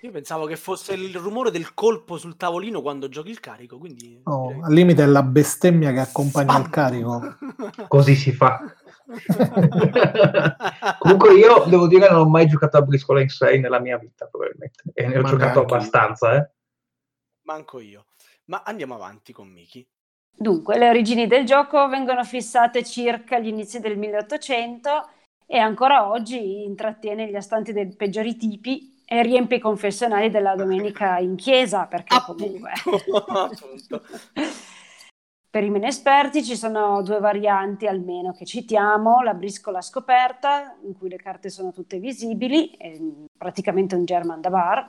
Io 0.00 0.10
pensavo 0.10 0.46
che 0.46 0.56
fosse 0.56 0.94
il 0.94 1.14
rumore 1.14 1.50
del 1.50 1.74
colpo 1.74 2.16
sul 2.16 2.38
tavolino 2.38 2.80
quando 2.80 3.10
giochi 3.10 3.28
il 3.28 3.40
carico, 3.40 3.76
quindi... 3.76 4.22
Oh, 4.24 4.46
direi... 4.46 4.62
Al 4.62 4.72
limite 4.72 5.02
è 5.02 5.06
la 5.06 5.22
bestemmia 5.22 5.92
che 5.92 5.98
accompagna 5.98 6.52
Spam. 6.52 6.62
il 6.62 6.70
carico. 6.70 7.36
Così 7.88 8.14
si 8.14 8.32
fa. 8.32 8.58
Comunque 10.98 11.34
io 11.34 11.64
devo 11.68 11.86
dire 11.88 12.06
che 12.06 12.12
non 12.14 12.22
ho 12.22 12.28
mai 12.30 12.46
giocato 12.46 12.78
a 12.78 12.82
briscola 12.82 13.20
in 13.20 13.28
6 13.28 13.60
nella 13.60 13.80
mia 13.80 13.98
vita, 13.98 14.24
probabilmente. 14.24 14.84
E 14.94 15.06
ne 15.06 15.18
ho 15.18 15.20
Ma 15.20 15.28
giocato 15.28 15.60
abbastanza, 15.60 16.34
eh. 16.34 16.50
Manco 17.42 17.80
io. 17.80 18.06
Ma 18.46 18.62
andiamo 18.64 18.94
avanti 18.94 19.34
con 19.34 19.48
Miki. 19.48 19.86
Dunque, 20.34 20.78
le 20.78 20.88
origini 20.88 21.26
del 21.26 21.44
gioco 21.44 21.86
vengono 21.88 22.24
fissate 22.24 22.82
circa 22.82 23.36
agli 23.36 23.48
inizi 23.48 23.78
del 23.78 23.98
1800 23.98 25.08
e 25.52 25.58
ancora 25.58 26.08
oggi 26.08 26.64
intrattiene 26.64 27.28
gli 27.28 27.36
astanti 27.36 27.74
dei 27.74 27.86
peggiori 27.94 28.36
tipi 28.38 29.02
e 29.04 29.20
riempie 29.20 29.58
i 29.58 29.60
confessionali 29.60 30.30
della 30.30 30.54
domenica 30.54 31.18
in 31.18 31.36
chiesa, 31.36 31.84
perché 31.84 32.16
comunque... 32.24 32.70
per 35.50 35.62
i 35.62 35.68
meno 35.68 35.84
esperti 35.84 36.42
ci 36.42 36.56
sono 36.56 37.02
due 37.02 37.20
varianti 37.20 37.86
almeno 37.86 38.32
che 38.32 38.46
citiamo, 38.46 39.20
la 39.20 39.34
briscola 39.34 39.82
scoperta, 39.82 40.74
in 40.84 40.96
cui 40.96 41.10
le 41.10 41.18
carte 41.18 41.50
sono 41.50 41.70
tutte 41.70 41.98
visibili, 41.98 42.74
praticamente 43.36 43.94
un 43.94 44.06
German 44.06 44.40
da 44.40 44.48
bar, 44.48 44.86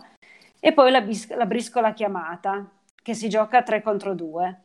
e 0.61 0.71
poi 0.71 0.91
la, 0.91 1.01
bis- 1.01 1.35
la 1.35 1.45
briscola 1.45 1.91
chiamata, 1.91 2.65
che 3.01 3.13
si 3.13 3.27
gioca 3.27 3.57
a 3.57 3.63
3 3.63 3.81
contro 3.81 4.15
2. 4.15 4.62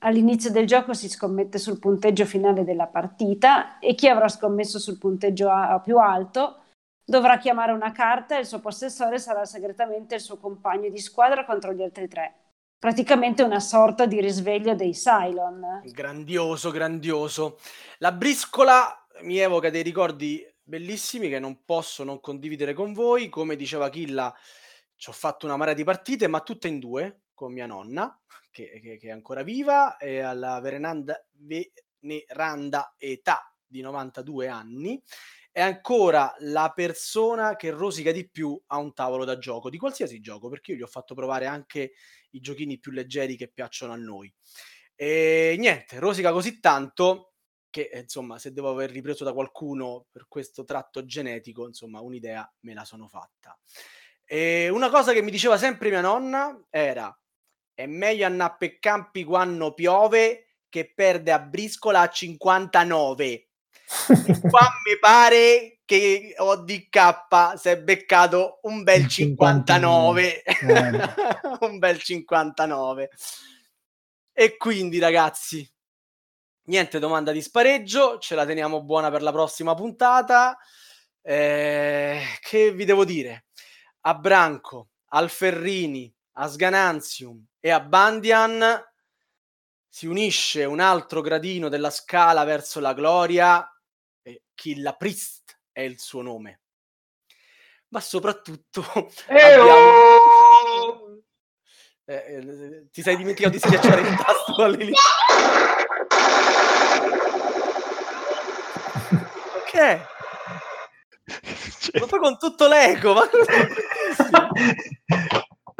All'inizio 0.00 0.50
del 0.50 0.66
gioco 0.66 0.94
si 0.94 1.08
scommette 1.08 1.58
sul 1.58 1.80
punteggio 1.80 2.24
finale 2.24 2.64
della 2.64 2.86
partita 2.86 3.78
e 3.80 3.94
chi 3.94 4.08
avrà 4.08 4.28
scommesso 4.28 4.78
sul 4.78 4.96
punteggio 4.98 5.50
a- 5.50 5.80
più 5.80 5.98
alto 5.98 6.62
dovrà 7.04 7.38
chiamare 7.38 7.72
una 7.72 7.90
carta 7.90 8.36
e 8.36 8.40
il 8.40 8.46
suo 8.46 8.60
possessore 8.60 9.18
sarà 9.18 9.44
segretamente 9.44 10.14
il 10.14 10.20
suo 10.20 10.36
compagno 10.36 10.88
di 10.88 10.98
squadra 10.98 11.44
contro 11.44 11.72
gli 11.72 11.82
altri 11.82 12.06
tre. 12.06 12.34
Praticamente 12.78 13.42
una 13.42 13.58
sorta 13.58 14.06
di 14.06 14.20
risveglio 14.20 14.74
dei 14.74 14.92
Cylon. 14.92 15.80
Grandioso, 15.84 16.70
grandioso. 16.70 17.58
La 17.98 18.12
briscola 18.12 19.04
mi 19.22 19.38
evoca 19.38 19.68
dei 19.68 19.82
ricordi 19.82 20.46
bellissimi 20.62 21.28
che 21.28 21.40
non 21.40 21.64
posso 21.64 22.04
non 22.04 22.20
condividere 22.20 22.74
con 22.74 22.92
voi. 22.92 23.28
Come 23.28 23.56
diceva 23.56 23.88
Killa, 23.88 24.32
ci 24.94 25.08
ho 25.08 25.12
fatto 25.12 25.46
una 25.46 25.56
marea 25.56 25.74
di 25.74 25.82
partite, 25.82 26.28
ma 26.28 26.40
tutte 26.40 26.68
in 26.68 26.78
due, 26.78 27.22
con 27.34 27.52
mia 27.52 27.66
nonna, 27.66 28.16
che, 28.66 28.80
che, 28.80 28.96
che 28.96 29.08
è 29.08 29.10
ancora 29.12 29.42
viva, 29.42 29.96
e 29.96 30.18
alla 30.18 30.58
veneranda, 30.60 31.24
veneranda 32.00 32.94
età 32.98 33.54
di 33.64 33.80
92 33.80 34.48
anni 34.48 35.00
è 35.52 35.60
ancora 35.60 36.34
la 36.40 36.72
persona 36.74 37.56
che 37.56 37.70
rosica 37.70 38.12
di 38.12 38.28
più 38.28 38.60
a 38.66 38.76
un 38.76 38.92
tavolo 38.94 39.24
da 39.24 39.38
gioco, 39.38 39.70
di 39.70 39.78
qualsiasi 39.78 40.20
gioco, 40.20 40.48
perché 40.48 40.72
io 40.72 40.78
gli 40.78 40.82
ho 40.82 40.86
fatto 40.86 41.14
provare 41.14 41.46
anche 41.46 41.92
i 42.30 42.40
giochini 42.40 42.78
più 42.78 42.92
leggeri 42.92 43.36
che 43.36 43.48
piacciono 43.48 43.92
a 43.92 43.96
noi. 43.96 44.32
E 44.94 45.56
niente, 45.58 45.98
rosica 45.98 46.32
così 46.32 46.60
tanto 46.60 47.34
che, 47.70 47.90
insomma, 47.92 48.38
se 48.38 48.52
devo 48.52 48.70
aver 48.70 48.90
ripreso 48.90 49.24
da 49.24 49.32
qualcuno 49.32 50.06
per 50.10 50.26
questo 50.28 50.64
tratto 50.64 51.04
genetico, 51.04 51.66
insomma, 51.66 52.00
un'idea 52.00 52.50
me 52.60 52.74
la 52.74 52.84
sono 52.84 53.08
fatta. 53.08 53.58
E 54.24 54.68
una 54.68 54.90
cosa 54.90 55.12
che 55.12 55.22
mi 55.22 55.30
diceva 55.30 55.56
sempre 55.58 55.90
mia 55.90 56.00
nonna 56.00 56.66
era 56.70 57.16
è 57.78 57.86
meglio 57.86 58.26
andare 58.26 58.56
per 58.58 58.80
campi 58.80 59.22
quando 59.22 59.72
piove 59.72 60.54
che 60.68 60.92
perde 60.92 61.30
a 61.30 61.38
briscola 61.38 62.00
a 62.00 62.08
59 62.08 63.50
qua 64.50 64.72
mi 64.84 64.98
pare 64.98 65.78
che 65.84 66.34
ODK 66.36 67.56
si 67.56 67.68
è 67.68 67.80
beccato 67.80 68.58
un 68.62 68.82
bel 68.82 69.06
59, 69.06 70.42
59. 70.44 71.12
Eh. 71.60 71.62
un 71.70 71.78
bel 71.78 72.02
59 72.02 73.10
e 74.32 74.56
quindi 74.56 74.98
ragazzi 74.98 75.72
niente 76.64 76.98
domanda 76.98 77.30
di 77.30 77.40
spareggio 77.40 78.18
ce 78.18 78.34
la 78.34 78.44
teniamo 78.44 78.82
buona 78.82 79.08
per 79.08 79.22
la 79.22 79.30
prossima 79.30 79.74
puntata. 79.74 80.58
Eh, 81.22 82.20
che 82.40 82.72
vi 82.72 82.84
devo 82.84 83.04
dire? 83.04 83.46
A 84.00 84.14
Branco 84.14 84.88
al 85.10 85.30
Ferrini 85.30 86.12
a 86.40 86.48
Sgananzium 86.48 87.44
e 87.58 87.70
a 87.70 87.80
Bandian 87.80 88.84
si 89.88 90.06
unisce 90.06 90.64
un 90.64 90.80
altro 90.80 91.20
gradino 91.20 91.68
della 91.68 91.90
scala 91.90 92.44
verso 92.44 92.78
la 92.80 92.94
gloria 92.94 93.68
Killa 94.58 94.94
Priest 94.94 95.56
è 95.70 95.82
il 95.82 96.00
suo 96.00 96.20
nome. 96.22 96.62
Ma 97.90 98.00
soprattutto 98.00 98.84
abbiamo... 99.28 101.22
eh, 102.04 102.14
eh, 102.14 102.88
ti 102.90 103.02
sei 103.02 103.16
dimenticato 103.16 103.54
di 103.54 103.60
schiacciare 103.60 104.00
il 104.00 104.16
tasto 104.16 104.54
all'inizio. 104.62 105.02
ok. 109.62 110.16
Cioè... 111.78 112.00
Ma 112.00 112.06
poi 112.06 112.18
con 112.18 112.38
tutto 112.38 112.66
l'eco, 112.66 113.14
ma... 113.14 113.28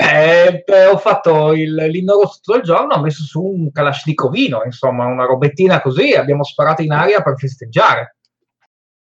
Beh, 0.00 0.62
beh, 0.64 0.86
ho 0.86 0.96
fatto 0.96 1.52
il, 1.54 1.74
l'inno 1.74 2.22
rosso 2.22 2.52
del 2.52 2.62
giorno, 2.62 2.94
ho 2.94 3.00
messo 3.00 3.24
su 3.24 3.42
un 3.42 3.72
kalashnikovino, 3.72 4.62
insomma, 4.64 5.06
una 5.06 5.24
robettina 5.24 5.80
così, 5.80 6.12
abbiamo 6.12 6.44
sparato 6.44 6.82
in 6.82 6.92
aria 6.92 7.20
per 7.20 7.36
festeggiare. 7.36 8.16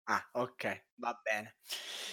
Ah, 0.04 0.26
ok, 0.32 0.84
va 0.94 1.20
bene. 1.22 1.56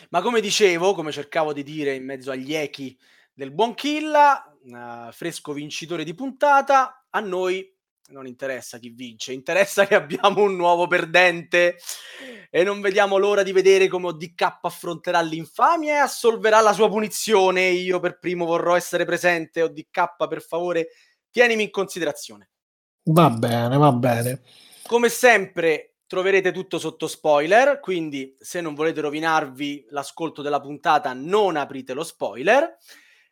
Ma 0.09 0.21
come 0.21 0.41
dicevo, 0.41 0.93
come 0.93 1.13
cercavo 1.13 1.53
di 1.53 1.63
dire 1.63 1.93
in 1.93 2.03
mezzo 2.03 2.31
agli 2.31 2.53
echi 2.53 2.99
del 3.33 3.51
buon 3.51 3.75
Killa, 3.75 4.43
uh, 4.61 5.09
fresco 5.13 5.53
vincitore 5.53 6.03
di 6.03 6.13
puntata, 6.13 7.05
a 7.09 7.19
noi 7.21 7.74
non 8.09 8.27
interessa 8.27 8.77
chi 8.77 8.89
vince, 8.89 9.33
interessa 9.33 9.87
che 9.87 9.95
abbiamo 9.95 10.43
un 10.43 10.55
nuovo 10.55 10.87
perdente 10.87 11.77
e 12.49 12.63
non 12.63 12.79
vediamo 12.81 13.17
l'ora 13.17 13.41
di 13.41 13.51
vedere 13.51 13.87
come 13.87 14.07
ODK 14.07 14.59
affronterà 14.61 15.21
l'infamia 15.21 15.95
e 15.95 15.99
assolverà 15.99 16.61
la 16.61 16.73
sua 16.73 16.89
punizione. 16.89 17.67
Io 17.69 17.99
per 17.99 18.19
primo 18.19 18.45
vorrò 18.45 18.75
essere 18.75 19.05
presente, 19.05 19.63
ODK 19.63 20.27
per 20.27 20.41
favore, 20.41 20.89
tienimi 21.31 21.63
in 21.63 21.71
considerazione. 21.71 22.49
Va 23.05 23.29
bene, 23.29 23.77
va 23.77 23.91
bene. 23.91 24.41
Come 24.85 25.09
sempre 25.09 25.95
troverete 26.07 26.51
tutto 26.51 26.77
sotto 26.77 27.07
spoiler, 27.07 27.79
quindi 27.79 28.35
se 28.39 28.61
non 28.61 28.75
volete 28.75 29.01
rovinarvi 29.01 29.87
l'ascolto 29.89 30.41
della 30.41 30.59
puntata 30.59 31.13
non 31.13 31.55
aprite 31.55 31.93
lo 31.93 32.03
spoiler. 32.03 32.77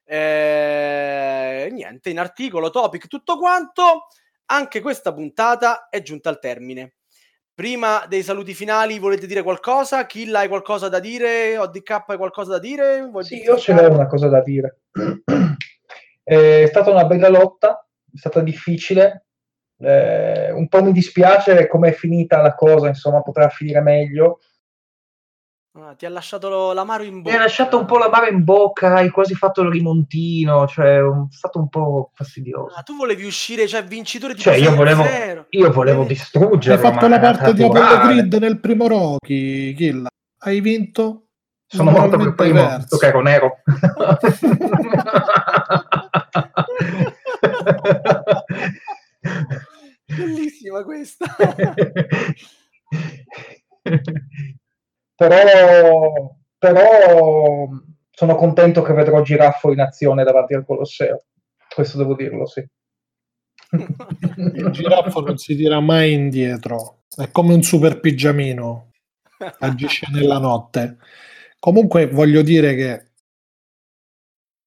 Eh, 0.03 1.69
niente, 1.71 2.09
in 2.09 2.19
articolo, 2.19 2.71
topic, 2.71 3.07
tutto 3.07 3.37
quanto. 3.37 4.07
Anche 4.45 4.81
questa 4.81 5.13
puntata 5.13 5.87
è 5.89 6.01
giunta 6.01 6.29
al 6.29 6.39
termine. 6.39 6.95
Prima 7.55 8.05
dei 8.07 8.23
saluti 8.23 8.53
finali, 8.53 8.97
volete 8.97 9.27
dire 9.27 9.43
qualcosa? 9.43 10.05
Kill 10.05 10.33
hai 10.33 10.47
qualcosa 10.47 10.89
da 10.89 10.99
dire? 10.99 11.57
ODK 11.57 12.03
hai 12.07 12.17
qualcosa 12.17 12.53
da 12.53 12.59
dire? 12.59 13.07
Vuoi 13.09 13.23
sì, 13.23 13.41
io 13.41 13.57
ce 13.57 13.73
l'ho 13.73 13.91
una 13.91 14.07
cosa 14.07 14.27
da 14.27 14.41
dire. 14.41 14.81
è 16.23 16.65
stata 16.67 16.89
una 16.89 17.05
bella 17.05 17.29
lotta, 17.29 17.87
è 18.11 18.17
stata 18.17 18.41
difficile, 18.41 19.25
eh, 19.77 20.51
un 20.51 20.67
po' 20.67 20.81
mi 20.81 20.91
dispiace 20.91 21.67
come 21.67 21.89
è 21.89 21.91
finita 21.91 22.41
la 22.41 22.55
cosa, 22.55 22.87
insomma, 22.87 23.21
poteva 23.21 23.49
finire 23.49 23.81
meglio. 23.81 24.39
Ah, 25.75 25.95
ti 25.95 26.05
ha 26.05 26.09
lasciato 26.09 26.71
l'amaro 26.71 27.01
in 27.01 27.23
bocca. 27.23 27.31
Mi 27.31 27.35
ha 27.35 27.41
lasciato 27.41 27.79
un 27.79 27.85
po' 27.85 27.97
l'amaro 27.97 28.27
in 28.27 28.43
bocca, 28.43 28.93
hai 28.93 29.09
quasi 29.09 29.33
fatto 29.33 29.63
il 29.63 29.71
rimontino, 29.71 30.67
cioè 30.67 30.99
è 30.99 31.01
stato 31.31 31.57
un 31.57 31.67
po' 31.67 32.11
fastidioso. 32.13 32.75
Ah, 32.75 32.83
tu 32.83 32.95
volevi 32.95 33.25
uscire, 33.25 33.67
cioè 33.67 33.83
vincitore 33.83 34.35
di 34.35 34.41
cioè, 34.41 34.53
io 34.53 34.75
volevo, 34.75 35.03
io 35.49 35.71
volevo 35.71 36.03
distruggere. 36.03 36.75
Hai 36.75 36.91
fatto 36.91 37.07
la 37.07 37.19
parte 37.19 37.55
di 37.55 37.63
Apollo 37.63 37.97
Grid 38.05 38.35
nel 38.35 38.59
primo 38.59 38.87
Rocky, 38.87 39.73
Kill. 39.73 40.05
Hai 40.37 40.61
vinto? 40.61 41.29
Sono 41.65 41.89
morto 41.89 42.17
per 42.17 42.35
primo, 42.35 42.77
visto 42.77 42.97
che 42.97 43.07
ero 43.07 43.21
nero. 43.21 43.63
Bellissima 50.05 50.83
questa. 50.83 51.25
però, 55.15 56.35
però 56.57 57.69
sono 58.11 58.35
contento 58.35 58.81
che 58.81 58.93
vedrò 58.93 59.21
Giraffo 59.21 59.71
in 59.71 59.79
azione 59.79 60.23
davanti 60.23 60.53
al 60.53 60.65
Colosseo. 60.65 61.25
Questo 61.73 61.97
devo 61.97 62.15
dirlo, 62.15 62.45
sì. 62.45 62.65
Il 63.73 64.69
giraffo 64.71 65.21
non 65.21 65.37
si 65.37 65.55
tira 65.55 65.79
mai 65.79 66.13
indietro, 66.13 67.05
è 67.15 67.31
come 67.31 67.55
un 67.55 67.63
super 67.63 67.99
pigiamino, 67.99 68.91
agisce 69.59 70.07
nella 70.11 70.37
notte. 70.37 70.97
Comunque 71.57 72.07
voglio 72.07 72.43
dire 72.43 72.75
che 72.75 73.07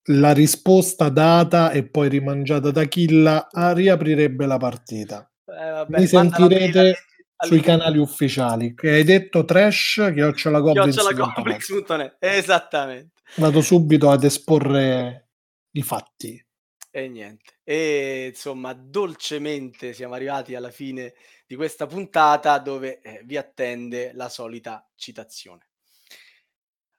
la 0.09 0.32
risposta 0.32 1.09
data 1.09 1.70
e 1.70 1.85
poi 1.85 2.09
rimangiata 2.09 2.70
da 2.70 2.85
Killa 2.85 3.48
riaprirebbe 3.52 4.47
la 4.47 4.56
partita. 4.56 5.31
Eh, 5.44 5.70
vabbè, 5.70 6.01
Mi 6.01 6.06
sentirete 6.06 6.94
sui 7.37 7.61
canali 7.61 7.99
ufficiali. 7.99 8.75
Che 8.75 8.91
hai 8.91 9.05
detto 9.05 9.45
trash 9.45 10.11
chiocciolagoblins.net 10.13 12.17
esattamente. 12.21 13.23
Vado 13.37 13.61
subito 13.61 14.11
ad 14.11 14.25
esporre 14.25 15.29
i 15.73 15.83
fatti. 15.83 16.43
E 16.91 17.09
niente. 17.09 17.59
E 17.63 18.29
insomma 18.29 18.73
dolcemente 18.73 19.93
siamo 19.93 20.15
arrivati 20.15 20.55
alla 20.55 20.71
fine 20.71 21.15
di 21.47 21.55
questa 21.55 21.87
puntata 21.87 22.59
dove 22.59 23.01
eh, 23.01 23.23
vi 23.25 23.37
attende 23.37 24.13
la 24.15 24.29
solita 24.29 24.89
citazione. 24.95 25.69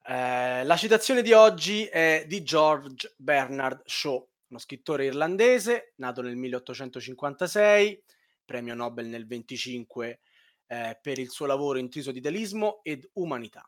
Eh, 0.07 0.63
la 0.63 0.77
citazione 0.77 1.21
di 1.21 1.33
oggi 1.33 1.85
è 1.85 2.25
di 2.27 2.43
George 2.43 3.13
Bernard 3.17 3.81
Shaw 3.85 4.25
uno 4.49 4.59
scrittore 4.59 5.05
irlandese 5.05 5.93
nato 5.97 6.21
nel 6.21 6.35
1856 6.35 8.03
premio 8.45 8.75
Nobel 8.75 9.07
nel 9.07 9.27
25 9.27 10.19
eh, 10.67 10.97
per 11.01 11.17
il 11.19 11.29
suo 11.29 11.45
lavoro 11.45 11.79
intriso 11.79 12.11
di 12.11 12.19
idealismo 12.19 12.81
ed 12.83 13.09
umanità. 13.13 13.67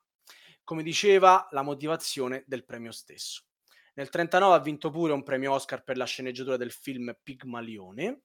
Come 0.63 0.83
diceva, 0.83 1.47
la 1.51 1.63
motivazione 1.63 2.43
del 2.45 2.65
premio 2.65 2.91
stesso. 2.91 3.43
Nel 3.95 4.07
1939 4.11 4.55
ha 4.55 4.59
vinto 4.59 4.89
pure 4.91 5.13
un 5.13 5.23
premio 5.23 5.53
Oscar 5.53 5.83
per 5.83 5.97
la 5.97 6.05
sceneggiatura 6.05 6.57
del 6.57 6.71
film 6.71 7.17
Pigmalione. 7.21 8.21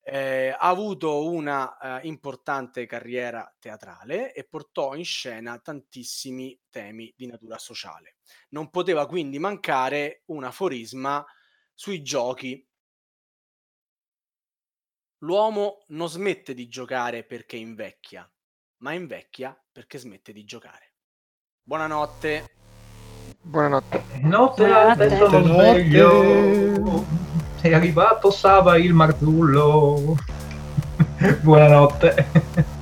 Eh, 0.00 0.50
ha 0.50 0.68
avuto 0.68 1.28
una 1.28 2.00
eh, 2.00 2.06
importante 2.06 2.86
carriera 2.86 3.52
teatrale 3.58 4.32
e 4.32 4.44
portò 4.44 4.94
in 4.94 5.04
scena 5.04 5.58
tantissimi 5.58 6.58
temi 6.70 7.12
di 7.16 7.26
natura 7.26 7.58
sociale. 7.58 8.18
Non 8.50 8.70
poteva 8.70 9.06
quindi 9.06 9.40
mancare 9.40 10.22
un 10.26 10.44
aforisma 10.44 11.26
sui 11.74 12.02
giochi 12.02 12.64
L'uomo 15.26 15.78
non 15.88 16.08
smette 16.08 16.54
di 16.54 16.68
giocare 16.68 17.24
perché 17.24 17.56
invecchia, 17.56 18.30
ma 18.82 18.92
invecchia 18.92 19.60
perché 19.72 19.98
smette 19.98 20.32
di 20.32 20.44
giocare. 20.44 20.92
Buonanotte. 21.64 22.48
Buonanotte. 23.42 24.04
Notte 24.20 24.66
Buonanotte. 24.66 25.16
sono 25.16 25.42
sveglio. 25.42 27.04
È 27.60 27.74
arrivato 27.74 28.30
Sava 28.30 28.76
il 28.76 28.92
Marzullo. 28.92 30.14
Buonanotte. 31.42 32.74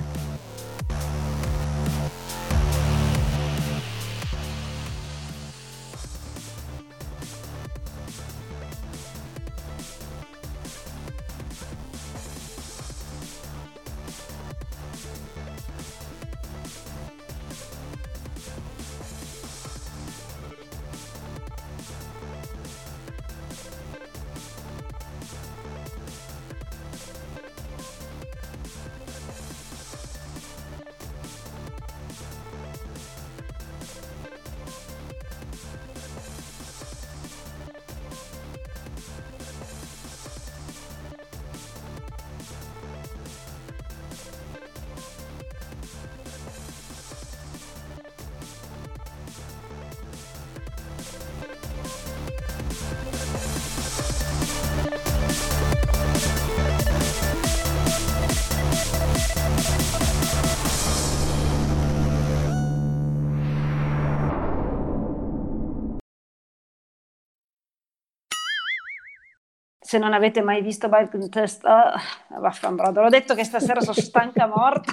Se 69.94 70.00
non 70.00 70.12
avete 70.12 70.42
mai 70.42 70.60
visto 70.60 70.88
Bike 70.88 71.28
Test, 71.28 71.64
oh, 71.64 72.40
vaffanbrodo, 72.40 73.00
l'ho 73.02 73.08
detto 73.08 73.36
che 73.36 73.44
stasera 73.44 73.80
sono 73.80 73.94
stanca 73.94 74.48
morta. 74.48 74.92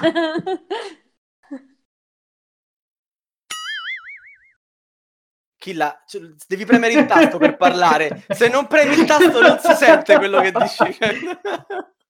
Killa, 5.57 6.03
cioè, 6.05 6.21
devi 6.47 6.65
premere 6.65 6.93
il 6.93 7.07
tasto 7.07 7.39
per 7.39 7.57
parlare. 7.57 8.25
Se 8.29 8.47
non 8.47 8.67
premi 8.67 8.93
il 8.93 9.05
tasto 9.05 9.41
non 9.41 9.57
si 9.57 9.73
sente 9.73 10.17
quello 10.17 10.39
che 10.39 10.51
dici. 10.51 10.83